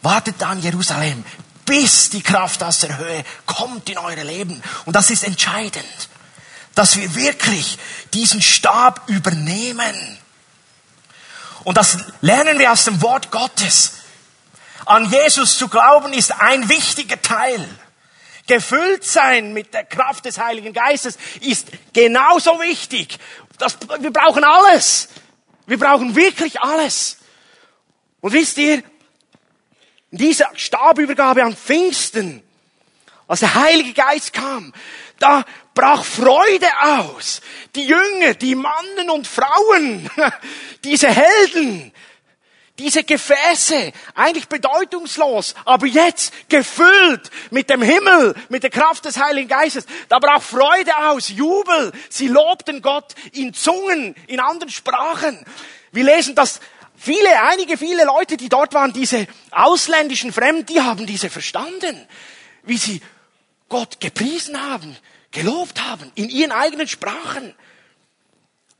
Wartet 0.00 0.42
an 0.42 0.62
Jerusalem, 0.62 1.22
bis 1.66 2.08
die 2.08 2.22
Kraft 2.22 2.62
aus 2.62 2.80
der 2.80 2.96
Höhe 2.96 3.26
kommt 3.44 3.90
in 3.90 3.98
eure 3.98 4.22
Leben. 4.22 4.62
Und 4.86 4.96
das 4.96 5.10
ist 5.10 5.22
entscheidend 5.22 6.08
dass 6.76 6.96
wir 6.96 7.14
wirklich 7.16 7.78
diesen 8.12 8.42
Stab 8.42 9.08
übernehmen. 9.08 10.18
Und 11.64 11.78
das 11.78 11.96
lernen 12.20 12.60
wir 12.60 12.70
aus 12.70 12.84
dem 12.84 13.02
Wort 13.02 13.32
Gottes. 13.32 13.94
An 14.84 15.10
Jesus 15.10 15.58
zu 15.58 15.68
glauben 15.68 16.12
ist 16.12 16.38
ein 16.38 16.68
wichtiger 16.68 17.20
Teil. 17.20 17.66
Gefüllt 18.46 19.04
sein 19.04 19.52
mit 19.52 19.74
der 19.74 19.84
Kraft 19.84 20.26
des 20.26 20.38
Heiligen 20.38 20.72
Geistes 20.72 21.18
ist 21.40 21.68
genauso 21.92 22.60
wichtig. 22.60 23.18
Das, 23.58 23.78
wir 23.98 24.12
brauchen 24.12 24.44
alles. 24.44 25.08
Wir 25.66 25.78
brauchen 25.78 26.14
wirklich 26.14 26.60
alles. 26.60 27.16
Und 28.20 28.32
wisst 28.32 28.58
ihr, 28.58 28.84
in 30.10 30.18
dieser 30.18 30.50
Stabübergabe 30.54 31.42
an 31.42 31.56
Pfingsten, 31.56 32.42
als 33.26 33.40
der 33.40 33.54
Heilige 33.54 33.94
Geist 33.94 34.32
kam, 34.32 34.72
da 35.18 35.44
brach 35.74 36.04
Freude 36.04 36.68
aus. 36.82 37.40
Die 37.74 37.86
Jünger, 37.86 38.34
die 38.34 38.54
Mannen 38.54 39.10
und 39.10 39.26
Frauen, 39.26 40.10
diese 40.84 41.08
Helden, 41.08 41.92
diese 42.78 43.04
Gefäße, 43.04 43.92
eigentlich 44.14 44.48
bedeutungslos, 44.48 45.54
aber 45.64 45.86
jetzt 45.86 46.32
gefüllt 46.48 47.30
mit 47.50 47.70
dem 47.70 47.82
Himmel, 47.82 48.34
mit 48.48 48.62
der 48.62 48.70
Kraft 48.70 49.06
des 49.06 49.18
Heiligen 49.18 49.48
Geistes. 49.48 49.86
Da 50.08 50.18
brach 50.18 50.42
Freude 50.42 50.96
aus, 51.08 51.28
Jubel. 51.30 51.92
Sie 52.10 52.28
lobten 52.28 52.82
Gott 52.82 53.14
in 53.32 53.54
Zungen, 53.54 54.14
in 54.26 54.40
anderen 54.40 54.70
Sprachen. 54.70 55.44
Wir 55.92 56.04
lesen, 56.04 56.34
dass 56.34 56.60
viele, 56.96 57.42
einige, 57.42 57.78
viele 57.78 58.04
Leute, 58.04 58.36
die 58.36 58.48
dort 58.48 58.74
waren, 58.74 58.92
diese 58.92 59.26
ausländischen 59.50 60.32
Fremden, 60.32 60.66
die 60.66 60.80
haben 60.80 61.06
diese 61.06 61.30
verstanden, 61.30 62.06
wie 62.64 62.76
sie 62.76 63.00
Gott 63.68 64.00
gepriesen 64.00 64.60
haben, 64.60 64.96
gelobt 65.30 65.82
haben, 65.82 66.10
in 66.14 66.28
ihren 66.28 66.52
eigenen 66.52 66.88
Sprachen. 66.88 67.54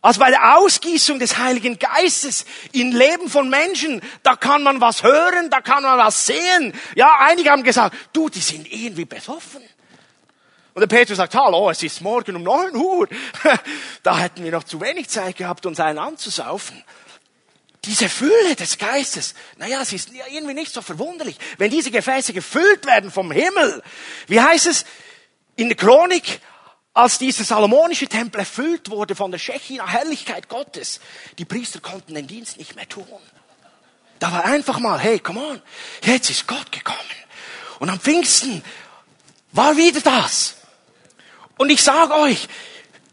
Also 0.02 0.20
bei 0.20 0.30
der 0.30 0.58
Ausgießung 0.58 1.18
des 1.18 1.38
Heiligen 1.38 1.78
Geistes 1.80 2.44
in 2.70 2.92
Leben 2.92 3.28
von 3.28 3.50
Menschen, 3.50 4.00
da 4.22 4.36
kann 4.36 4.62
man 4.62 4.80
was 4.80 5.02
hören, 5.02 5.50
da 5.50 5.60
kann 5.60 5.82
man 5.82 5.98
was 5.98 6.26
sehen. 6.26 6.72
Ja, 6.94 7.16
einige 7.20 7.50
haben 7.50 7.64
gesagt, 7.64 7.96
du, 8.12 8.28
die 8.28 8.40
sind 8.40 8.70
irgendwie 8.70 9.04
besoffen. 9.04 9.62
Und 10.74 10.80
der 10.80 10.86
Petrus 10.86 11.16
sagt, 11.16 11.34
hallo, 11.34 11.70
es 11.70 11.82
ist 11.82 12.02
morgen 12.02 12.36
um 12.36 12.42
neun 12.42 12.76
Uhr. 12.76 13.08
Da 14.02 14.18
hätten 14.18 14.44
wir 14.44 14.52
noch 14.52 14.62
zu 14.62 14.80
wenig 14.80 15.08
Zeit 15.08 15.36
gehabt, 15.36 15.66
uns 15.66 15.80
einen 15.80 15.98
anzusaufen. 15.98 16.84
Diese 17.86 18.08
Fülle 18.08 18.56
des 18.56 18.78
Geistes, 18.78 19.34
naja, 19.56 19.80
es 19.80 19.92
ist 19.92 20.10
irgendwie 20.30 20.54
nicht 20.54 20.72
so 20.72 20.82
verwunderlich. 20.82 21.36
Wenn 21.56 21.70
diese 21.70 21.90
Gefäße 21.90 22.32
gefüllt 22.32 22.84
werden 22.84 23.10
vom 23.12 23.30
Himmel, 23.30 23.82
wie 24.26 24.40
heißt 24.40 24.66
es 24.66 24.84
in 25.54 25.68
der 25.68 25.76
Chronik, 25.76 26.40
als 26.92 27.18
dieser 27.18 27.44
salomonische 27.44 28.08
Tempel 28.08 28.40
erfüllt 28.40 28.90
wurde 28.90 29.14
von 29.14 29.30
der 29.30 29.38
Schechina 29.38 29.86
Herrlichkeit 29.86 30.48
Gottes, 30.48 31.00
die 31.38 31.44
Priester 31.44 31.78
konnten 31.80 32.14
den 32.14 32.26
Dienst 32.26 32.56
nicht 32.56 32.74
mehr 32.74 32.88
tun. 32.88 33.06
Da 34.18 34.32
war 34.32 34.44
einfach 34.46 34.78
mal, 34.78 34.98
hey, 34.98 35.18
come 35.18 35.40
on, 35.40 35.62
jetzt 36.02 36.30
ist 36.30 36.46
Gott 36.46 36.72
gekommen. 36.72 36.98
Und 37.78 37.90
am 37.90 38.00
Pfingsten 38.00 38.64
war 39.52 39.76
wieder 39.76 40.00
das. 40.00 40.56
Und 41.58 41.70
ich 41.70 41.82
sage 41.82 42.14
euch, 42.14 42.48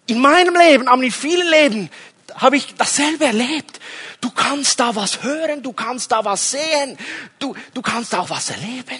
in 0.07 0.19
meinem 0.19 0.55
Leben, 0.55 0.87
aber 0.87 1.03
in 1.03 1.11
vielen 1.11 1.49
Leben, 1.49 1.89
habe 2.35 2.57
ich 2.57 2.73
dasselbe 2.75 3.25
erlebt. 3.25 3.79
Du 4.23 4.31
kannst 4.31 4.79
da 4.79 4.95
was 4.95 5.21
hören, 5.21 5.61
du 5.61 5.73
kannst 5.73 6.09
da 6.13 6.23
was 6.23 6.51
sehen, 6.51 6.97
du, 7.39 7.53
du 7.73 7.81
kannst 7.81 8.15
auch 8.15 8.29
was 8.29 8.51
erleben. 8.51 8.97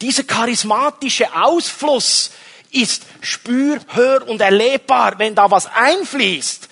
Dieser 0.00 0.24
charismatische 0.24 1.32
Ausfluss 1.32 2.32
ist 2.72 3.04
spür-, 3.20 3.78
hör- 3.90 4.26
und 4.26 4.40
erlebbar. 4.40 5.16
Wenn 5.20 5.36
da 5.36 5.48
was 5.48 5.66
einfließt, 5.66 6.68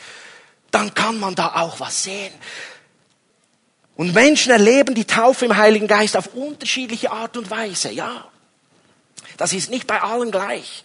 dann 0.72 0.94
kann 0.94 1.20
man 1.20 1.36
da 1.36 1.54
auch 1.54 1.78
was 1.78 2.02
sehen. 2.02 2.34
Und 3.94 4.12
Menschen 4.12 4.50
erleben 4.50 4.96
die 4.96 5.04
Taufe 5.04 5.44
im 5.44 5.56
Heiligen 5.56 5.86
Geist 5.86 6.16
auf 6.16 6.34
unterschiedliche 6.34 7.12
Art 7.12 7.36
und 7.36 7.50
Weise, 7.50 7.92
ja. 7.92 8.26
Das 9.36 9.52
ist 9.52 9.70
nicht 9.70 9.86
bei 9.86 10.02
allen 10.02 10.32
gleich. 10.32 10.82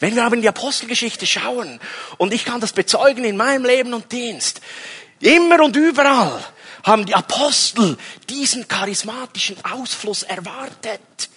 Wenn 0.00 0.14
wir 0.14 0.24
aber 0.24 0.36
in 0.36 0.42
die 0.42 0.48
Apostelgeschichte 0.48 1.26
schauen, 1.26 1.80
und 2.18 2.32
ich 2.32 2.44
kann 2.44 2.60
das 2.60 2.72
bezeugen 2.72 3.24
in 3.24 3.36
meinem 3.36 3.64
Leben 3.64 3.94
und 3.94 4.12
Dienst, 4.12 4.60
immer 5.20 5.62
und 5.62 5.76
überall 5.76 6.44
haben 6.84 7.06
die 7.06 7.14
Apostel 7.14 7.96
diesen 8.28 8.66
charismatischen 8.68 9.56
Ausfluss 9.64 10.22
erwartet. 10.22 11.28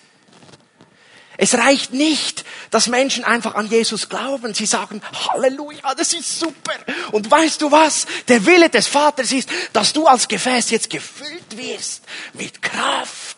Es 1.37 1.55
reicht 1.55 1.91
nicht, 1.91 2.45
dass 2.69 2.85
Menschen 2.85 3.23
einfach 3.23 3.55
an 3.55 3.67
Jesus 3.67 4.09
glauben. 4.09 4.53
Sie 4.53 4.67
sagen, 4.67 5.01
Halleluja, 5.27 5.95
das 5.95 6.13
ist 6.13 6.39
super. 6.39 6.75
Und 7.11 7.31
weißt 7.31 7.61
du 7.61 7.71
was? 7.71 8.05
Der 8.27 8.45
Wille 8.45 8.69
des 8.69 8.87
Vaters 8.87 9.31
ist, 9.31 9.49
dass 9.73 9.91
du 9.91 10.05
als 10.05 10.27
Gefäß 10.27 10.69
jetzt 10.69 10.89
gefüllt 10.91 11.57
wirst 11.57 12.03
mit 12.33 12.61
Kraft, 12.61 13.30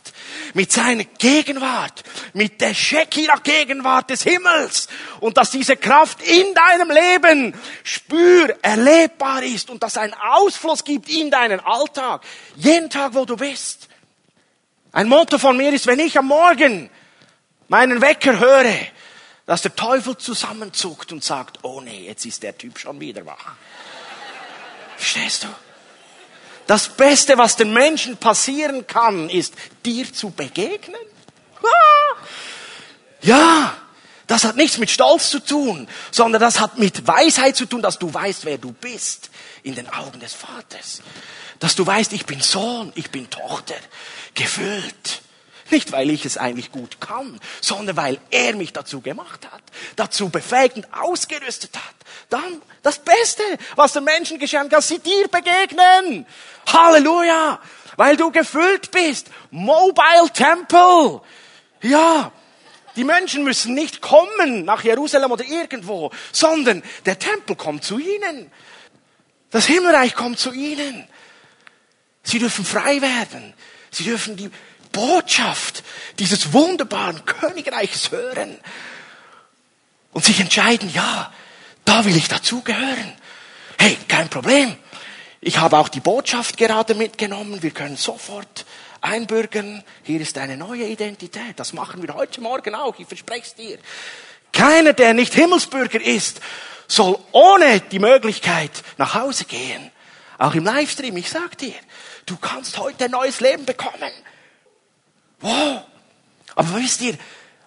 mit 0.53 0.71
seiner 0.71 1.03
Gegenwart, 1.03 2.03
mit 2.33 2.61
der 2.61 2.73
Shekinah-Gegenwart 2.73 4.09
des 4.09 4.23
Himmels 4.23 4.87
und 5.19 5.37
dass 5.37 5.51
diese 5.51 5.77
Kraft 5.77 6.21
in 6.21 6.53
deinem 6.53 6.91
Leben 6.91 7.53
spür, 7.83 8.55
erlebbar 8.61 9.43
ist 9.43 9.69
und 9.69 9.81
dass 9.83 9.97
ein 9.97 10.13
Ausfluss 10.13 10.83
gibt 10.83 11.09
in 11.09 11.31
deinen 11.31 11.59
Alltag, 11.59 12.23
jeden 12.55 12.89
Tag, 12.89 13.13
wo 13.13 13.25
du 13.25 13.35
bist. 13.35 13.89
Ein 14.91 15.07
Motto 15.07 15.37
von 15.37 15.57
mir 15.57 15.73
ist, 15.73 15.87
wenn 15.87 15.99
ich 15.99 16.17
am 16.17 16.27
Morgen 16.27 16.89
meinen 17.67 18.01
Wecker 18.01 18.39
höre, 18.39 18.75
dass 19.45 19.63
der 19.63 19.75
Teufel 19.75 20.17
zusammenzuckt 20.17 21.11
und 21.11 21.23
sagt, 21.23 21.59
oh 21.63 21.81
nee, 21.81 22.05
jetzt 22.05 22.25
ist 22.25 22.43
der 22.43 22.57
Typ 22.57 22.77
schon 22.77 22.99
wieder 22.99 23.25
wach. 23.25 23.53
Verstehst 24.95 25.43
du? 25.43 25.47
Das 26.67 26.89
Beste, 26.89 27.37
was 27.37 27.55
den 27.55 27.73
Menschen 27.73 28.17
passieren 28.17 28.87
kann, 28.87 29.29
ist, 29.29 29.53
dir 29.85 30.11
zu 30.11 30.29
begegnen. 30.29 31.01
Ja, 33.21 33.75
das 34.27 34.43
hat 34.43 34.55
nichts 34.55 34.77
mit 34.77 34.89
Stolz 34.89 35.29
zu 35.29 35.39
tun, 35.39 35.87
sondern 36.11 36.41
das 36.41 36.59
hat 36.59 36.77
mit 36.77 37.07
Weisheit 37.07 37.55
zu 37.55 37.65
tun, 37.65 37.81
dass 37.81 37.99
du 37.99 38.13
weißt, 38.13 38.45
wer 38.45 38.57
du 38.57 38.71
bist 38.71 39.29
in 39.63 39.75
den 39.75 39.89
Augen 39.89 40.19
des 40.19 40.33
Vaters. 40.33 41.01
Dass 41.59 41.75
du 41.75 41.85
weißt, 41.85 42.13
ich 42.13 42.25
bin 42.25 42.41
Sohn, 42.41 42.91
ich 42.95 43.11
bin 43.11 43.29
Tochter, 43.29 43.75
gefüllt 44.33 45.22
nicht, 45.73 45.91
weil 45.91 46.09
ich 46.09 46.23
es 46.23 46.37
eigentlich 46.37 46.71
gut 46.71 47.01
kann, 47.01 47.39
sondern 47.59 47.97
weil 47.97 48.19
er 48.31 48.55
mich 48.55 48.71
dazu 48.71 49.01
gemacht 49.01 49.45
hat, 49.51 49.61
dazu 49.95 50.29
befähigt 50.29 50.77
und 50.77 50.87
ausgerüstet 50.93 51.75
hat. 51.75 51.95
Dann 52.29 52.61
das 52.83 52.99
Beste, 52.99 53.43
was 53.75 53.93
den 53.93 54.05
Menschen 54.05 54.39
geschehen 54.39 54.69
kann, 54.69 54.81
sie 54.81 54.99
dir 54.99 55.27
begegnen. 55.27 56.25
Halleluja! 56.71 57.59
Weil 57.97 58.17
du 58.17 58.31
gefüllt 58.31 58.91
bist. 58.91 59.27
Mobile 59.51 60.29
Temple. 60.33 61.21
Ja. 61.81 62.31
Die 62.95 63.03
Menschen 63.03 63.43
müssen 63.43 63.73
nicht 63.73 64.01
kommen 64.01 64.65
nach 64.65 64.83
Jerusalem 64.83 65.31
oder 65.31 65.43
irgendwo, 65.43 66.11
sondern 66.31 66.83
der 67.05 67.17
Tempel 67.17 67.55
kommt 67.55 67.83
zu 67.83 67.97
ihnen. 67.97 68.51
Das 69.49 69.65
Himmelreich 69.65 70.13
kommt 70.13 70.39
zu 70.39 70.51
ihnen. 70.51 71.07
Sie 72.23 72.39
dürfen 72.39 72.63
frei 72.63 73.01
werden. 73.01 73.53
Sie 73.91 74.03
dürfen 74.03 74.35
die 74.35 74.49
Botschaft 74.93 75.83
dieses 76.19 76.53
wunderbaren 76.53 77.25
Königreiches 77.25 78.11
hören 78.11 78.57
und 80.13 80.23
sich 80.23 80.39
entscheiden, 80.39 80.89
ja, 80.93 81.33
da 81.83 82.05
will 82.05 82.15
ich 82.15 82.29
dazugehören. 82.29 83.13
Hey, 83.77 83.97
kein 84.07 84.29
Problem. 84.29 84.77
Ich 85.41 85.57
habe 85.57 85.77
auch 85.77 85.89
die 85.89 85.99
Botschaft 85.99 86.55
gerade 86.55 86.95
mitgenommen. 86.95 87.61
Wir 87.61 87.71
können 87.71 87.97
sofort 87.97 88.65
einbürgern. 89.01 89.83
Hier 90.03 90.21
ist 90.21 90.37
eine 90.37 90.55
neue 90.55 90.85
Identität. 90.85 91.59
Das 91.59 91.73
machen 91.73 92.01
wir 92.01 92.13
heute 92.13 92.39
Morgen 92.39 92.75
auch. 92.75 92.97
Ich 92.97 93.07
verspreche 93.07 93.47
es 93.47 93.55
dir. 93.55 93.77
Keiner, 94.53 94.93
der 94.93 95.13
nicht 95.13 95.33
Himmelsbürger 95.33 95.99
ist, 95.99 96.39
soll 96.87 97.17
ohne 97.31 97.81
die 97.81 97.99
Möglichkeit 97.99 98.71
nach 98.97 99.15
Hause 99.15 99.45
gehen. 99.45 99.91
Auch 100.37 100.55
im 100.55 100.63
Livestream, 100.63 101.17
ich 101.17 101.29
sag 101.29 101.57
dir, 101.57 101.73
du 102.25 102.37
kannst 102.37 102.77
heute 102.77 103.05
ein 103.05 103.11
neues 103.11 103.39
Leben 103.41 103.65
bekommen. 103.65 104.11
Wow. 105.43 105.81
Aber 106.55 106.75
wisst 106.75 107.01
ihr, 107.01 107.17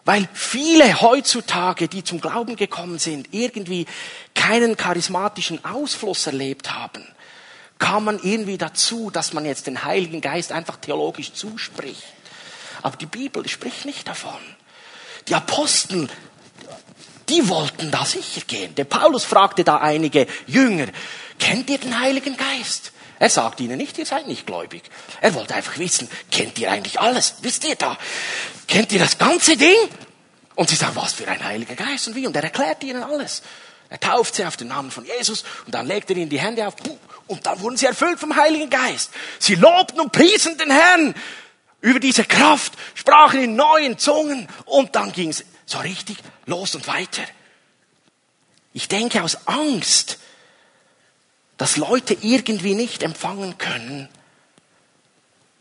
weil 0.05 0.29
viele 0.33 1.01
heutzutage, 1.01 1.89
die 1.89 2.05
zum 2.05 2.21
Glauben 2.21 2.57
gekommen 2.57 2.99
sind, 2.99 3.29
irgendwie 3.33 3.87
keinen 4.35 4.77
charismatischen 4.77 5.65
Ausfluss 5.65 6.27
erlebt 6.27 6.73
haben, 6.73 7.05
kam 7.79 8.05
man 8.05 8.19
irgendwie 8.23 8.57
dazu, 8.57 9.11
dass 9.11 9.33
man 9.33 9.45
jetzt 9.45 9.67
den 9.67 9.85
Heiligen 9.85 10.21
Geist 10.21 10.53
einfach 10.53 10.77
theologisch 10.77 11.33
zuspricht. 11.33 12.05
Aber 12.83 12.97
die 12.97 13.07
Bibel 13.07 13.47
spricht 13.49 13.85
nicht 13.85 14.09
davon. 14.09 14.39
Die 15.29 15.35
Apostel, 15.35 16.09
die 17.29 17.49
wollten 17.49 17.91
da 17.91 18.05
sicher 18.05 18.43
gehen. 18.47 18.75
Der 18.77 18.85
Paulus 18.85 19.25
fragte 19.25 19.65
da 19.65 19.79
einige 19.79 20.27
Jünger, 20.47 20.87
kennt 21.39 21.69
ihr 21.69 21.79
den 21.79 21.99
Heiligen 21.99 22.37
Geist? 22.37 22.93
Er 23.19 23.31
sagt 23.31 23.61
ihnen 23.61 23.79
nicht, 23.79 23.97
ihr 23.99 24.07
seid 24.07 24.27
nicht 24.27 24.47
gläubig. 24.47 24.83
Er 25.21 25.35
wollte 25.35 25.55
einfach 25.55 25.79
wissen, 25.79 26.09
kennt 26.31 26.59
ihr 26.59 26.71
eigentlich 26.71 27.01
alles? 27.01 27.37
Wisst 27.41 27.65
ihr 27.65 27.77
da? 27.77 27.97
Kennt 28.69 28.93
ihr 28.93 28.99
das 28.99 29.17
ganze 29.17 29.57
Ding? 29.57 29.77
Und 30.55 30.71
sie 30.71 30.77
sagen, 30.77 30.97
was 30.97 31.15
für 31.15 31.29
ein 31.29 31.43
Heiliger 31.43 31.75
Geist 31.75 32.09
und 32.09 32.15
wie? 32.15 32.27
Und 32.27 32.37
er 32.37 32.45
erklärt 32.45 32.83
ihnen 32.85 33.03
alles. 33.03 33.43
Er 33.89 34.01
tauft 34.01 34.35
sie 34.35 34.45
auf 34.45 34.57
den 34.57 34.69
Namen 34.69 34.91
von 34.91 35.05
Jesus 35.05 35.45
und 35.65 35.75
dann 35.75 35.87
legt 35.87 36.11
er 36.11 36.17
ihnen 36.17 36.29
die 36.29 36.41
Hände 36.41 36.67
auf 36.67 36.75
und 37.27 37.47
dann 37.47 37.61
wurden 37.61 37.77
sie 37.77 37.87
erfüllt 37.87 38.19
vom 38.19 38.35
Heiligen 38.37 38.69
Geist. 38.71 39.11
Sie 39.39 39.55
lobten 39.55 40.01
und 40.01 40.13
priesen 40.13 40.59
den 40.59 40.71
Herrn 40.71 41.15
über 41.81 42.01
diese 42.01 42.25
Kraft, 42.25 42.73
sprachen 42.95 43.43
in 43.43 43.57
neuen 43.57 43.99
Zungen 43.99 44.49
und 44.65 44.97
dann 44.97 45.13
ging 45.13 45.31
es 45.31 45.45
so 45.67 45.79
richtig 45.79 46.17
los 46.47 46.75
und 46.75 46.87
weiter. 46.89 47.23
Ich 48.73 48.89
denke 48.89 49.23
aus 49.23 49.47
Angst, 49.47 50.19
dass 51.57 51.77
Leute 51.77 52.17
irgendwie 52.21 52.75
nicht 52.75 53.03
empfangen 53.03 53.59
können, 53.59 54.09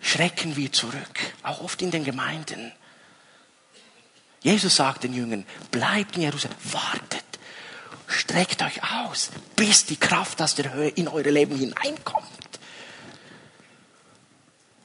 schrecken 0.01 0.55
wir 0.55 0.71
zurück, 0.71 1.19
auch 1.43 1.61
oft 1.61 1.81
in 1.81 1.91
den 1.91 2.03
Gemeinden. 2.03 2.71
Jesus 4.41 4.75
sagt 4.75 5.03
den 5.03 5.13
Jüngern, 5.13 5.45
bleibt 5.71 6.15
in 6.15 6.21
Jerusalem, 6.23 6.57
wartet, 6.63 7.23
streckt 8.07 8.61
euch 8.61 8.83
aus, 8.83 9.31
bis 9.55 9.85
die 9.85 9.95
Kraft 9.95 10.41
aus 10.41 10.55
der 10.55 10.73
Höhe 10.73 10.89
in 10.89 11.07
eure 11.07 11.31
Leben 11.31 11.57
hineinkommt. 11.57 12.25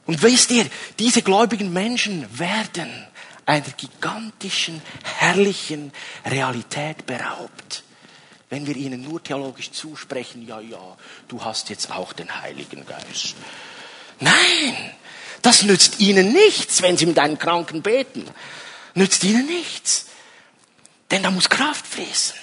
Und 0.06 0.22
wisst 0.22 0.50
ihr, 0.50 0.66
diese 0.98 1.22
gläubigen 1.22 1.72
Menschen 1.72 2.26
werden 2.38 3.06
einer 3.46 3.70
gigantischen, 3.76 4.80
herrlichen 5.02 5.92
Realität 6.24 7.04
beraubt, 7.06 7.82
wenn 8.50 8.66
wir 8.66 8.76
ihnen 8.76 9.02
nur 9.02 9.22
theologisch 9.22 9.70
zusprechen, 9.70 10.46
ja, 10.46 10.60
ja, 10.60 10.96
du 11.28 11.42
hast 11.42 11.70
jetzt 11.70 11.90
auch 11.92 12.12
den 12.12 12.42
Heiligen 12.42 12.84
Geist. 12.84 13.36
Nein, 14.18 14.92
das 15.40 15.62
nützt 15.62 16.00
ihnen 16.00 16.32
nichts, 16.32 16.82
wenn 16.82 16.96
sie 16.96 17.06
mit 17.06 17.18
einem 17.18 17.38
Kranken 17.38 17.80
beten. 17.80 18.28
Nützt 18.94 19.24
ihnen 19.24 19.46
nichts. 19.46 20.06
Denn 21.10 21.22
da 21.22 21.30
muss 21.30 21.48
Kraft 21.48 21.86
fließen. 21.86 22.36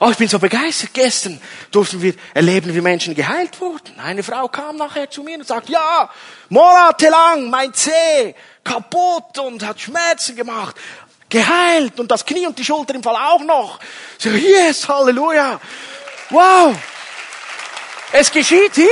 Oh, 0.00 0.10
ich 0.10 0.16
bin 0.16 0.28
so 0.28 0.38
begeistert. 0.38 0.94
Gestern 0.94 1.40
durften 1.70 2.02
wir 2.02 2.14
erleben, 2.32 2.74
wie 2.74 2.80
Menschen 2.80 3.14
geheilt 3.14 3.60
wurden. 3.60 3.98
Eine 3.98 4.22
Frau 4.22 4.48
kam 4.48 4.76
nachher 4.76 5.10
zu 5.10 5.22
mir 5.22 5.38
und 5.38 5.46
sagt, 5.46 5.68
ja, 5.68 6.10
monatelang 6.48 7.50
mein 7.50 7.72
Zeh 7.74 8.34
kaputt 8.64 9.38
und 9.38 9.64
hat 9.64 9.80
Schmerzen 9.80 10.34
gemacht. 10.34 10.76
Geheilt 11.34 11.98
und 11.98 12.08
das 12.12 12.24
Knie 12.24 12.46
und 12.46 12.56
die 12.56 12.64
Schulter 12.64 12.94
im 12.94 13.02
Fall 13.02 13.16
auch 13.16 13.40
noch. 13.40 13.80
Sage, 14.18 14.38
yes, 14.38 14.88
Halleluja. 14.88 15.60
Wow. 16.30 16.76
Es 18.12 18.30
geschieht 18.30 18.76
hier. 18.76 18.86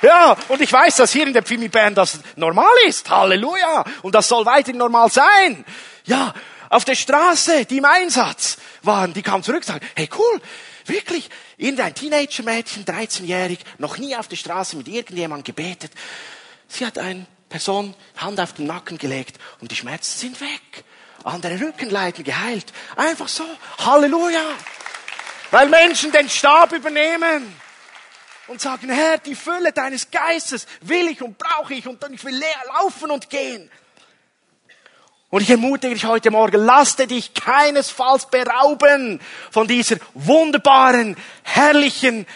Ja, 0.00 0.36
und 0.46 0.60
ich 0.60 0.72
weiß, 0.72 0.94
dass 0.94 1.10
hier 1.12 1.26
in 1.26 1.32
der 1.32 1.42
Pfimi-Band 1.42 1.98
das 1.98 2.20
normal 2.36 2.70
ist. 2.86 3.10
Halleluja. 3.10 3.82
Und 4.02 4.14
das 4.14 4.28
soll 4.28 4.46
weiterhin 4.46 4.78
normal 4.78 5.10
sein. 5.10 5.64
Ja, 6.04 6.32
auf 6.68 6.84
der 6.84 6.94
Straße, 6.94 7.64
die 7.64 7.78
im 7.78 7.84
Einsatz 7.84 8.58
waren, 8.82 9.12
die 9.12 9.22
kamen 9.22 9.42
zurück 9.42 9.62
und 9.62 9.66
sagten, 9.66 9.88
hey 9.96 10.08
cool, 10.16 10.40
wirklich, 10.86 11.28
irgendein 11.56 11.92
Teenager-Mädchen, 11.92 12.84
13-jährig, 12.84 13.58
noch 13.78 13.98
nie 13.98 14.14
auf 14.14 14.28
der 14.28 14.36
Straße 14.36 14.76
mit 14.76 14.86
irgendjemandem 14.86 15.42
gebetet. 15.42 15.90
Sie 16.68 16.86
hat 16.86 16.98
eine 16.98 17.26
Person 17.48 17.96
Hand 18.16 18.38
auf 18.38 18.52
den 18.52 18.66
Nacken 18.66 18.96
gelegt 18.96 19.40
und 19.60 19.72
die 19.72 19.76
Schmerzen 19.76 20.20
sind 20.20 20.40
weg. 20.40 20.84
Andere 21.24 21.60
Rückenleiden 21.60 22.24
geheilt. 22.24 22.72
Einfach 22.96 23.28
so. 23.28 23.44
Halleluja. 23.78 24.42
Weil 25.50 25.68
Menschen 25.68 26.12
den 26.12 26.28
Stab 26.28 26.72
übernehmen 26.72 27.54
und 28.46 28.60
sagen, 28.60 28.90
Herr, 28.90 29.18
die 29.18 29.34
Fülle 29.34 29.72
deines 29.72 30.10
Geistes 30.10 30.66
will 30.80 31.08
ich 31.08 31.22
und 31.22 31.38
brauche 31.38 31.74
ich 31.74 31.86
und 31.86 32.02
dann 32.02 32.14
ich 32.14 32.24
will 32.24 32.34
leer 32.34 32.62
laufen 32.78 33.10
und 33.10 33.30
gehen. 33.30 33.70
Und 35.30 35.42
ich 35.42 35.50
ermutige 35.50 35.94
dich 35.94 36.04
heute 36.04 36.32
Morgen, 36.32 36.64
lasse 36.64 37.06
dich 37.06 37.34
keinesfalls 37.34 38.26
berauben 38.26 39.20
von 39.52 39.68
dieser 39.68 39.96
wunderbaren, 40.14 41.16
herrlichen 41.44 42.26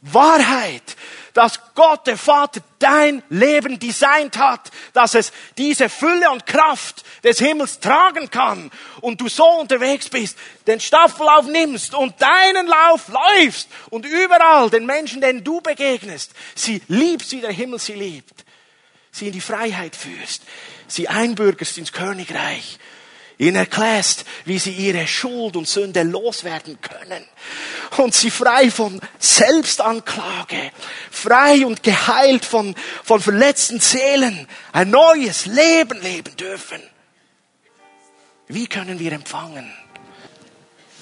Wahrheit, 0.00 0.96
dass 1.34 1.60
Gott, 1.74 2.06
der 2.06 2.16
Vater, 2.16 2.60
dein 2.78 3.22
Leben 3.28 3.78
designt 3.78 4.38
hat, 4.38 4.70
dass 4.92 5.14
es 5.14 5.32
diese 5.58 5.88
Fülle 5.88 6.30
und 6.30 6.46
Kraft 6.46 7.04
des 7.24 7.38
Himmels 7.40 7.80
tragen 7.80 8.30
kann 8.30 8.70
und 9.00 9.20
du 9.20 9.28
so 9.28 9.44
unterwegs 9.44 10.08
bist, 10.08 10.38
den 10.66 10.80
Staffellauf 10.80 11.46
nimmst 11.46 11.94
und 11.94 12.14
deinen 12.22 12.66
Lauf 12.68 13.08
läufst 13.08 13.68
und 13.90 14.06
überall 14.06 14.70
den 14.70 14.86
Menschen, 14.86 15.20
denen 15.20 15.42
du 15.42 15.60
begegnest, 15.60 16.32
sie 16.54 16.80
liebst, 16.88 17.32
wie 17.32 17.40
der 17.40 17.52
Himmel 17.52 17.80
sie 17.80 17.94
liebt, 17.94 18.44
sie 19.10 19.26
in 19.26 19.32
die 19.32 19.40
Freiheit 19.40 19.96
führst, 19.96 20.42
sie 20.86 21.08
einbürgerst 21.08 21.78
ins 21.78 21.92
Königreich, 21.92 22.78
ihnen 23.38 23.56
erklärst, 23.56 24.24
wie 24.44 24.58
sie 24.58 24.72
ihre 24.72 25.06
Schuld 25.06 25.56
und 25.56 25.68
Sünde 25.68 26.02
loswerden 26.02 26.78
können 26.80 27.24
und 27.96 28.14
sie 28.14 28.30
frei 28.30 28.70
von 28.70 29.00
Selbstanklage, 29.18 30.72
frei 31.10 31.66
und 31.66 31.82
geheilt 31.82 32.44
von, 32.44 32.74
von 33.02 33.20
verletzten 33.20 33.80
Seelen 33.80 34.46
ein 34.72 34.90
neues 34.90 35.46
Leben 35.46 36.00
leben 36.00 36.36
dürfen. 36.36 36.80
Wie 38.48 38.66
können 38.66 38.98
wir 38.98 39.12
empfangen? 39.12 39.72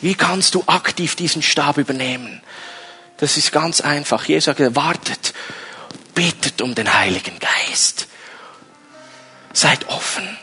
Wie 0.01 0.15
kannst 0.15 0.55
du 0.55 0.65
aktiv 0.67 1.15
diesen 1.17 1.43
Stab 1.43 1.79
übernehmen? 1.79 2.43
Das 3.19 3.37
ist 3.37 3.53
ganz 3.53 3.81
einfach. 3.81 4.25
Jesus 4.25 4.57
gesagt, 4.57 4.77
wartet, 4.77 5.35
bittet 6.15 6.61
um 6.61 6.75
den 6.75 6.93
Heiligen 6.93 7.39
Geist. 7.39 8.09
Seid 9.53 9.89
offen. 9.89 10.39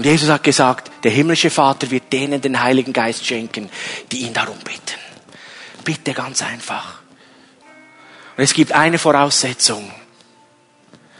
Und 0.00 0.06
Jesus 0.06 0.30
hat 0.30 0.42
gesagt, 0.42 0.90
der 1.04 1.10
himmlische 1.10 1.50
Vater 1.50 1.90
wird 1.90 2.10
denen 2.10 2.40
den 2.40 2.62
Heiligen 2.62 2.94
Geist 2.94 3.26
schenken, 3.26 3.68
die 4.10 4.20
ihn 4.20 4.32
darum 4.32 4.56
bitten. 4.60 4.98
Bitte 5.84 6.14
ganz 6.14 6.40
einfach. 6.40 7.02
Und 8.34 8.42
es 8.42 8.54
gibt 8.54 8.72
eine 8.72 8.96
Voraussetzung. 8.96 9.92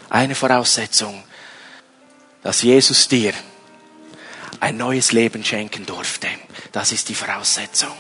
Eine 0.09 0.35
Voraussetzung, 0.35 1.23
dass 2.43 2.63
Jesus 2.63 3.07
dir 3.07 3.35
ein 4.61 4.79
neues 4.79 5.13
Leben 5.13 5.45
schenken 5.45 5.85
durfte. 5.85 6.29
Das 6.73 6.91
ist 6.91 7.11
die 7.11 7.15
Voraussetzung. 7.15 7.93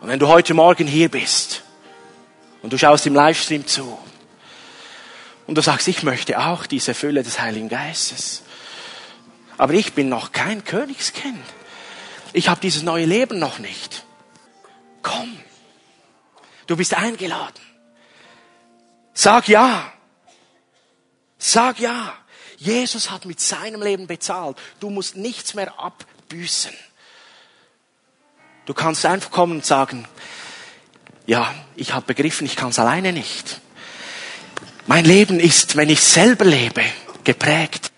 Und 0.00 0.08
wenn 0.08 0.18
du 0.18 0.28
heute 0.28 0.54
Morgen 0.54 0.86
hier 0.86 1.10
bist 1.10 1.62
und 2.62 2.72
du 2.72 2.78
schaust 2.78 3.04
im 3.04 3.14
Livestream 3.14 3.66
zu 3.66 3.98
und 5.46 5.56
du 5.56 5.60
sagst, 5.60 5.88
ich 5.88 6.02
möchte 6.04 6.40
auch 6.40 6.64
diese 6.64 6.94
Fülle 6.94 7.22
des 7.22 7.38
Heiligen 7.38 7.68
Geistes. 7.68 8.44
Aber 9.58 9.74
ich 9.74 9.92
bin 9.92 10.08
noch 10.08 10.30
kein 10.32 10.64
Königskind. 10.64 11.44
Ich 12.32 12.48
habe 12.48 12.60
dieses 12.60 12.82
neue 12.84 13.04
Leben 13.04 13.38
noch 13.38 13.58
nicht. 13.58 14.04
Komm. 15.02 15.36
Du 16.68 16.76
bist 16.76 16.94
eingeladen. 16.94 17.60
Sag 19.12 19.48
ja. 19.48 19.92
Sag 21.38 21.80
ja. 21.80 22.14
Jesus 22.56 23.10
hat 23.10 23.24
mit 23.24 23.40
seinem 23.40 23.82
Leben 23.82 24.06
bezahlt. 24.06 24.56
Du 24.78 24.90
musst 24.90 25.16
nichts 25.16 25.54
mehr 25.54 25.78
abbüßen. 25.78 26.72
Du 28.66 28.74
kannst 28.74 29.04
einfach 29.06 29.30
kommen 29.30 29.54
und 29.54 29.66
sagen, 29.66 30.06
ja, 31.26 31.52
ich 31.74 31.94
habe 31.94 32.06
begriffen, 32.06 32.46
ich 32.46 32.54
kann 32.54 32.70
es 32.70 32.78
alleine 32.78 33.12
nicht. 33.12 33.60
Mein 34.86 35.04
Leben 35.04 35.40
ist, 35.40 35.76
wenn 35.76 35.88
ich 35.90 36.02
selber 36.02 36.44
lebe, 36.44 36.84
geprägt 37.24 37.92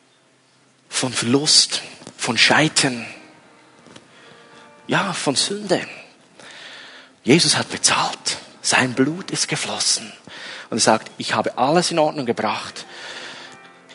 von 1.01 1.15
Verlust, 1.15 1.81
von 2.19 2.37
Scheitern, 2.37 3.07
ja, 4.87 5.15
von 5.15 5.35
Sünde. 5.35 5.81
Jesus 7.25 7.57
hat 7.57 7.71
bezahlt. 7.71 8.37
Sein 8.61 8.93
Blut 8.93 9.31
ist 9.31 9.49
geflossen. 9.49 10.13
Und 10.69 10.77
er 10.77 10.83
sagt, 10.83 11.11
ich 11.17 11.33
habe 11.33 11.57
alles 11.57 11.91
in 11.91 11.99
Ordnung 11.99 12.27
gebracht. 12.27 12.85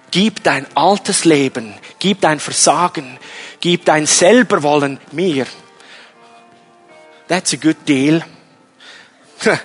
Gib 0.09 0.43
dein 0.43 0.65
altes 0.75 1.25
Leben, 1.25 1.75
gib 1.99 2.21
dein 2.21 2.39
Versagen, 2.39 3.19
gib 3.59 3.85
dein 3.85 4.07
Selberwollen 4.07 4.99
mir. 5.11 5.45
That's 7.27 7.53
a 7.53 7.57
good 7.57 7.77
deal. 7.87 8.25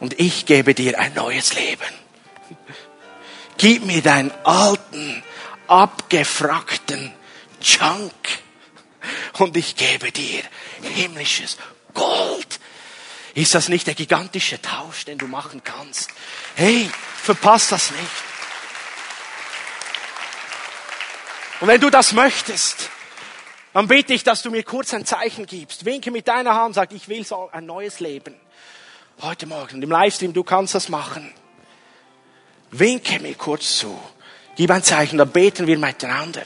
Und 0.00 0.18
ich 0.18 0.46
gebe 0.46 0.74
dir 0.74 0.98
ein 0.98 1.14
neues 1.14 1.54
Leben. 1.54 1.86
Gib 3.56 3.86
mir 3.86 4.02
deinen 4.02 4.32
alten, 4.42 5.22
abgefragten 5.68 7.12
Junk 7.60 8.12
und 9.38 9.56
ich 9.56 9.76
gebe 9.76 10.10
dir 10.12 10.42
himmlisches 10.82 11.56
Gold. 11.94 12.60
Ist 13.34 13.54
das 13.54 13.68
nicht 13.68 13.86
der 13.86 13.94
gigantische 13.94 14.60
Tausch, 14.60 15.04
den 15.04 15.18
du 15.18 15.28
machen 15.28 15.62
kannst? 15.62 16.10
Hey, 16.56 16.90
verpasst 17.22 17.72
das 17.72 17.90
nicht. 17.90 18.02
Und 21.60 21.68
wenn 21.68 21.80
du 21.80 21.90
das 21.90 22.12
möchtest, 22.12 22.90
dann 23.72 23.88
bitte 23.88 24.12
ich, 24.12 24.24
dass 24.24 24.42
du 24.42 24.50
mir 24.50 24.62
kurz 24.62 24.94
ein 24.94 25.04
Zeichen 25.04 25.46
gibst. 25.46 25.84
Winke 25.84 26.10
mit 26.10 26.26
deiner 26.26 26.54
Hand, 26.54 26.74
sag, 26.74 26.92
ich 26.92 27.08
will 27.08 27.24
so 27.24 27.48
ein 27.52 27.66
neues 27.66 28.00
Leben. 28.00 28.34
Heute 29.20 29.46
Morgen 29.46 29.82
im 29.82 29.90
Livestream, 29.90 30.32
du 30.32 30.44
kannst 30.44 30.74
das 30.74 30.88
machen. 30.88 31.32
Winke 32.70 33.20
mir 33.20 33.34
kurz 33.34 33.78
zu. 33.78 34.00
Gib 34.58 34.72
ein 34.72 34.82
Zeichen, 34.82 35.18
dann 35.18 35.30
beten 35.30 35.68
wir 35.68 35.78
miteinander. 35.78 36.42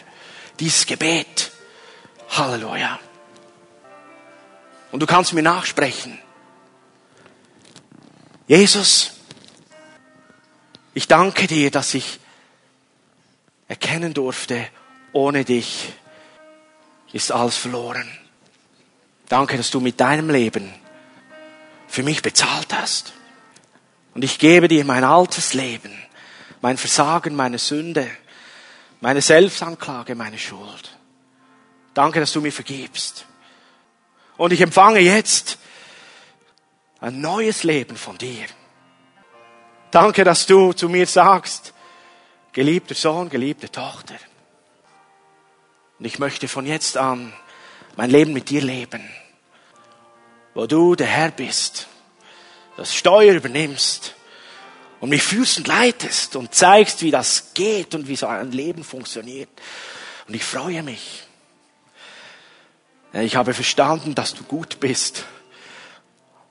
Dieses 0.60 0.84
Gebet. 0.84 1.50
Halleluja. 2.28 3.00
Und 4.90 5.00
du 5.00 5.06
kannst 5.06 5.32
mir 5.32 5.42
nachsprechen. 5.42 6.18
Jesus, 8.46 9.12
ich 10.92 11.08
danke 11.08 11.46
dir, 11.46 11.70
dass 11.70 11.94
ich 11.94 12.20
erkennen 13.66 14.12
durfte, 14.12 14.68
ohne 15.14 15.46
dich 15.46 15.94
ist 17.14 17.32
alles 17.32 17.56
verloren. 17.56 18.10
Danke, 19.30 19.56
dass 19.56 19.70
du 19.70 19.80
mit 19.80 19.98
deinem 19.98 20.28
Leben 20.28 20.70
für 21.88 22.02
mich 22.02 22.20
bezahlt 22.20 22.74
hast. 22.74 23.14
Und 24.12 24.22
ich 24.22 24.38
gebe 24.38 24.68
dir 24.68 24.84
mein 24.84 25.02
altes 25.02 25.54
Leben, 25.54 25.94
mein 26.62 26.78
Versagen, 26.78 27.34
meine 27.34 27.58
Sünde, 27.58 28.08
meine 29.00 29.20
Selbstanklage, 29.20 30.14
meine 30.14 30.38
Schuld. 30.38 30.96
Danke, 31.92 32.20
dass 32.20 32.32
du 32.32 32.40
mir 32.40 32.52
vergibst. 32.52 33.26
Und 34.36 34.52
ich 34.52 34.60
empfange 34.60 35.00
jetzt 35.00 35.58
ein 37.00 37.20
neues 37.20 37.64
Leben 37.64 37.96
von 37.96 38.16
dir. 38.16 38.46
Danke, 39.90 40.24
dass 40.24 40.46
du 40.46 40.72
zu 40.72 40.88
mir 40.88 41.06
sagst, 41.06 41.74
geliebter 42.52 42.94
Sohn, 42.94 43.28
geliebte 43.28 43.70
Tochter. 43.70 44.14
Und 45.98 46.06
ich 46.06 46.18
möchte 46.18 46.46
von 46.46 46.64
jetzt 46.64 46.96
an 46.96 47.32
mein 47.96 48.08
Leben 48.08 48.32
mit 48.32 48.48
dir 48.48 48.62
leben, 48.62 49.02
wo 50.54 50.66
du 50.66 50.94
der 50.94 51.08
Herr 51.08 51.32
bist, 51.32 51.88
das 52.76 52.94
Steuer 52.94 53.34
übernimmst 53.34 54.14
und 55.02 55.08
mich 55.08 55.36
und 55.36 55.66
leitest 55.66 56.36
und 56.36 56.54
zeigst, 56.54 57.02
wie 57.02 57.10
das 57.10 57.54
geht 57.54 57.96
und 57.96 58.06
wie 58.06 58.14
so 58.14 58.28
ein 58.28 58.52
Leben 58.52 58.84
funktioniert. 58.84 59.48
Und 60.28 60.34
ich 60.34 60.44
freue 60.44 60.84
mich. 60.84 61.24
Ich 63.12 63.34
habe 63.34 63.52
verstanden, 63.52 64.14
dass 64.14 64.32
du 64.32 64.44
gut 64.44 64.78
bist 64.78 65.24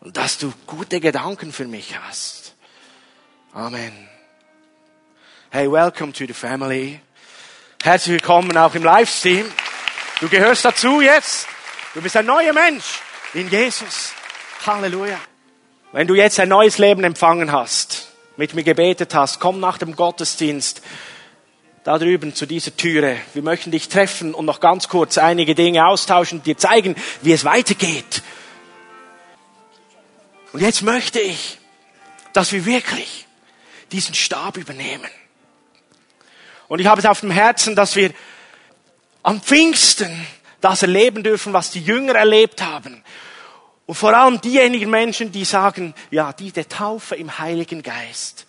und 0.01 0.17
dass 0.17 0.37
du 0.37 0.51
gute 0.67 0.99
Gedanken 0.99 1.53
für 1.53 1.65
mich 1.65 1.97
hast. 1.97 2.53
Amen. 3.53 4.09
Hey, 5.49 5.71
welcome 5.71 6.11
to 6.11 6.25
the 6.27 6.33
family. 6.33 6.99
Herzlich 7.81 8.15
willkommen 8.15 8.57
auch 8.57 8.75
im 8.75 8.83
Livestream. 8.83 9.49
Du 10.19 10.27
gehörst 10.27 10.65
dazu 10.65 10.99
jetzt. 10.99 11.47
Du 11.93 12.01
bist 12.01 12.17
ein 12.17 12.25
neuer 12.25 12.51
Mensch 12.51 12.99
in 13.33 13.49
Jesus. 13.49 14.11
Halleluja. 14.65 15.21
Wenn 15.93 16.05
du 16.05 16.15
jetzt 16.15 16.37
ein 16.41 16.49
neues 16.49 16.79
Leben 16.79 17.05
empfangen 17.05 17.53
hast, 17.53 18.10
mit 18.41 18.55
mir 18.55 18.63
gebetet 18.63 19.13
hast, 19.13 19.39
komm 19.39 19.59
nach 19.59 19.77
dem 19.77 19.95
Gottesdienst 19.95 20.81
da 21.83 21.99
drüben 21.99 22.33
zu 22.33 22.47
dieser 22.47 22.75
Türe. 22.75 23.17
Wir 23.35 23.43
möchten 23.43 23.69
dich 23.69 23.87
treffen 23.87 24.33
und 24.33 24.45
noch 24.45 24.59
ganz 24.59 24.87
kurz 24.87 25.19
einige 25.19 25.53
Dinge 25.53 25.85
austauschen, 25.85 26.41
dir 26.41 26.57
zeigen, 26.57 26.95
wie 27.21 27.33
es 27.33 27.45
weitergeht. 27.45 28.23
Und 30.53 30.61
jetzt 30.61 30.81
möchte 30.81 31.19
ich, 31.19 31.59
dass 32.33 32.51
wir 32.51 32.65
wirklich 32.65 33.27
diesen 33.91 34.15
Stab 34.15 34.57
übernehmen. 34.57 35.11
Und 36.67 36.79
ich 36.79 36.87
habe 36.87 36.99
es 36.99 37.05
auf 37.05 37.19
dem 37.19 37.29
Herzen, 37.29 37.75
dass 37.75 37.95
wir 37.95 38.11
am 39.21 39.39
Pfingsten 39.39 40.25
das 40.61 40.81
erleben 40.81 41.21
dürfen, 41.21 41.53
was 41.53 41.69
die 41.69 41.81
Jünger 41.83 42.15
erlebt 42.15 42.63
haben. 42.63 43.03
Und 43.91 43.97
vor 43.97 44.13
allem 44.13 44.39
diejenigen 44.39 44.89
Menschen, 44.89 45.33
die 45.33 45.43
sagen, 45.43 45.93
ja, 46.11 46.31
diese 46.31 46.65
Taufe 46.65 47.17
im 47.17 47.39
Heiligen 47.39 47.83
Geist. 47.83 48.45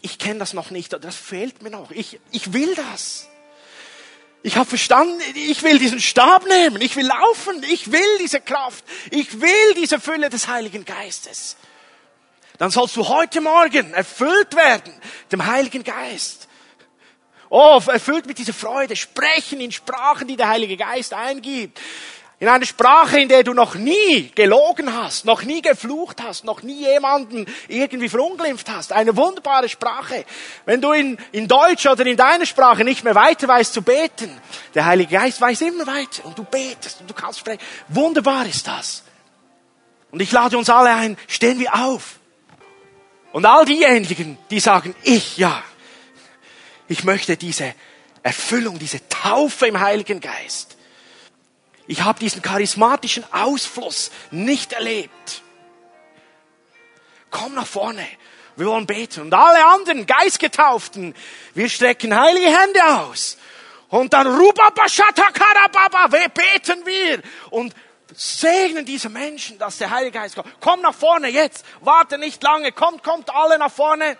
Ich 0.00 0.20
kenne 0.20 0.38
das 0.38 0.52
noch 0.52 0.70
nicht, 0.70 0.92
das 0.92 1.16
fehlt 1.16 1.62
mir 1.62 1.70
noch. 1.70 1.90
Ich, 1.90 2.20
ich 2.30 2.52
will 2.52 2.72
das. 2.76 3.26
Ich 4.44 4.56
habe 4.56 4.68
verstanden, 4.68 5.20
ich 5.34 5.64
will 5.64 5.80
diesen 5.80 5.98
Stab 5.98 6.46
nehmen, 6.46 6.80
ich 6.80 6.94
will 6.94 7.08
laufen, 7.08 7.60
ich 7.68 7.90
will 7.90 8.18
diese 8.20 8.40
Kraft, 8.40 8.84
ich 9.10 9.40
will 9.40 9.74
diese 9.76 9.98
Fülle 9.98 10.30
des 10.30 10.46
Heiligen 10.46 10.84
Geistes. 10.84 11.56
Dann 12.58 12.70
sollst 12.70 12.94
du 12.94 13.08
heute 13.08 13.40
Morgen 13.40 13.94
erfüllt 13.94 14.54
werden, 14.54 14.94
dem 15.32 15.44
Heiligen 15.44 15.82
Geist. 15.82 16.46
Oh, 17.48 17.80
erfüllt 17.86 18.26
mit 18.26 18.38
dieser 18.38 18.52
Freude, 18.52 18.94
sprechen 18.94 19.60
in 19.60 19.72
Sprachen, 19.72 20.28
die 20.28 20.36
der 20.36 20.48
Heilige 20.48 20.76
Geist 20.76 21.14
eingibt. 21.14 21.80
In 22.38 22.48
einer 22.48 22.66
Sprache, 22.66 23.18
in 23.18 23.30
der 23.30 23.44
du 23.44 23.54
noch 23.54 23.76
nie 23.76 24.30
gelogen 24.34 24.94
hast, 24.94 25.24
noch 25.24 25.42
nie 25.42 25.62
geflucht 25.62 26.22
hast, 26.22 26.44
noch 26.44 26.62
nie 26.62 26.80
jemanden 26.80 27.46
irgendwie 27.66 28.10
verunglimpft 28.10 28.68
hast. 28.68 28.92
Eine 28.92 29.16
wunderbare 29.16 29.70
Sprache. 29.70 30.26
Wenn 30.66 30.82
du 30.82 30.92
in, 30.92 31.16
in 31.32 31.48
Deutsch 31.48 31.86
oder 31.86 32.04
in 32.04 32.18
deiner 32.18 32.44
Sprache 32.44 32.84
nicht 32.84 33.04
mehr 33.04 33.14
weiter 33.14 33.48
weißt 33.48 33.72
zu 33.72 33.80
beten, 33.80 34.30
der 34.74 34.84
Heilige 34.84 35.16
Geist 35.16 35.40
weiß 35.40 35.62
immer 35.62 35.86
weiter 35.86 36.26
und 36.26 36.36
du 36.36 36.44
betest 36.44 37.00
und 37.00 37.08
du 37.08 37.14
kannst 37.14 37.38
sprechen. 37.38 37.62
Wunderbar 37.88 38.44
ist 38.44 38.66
das. 38.66 39.02
Und 40.10 40.20
ich 40.20 40.30
lade 40.30 40.58
uns 40.58 40.68
alle 40.68 40.90
ein, 40.90 41.16
stehen 41.28 41.58
wir 41.58 41.74
auf. 41.74 42.18
Und 43.32 43.46
all 43.46 43.64
diejenigen, 43.64 44.36
die 44.50 44.60
sagen, 44.60 44.94
ich 45.04 45.38
ja, 45.38 45.62
ich 46.86 47.02
möchte 47.02 47.38
diese 47.38 47.74
Erfüllung, 48.22 48.78
diese 48.78 49.08
Taufe 49.08 49.66
im 49.66 49.80
Heiligen 49.80 50.20
Geist 50.20 50.75
ich 51.86 52.02
habe 52.02 52.18
diesen 52.18 52.42
charismatischen 52.42 53.24
Ausfluss 53.32 54.10
nicht 54.30 54.72
erlebt. 54.72 55.42
Komm 57.30 57.54
nach 57.54 57.66
vorne. 57.66 58.06
Wir 58.56 58.66
wollen 58.66 58.86
beten. 58.86 59.20
Und 59.20 59.34
alle 59.34 59.64
anderen 59.66 60.06
Geistgetauften, 60.06 61.14
wir 61.54 61.68
strecken 61.68 62.18
heilige 62.18 62.46
Hände 62.46 62.80
aus. 63.00 63.36
Und 63.88 64.12
dann 64.12 64.26
Rubabashatakarababa, 64.26 66.08
beten 66.08 66.84
wir 66.84 67.22
und 67.50 67.74
segnen 68.14 68.84
diese 68.84 69.08
Menschen, 69.08 69.58
dass 69.58 69.78
der 69.78 69.90
Heilige 69.90 70.18
Geist 70.18 70.34
kommt. 70.34 70.48
Komm 70.60 70.80
nach 70.80 70.94
vorne 70.94 71.28
jetzt. 71.28 71.64
Warte 71.82 72.18
nicht 72.18 72.42
lange. 72.42 72.72
Kommt, 72.72 73.04
kommt 73.04 73.30
alle 73.30 73.58
nach 73.58 73.70
vorne. 73.70 74.16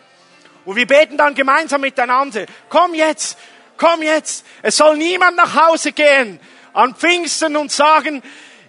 Und 0.64 0.76
wir 0.76 0.86
beten 0.86 1.16
dann 1.16 1.34
gemeinsam 1.34 1.80
miteinander. 1.80 2.46
Komm 2.68 2.94
jetzt. 2.94 3.38
Komm 3.76 4.02
jetzt. 4.02 4.44
Es 4.62 4.76
soll 4.76 4.96
niemand 4.98 5.36
nach 5.36 5.54
Hause 5.68 5.92
gehen 5.92 6.38
an 6.76 6.94
Pfingsten 6.94 7.56
und 7.56 7.72
sagen, 7.72 8.22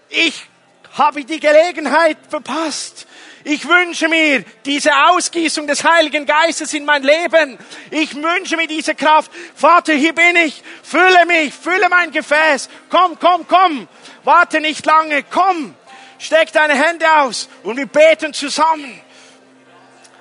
ich 0.09 0.45
habe 0.93 1.25
die 1.25 1.41
Gelegenheit 1.41 2.17
verpasst. 2.29 3.05
Ich 3.43 3.67
wünsche 3.67 4.07
mir 4.07 4.45
diese 4.65 4.91
Ausgießung 5.09 5.67
des 5.67 5.83
Heiligen 5.83 6.25
Geistes 6.25 6.73
in 6.73 6.85
mein 6.85 7.03
Leben. 7.03 7.57
Ich 7.91 8.15
wünsche 8.15 8.55
mir 8.55 8.67
diese 8.67 8.95
Kraft. 8.95 9.29
Vater, 9.55 9.93
hier 9.93 10.13
bin 10.13 10.37
ich. 10.37 10.63
Fülle 10.83 11.25
mich, 11.25 11.53
fülle 11.53 11.89
mein 11.89 12.11
Gefäß. 12.11 12.69
Komm, 12.89 13.19
komm, 13.19 13.45
komm. 13.45 13.87
Warte 14.23 14.61
nicht 14.61 14.85
lange. 14.85 15.23
Komm. 15.23 15.75
Steck 16.17 16.51
deine 16.53 16.75
Hände 16.75 17.05
aus 17.17 17.49
und 17.63 17.75
wir 17.75 17.87
beten 17.87 18.33
zusammen. 18.33 19.01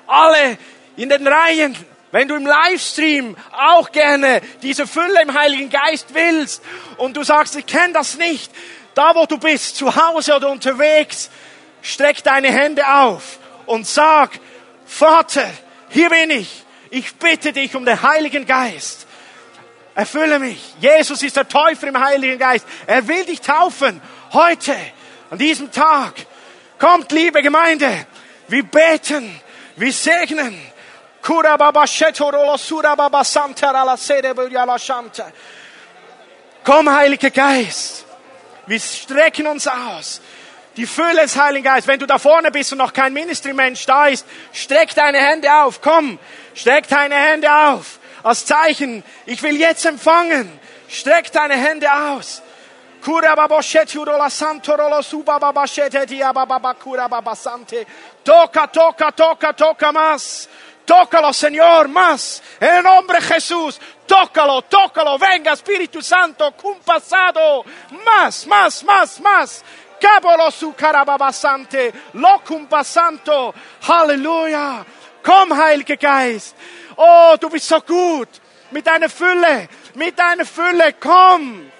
Alle 0.08 0.58
in 0.96 1.08
den 1.08 1.26
Reihen 1.26 1.76
wenn 2.16 2.28
du 2.28 2.34
im 2.34 2.46
Livestream 2.46 3.36
auch 3.52 3.92
gerne 3.92 4.40
diese 4.62 4.86
Fülle 4.86 5.20
im 5.20 5.38
Heiligen 5.38 5.68
Geist 5.68 6.14
willst 6.14 6.62
und 6.96 7.14
du 7.14 7.22
sagst, 7.22 7.56
ich 7.56 7.66
kenne 7.66 7.92
das 7.92 8.16
nicht, 8.16 8.50
da 8.94 9.14
wo 9.14 9.26
du 9.26 9.36
bist, 9.36 9.76
zu 9.76 9.94
Hause 9.94 10.34
oder 10.34 10.48
unterwegs, 10.48 11.28
streck 11.82 12.24
deine 12.24 12.50
Hände 12.50 12.88
auf 12.88 13.38
und 13.66 13.86
sag, 13.86 14.30
Vater, 14.86 15.46
hier 15.90 16.08
bin 16.08 16.30
ich. 16.30 16.64
Ich 16.88 17.16
bitte 17.16 17.52
dich 17.52 17.76
um 17.76 17.84
den 17.84 18.00
Heiligen 18.00 18.46
Geist. 18.46 19.06
Erfülle 19.94 20.38
mich. 20.38 20.74
Jesus 20.80 21.22
ist 21.22 21.36
der 21.36 21.46
Täufer 21.46 21.86
im 21.88 22.00
Heiligen 22.00 22.38
Geist. 22.38 22.66
Er 22.86 23.06
will 23.06 23.26
dich 23.26 23.42
taufen. 23.42 24.00
Heute, 24.32 24.74
an 25.28 25.36
diesem 25.36 25.70
Tag. 25.70 26.14
Kommt, 26.78 27.12
liebe 27.12 27.42
Gemeinde. 27.42 28.06
Wir 28.48 28.62
beten. 28.62 29.38
Wir 29.76 29.92
segnen. 29.92 30.75
Komm, 36.62 36.88
Heiliger 36.88 37.30
Geist. 37.30 38.04
Wir 38.66 38.78
strecken 38.78 39.48
uns 39.48 39.66
aus. 39.66 40.20
Die 40.76 40.86
Fülle 40.86 41.22
des 41.22 41.36
Heiligen 41.36 41.64
Geistes. 41.64 41.88
Wenn 41.88 41.98
du 41.98 42.06
da 42.06 42.20
vorne 42.20 42.52
bist 42.52 42.70
und 42.70 42.78
noch 42.78 42.92
kein 42.92 43.12
Ministry-Mensch 43.12 43.84
da 43.86 44.06
ist, 44.06 44.24
streck 44.52 44.94
deine 44.94 45.18
Hände 45.18 45.52
auf. 45.52 45.80
Komm, 45.80 46.20
streck 46.54 46.86
deine 46.86 47.16
Hände 47.16 47.52
auf. 47.52 47.98
Als 48.22 48.46
Zeichen, 48.46 49.02
ich 49.24 49.42
will 49.42 49.56
jetzt 49.56 49.84
empfangen. 49.84 50.60
Streck 50.88 51.32
deine 51.32 51.54
Hände 51.54 51.92
aus. 51.92 52.40
Kura 53.02 53.34
baboshet 53.34 53.94
urola 53.96 54.30
santo 54.30 54.76
rolo 54.76 55.02
Tócalo, 60.86 61.32
Señor, 61.32 61.88
más. 61.88 62.42
En 62.60 62.76
el 62.76 62.82
nombre 62.84 63.18
de 63.18 63.26
Jesús. 63.26 63.80
Tócalo, 64.06 64.62
tócalo. 64.62 65.18
Venga, 65.18 65.52
Espíritu 65.52 66.00
Santo, 66.00 66.52
compasado. 66.52 67.64
Más, 68.04 68.46
más, 68.46 68.84
más, 68.84 69.20
más. 69.20 69.64
Cabolo 70.00 70.50
su 70.50 70.72
carababasante. 70.74 71.92
Locum 72.14 72.68
santo. 72.84 73.54
Halleluja. 73.82 74.84
Komm, 75.22 75.52
Heiliger 75.52 75.96
Geist. 75.96 76.56
Oh, 76.96 77.36
du 77.40 77.50
bist 77.50 77.66
so 77.66 77.80
gut. 77.80 78.28
Mit 78.70 78.86
deiner 78.86 79.08
Fülle. 79.08 79.68
Mit 79.94 80.16
deiner 80.16 80.44
Fülle. 80.44 80.94
Komm. 81.00 81.70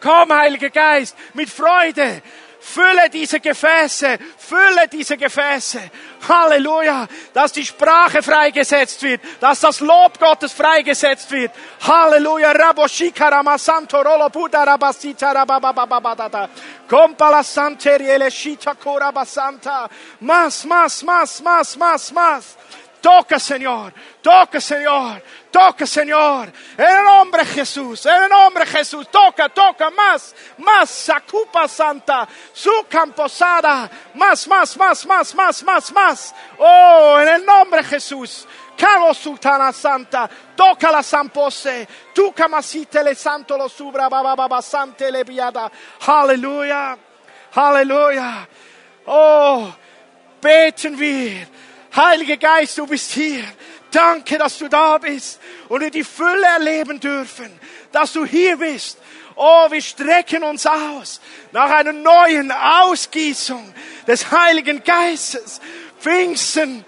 Komm, 0.00 0.32
Heiliger 0.32 0.70
Geist. 0.70 1.16
Mit 1.34 1.50
Freude. 1.50 2.22
Fülle 2.60 3.08
diese 3.08 3.40
Gefäße, 3.40 4.18
fülle 4.36 4.86
diese 4.88 5.16
Gefäße. 5.16 5.80
Halleluja, 6.28 7.08
dass 7.32 7.52
die 7.52 7.64
Sprache 7.64 8.22
freigesetzt 8.22 9.02
wird, 9.02 9.22
dass 9.40 9.60
das 9.60 9.80
Lob 9.80 10.18
Gottes 10.18 10.52
freigesetzt 10.52 11.30
wird. 11.30 11.52
Halleluja, 11.80 12.52
Raboshikara 12.52 13.56
Santo 13.56 14.02
Rolo 14.02 14.28
Buddha 14.28 14.62
Rabasita 14.62 15.32
Rabababababada. 15.32 16.50
Compala 16.86 17.42
Santeriele 17.42 18.30
Shita 18.30 18.74
Korabasanta. 18.74 19.88
Mas, 20.20 20.64
mas, 20.66 21.02
mas, 21.02 21.40
mas, 21.40 21.76
mas, 21.76 22.12
mas. 22.12 22.58
Toca, 23.00 23.38
Señor. 23.38 23.92
Toca, 24.22 24.60
Señor. 24.60 25.22
Toca, 25.50 25.86
Señor. 25.86 26.52
En 26.76 26.98
el 26.98 27.04
nombre 27.04 27.44
Jesús. 27.44 28.06
En 28.06 28.24
el 28.24 28.28
nombre 28.28 28.64
Jesús. 28.66 29.08
Toca, 29.10 29.48
toca. 29.48 29.90
Más, 29.90 30.34
más. 30.58 30.90
Sacupa 30.90 31.66
Santa. 31.66 32.28
Su 32.52 32.86
camposada. 32.88 33.90
Más, 34.14 34.46
más, 34.46 34.76
más, 34.76 35.06
más, 35.06 35.34
más, 35.34 35.62
más, 35.62 35.92
más. 35.92 36.34
Oh, 36.58 37.18
en 37.20 37.28
el 37.28 37.44
nombre 37.44 37.82
Jesús. 37.82 38.46
Caro 38.80 39.12
Sultana 39.12 39.72
Santa, 39.74 40.30
toca 40.56 40.90
la 40.90 41.02
Sampose, 41.02 41.86
tu 42.14 42.32
camasite 42.32 43.04
le 43.04 43.14
santo 43.14 43.58
lo 43.58 43.68
subra, 43.68 44.08
baba 44.08 44.34
baba 44.34 44.62
sante 44.62 45.12
le 45.12 45.22
viada. 45.22 45.70
Halleluja, 46.00 46.96
Halleluja. 47.54 48.48
Oh, 49.06 49.70
beten 50.40 50.98
wir. 50.98 51.46
Heiliger 51.94 52.38
Geist, 52.38 52.78
du 52.78 52.86
bist 52.86 53.12
hier. 53.12 53.44
Danke, 53.90 54.38
dass 54.38 54.58
du 54.58 54.68
da 54.68 54.98
bist 54.98 55.40
und 55.68 55.80
wir 55.80 55.90
die 55.90 56.04
Fülle 56.04 56.46
erleben 56.56 57.00
dürfen, 57.00 57.50
dass 57.92 58.12
du 58.12 58.24
hier 58.24 58.56
bist. 58.56 58.98
Oh, 59.36 59.70
wir 59.70 59.80
strecken 59.80 60.42
uns 60.42 60.66
aus 60.66 61.20
nach 61.52 61.70
einer 61.70 61.92
neuen 61.92 62.52
Ausgießung 62.52 63.74
des 64.06 64.30
Heiligen 64.30 64.84
Geistes. 64.84 65.60
Pfingsten 65.98 66.84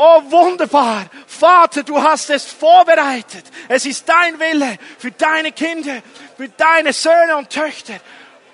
Oh, 0.00 0.22
wunderbar. 0.30 1.06
Vater, 1.26 1.82
du 1.82 2.00
hast 2.00 2.30
es 2.30 2.44
vorbereitet. 2.44 3.44
Es 3.66 3.84
ist 3.84 4.08
dein 4.08 4.38
Wille 4.38 4.78
für 4.96 5.10
deine 5.10 5.50
Kinder, 5.50 6.02
für 6.36 6.48
deine 6.48 6.92
Söhne 6.92 7.36
und 7.36 7.50
Töchter. 7.50 7.94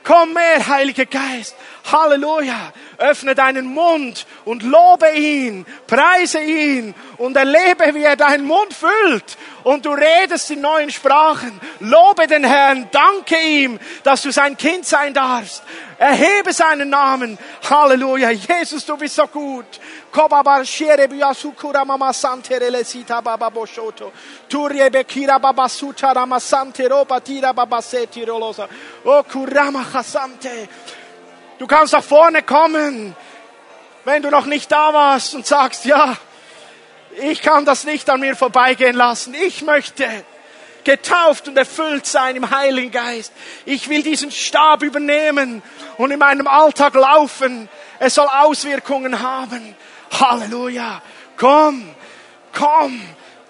Komm 0.02 0.32
mehr, 0.32 0.66
Heiliger 0.66 1.04
Geist. 1.04 1.54
Halleluja. 1.90 2.72
Öffne 2.98 3.34
deinen 3.34 3.66
Mund 3.66 4.26
und 4.44 4.62
lobe 4.62 5.10
ihn, 5.10 5.66
preise 5.86 6.40
ihn 6.40 6.94
und 7.18 7.36
erlebe, 7.36 7.94
wie 7.94 8.04
er 8.04 8.16
deinen 8.16 8.46
Mund 8.46 8.72
füllt. 8.72 9.36
Und 9.64 9.84
du 9.84 9.92
redest 9.92 10.50
in 10.50 10.60
neuen 10.60 10.90
Sprachen. 10.90 11.60
Lobe 11.80 12.26
den 12.26 12.44
Herrn, 12.44 12.88
danke 12.92 13.36
ihm, 13.40 13.78
dass 14.02 14.22
du 14.22 14.30
sein 14.30 14.56
Kind 14.56 14.86
sein 14.86 15.14
darfst. 15.14 15.62
Erhebe 15.98 16.52
seinen 16.52 16.90
Namen. 16.90 17.38
Halleluja. 17.68 18.30
Jesus, 18.30 18.84
du 18.84 18.96
bist 18.96 19.14
so 19.14 19.26
gut. 19.26 19.80
Kobabar 20.12 20.64
shere 20.64 21.08
biasukura 21.08 21.84
mama 21.84 22.12
sante 22.12 22.58
relesita 22.58 23.20
baba 23.20 23.50
boshoto. 23.50 24.12
Turie 24.48 24.90
bekira 24.90 25.38
baba 25.40 25.68
suta 25.68 26.12
rama 26.12 26.38
sante 26.38 26.88
roba 26.88 27.20
tira 27.20 27.52
baba 27.52 27.80
seti 27.82 28.24
rolosa. 28.24 28.68
O 29.04 29.22
kurama 29.24 29.84
chasante. 29.84 30.68
Du 31.58 31.66
kannst 31.66 31.92
nach 31.92 32.02
vorne 32.02 32.42
kommen, 32.42 33.14
wenn 34.04 34.22
du 34.22 34.30
noch 34.30 34.46
nicht 34.46 34.70
da 34.72 34.92
warst 34.92 35.34
und 35.34 35.46
sagst, 35.46 35.84
ja, 35.84 36.16
ich 37.16 37.42
kann 37.42 37.64
das 37.64 37.84
nicht 37.84 38.10
an 38.10 38.20
mir 38.20 38.34
vorbeigehen 38.34 38.96
lassen. 38.96 39.34
Ich 39.34 39.62
möchte 39.62 40.08
getauft 40.82 41.48
und 41.48 41.56
erfüllt 41.56 42.06
sein 42.06 42.36
im 42.36 42.50
Heiligen 42.50 42.90
Geist. 42.90 43.32
Ich 43.64 43.88
will 43.88 44.02
diesen 44.02 44.30
Stab 44.30 44.82
übernehmen 44.82 45.62
und 45.96 46.10
in 46.10 46.18
meinem 46.18 46.46
Alltag 46.46 46.94
laufen. 46.94 47.68
Es 47.98 48.14
soll 48.14 48.26
Auswirkungen 48.26 49.20
haben. 49.20 49.74
Halleluja. 50.12 51.02
Komm, 51.36 51.94
komm, 52.52 53.00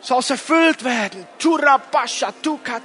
soll 0.00 0.22
erfüllt 0.28 0.84
werden. 0.84 1.26
Turabasha, 1.38 2.32
tukat 2.42 2.82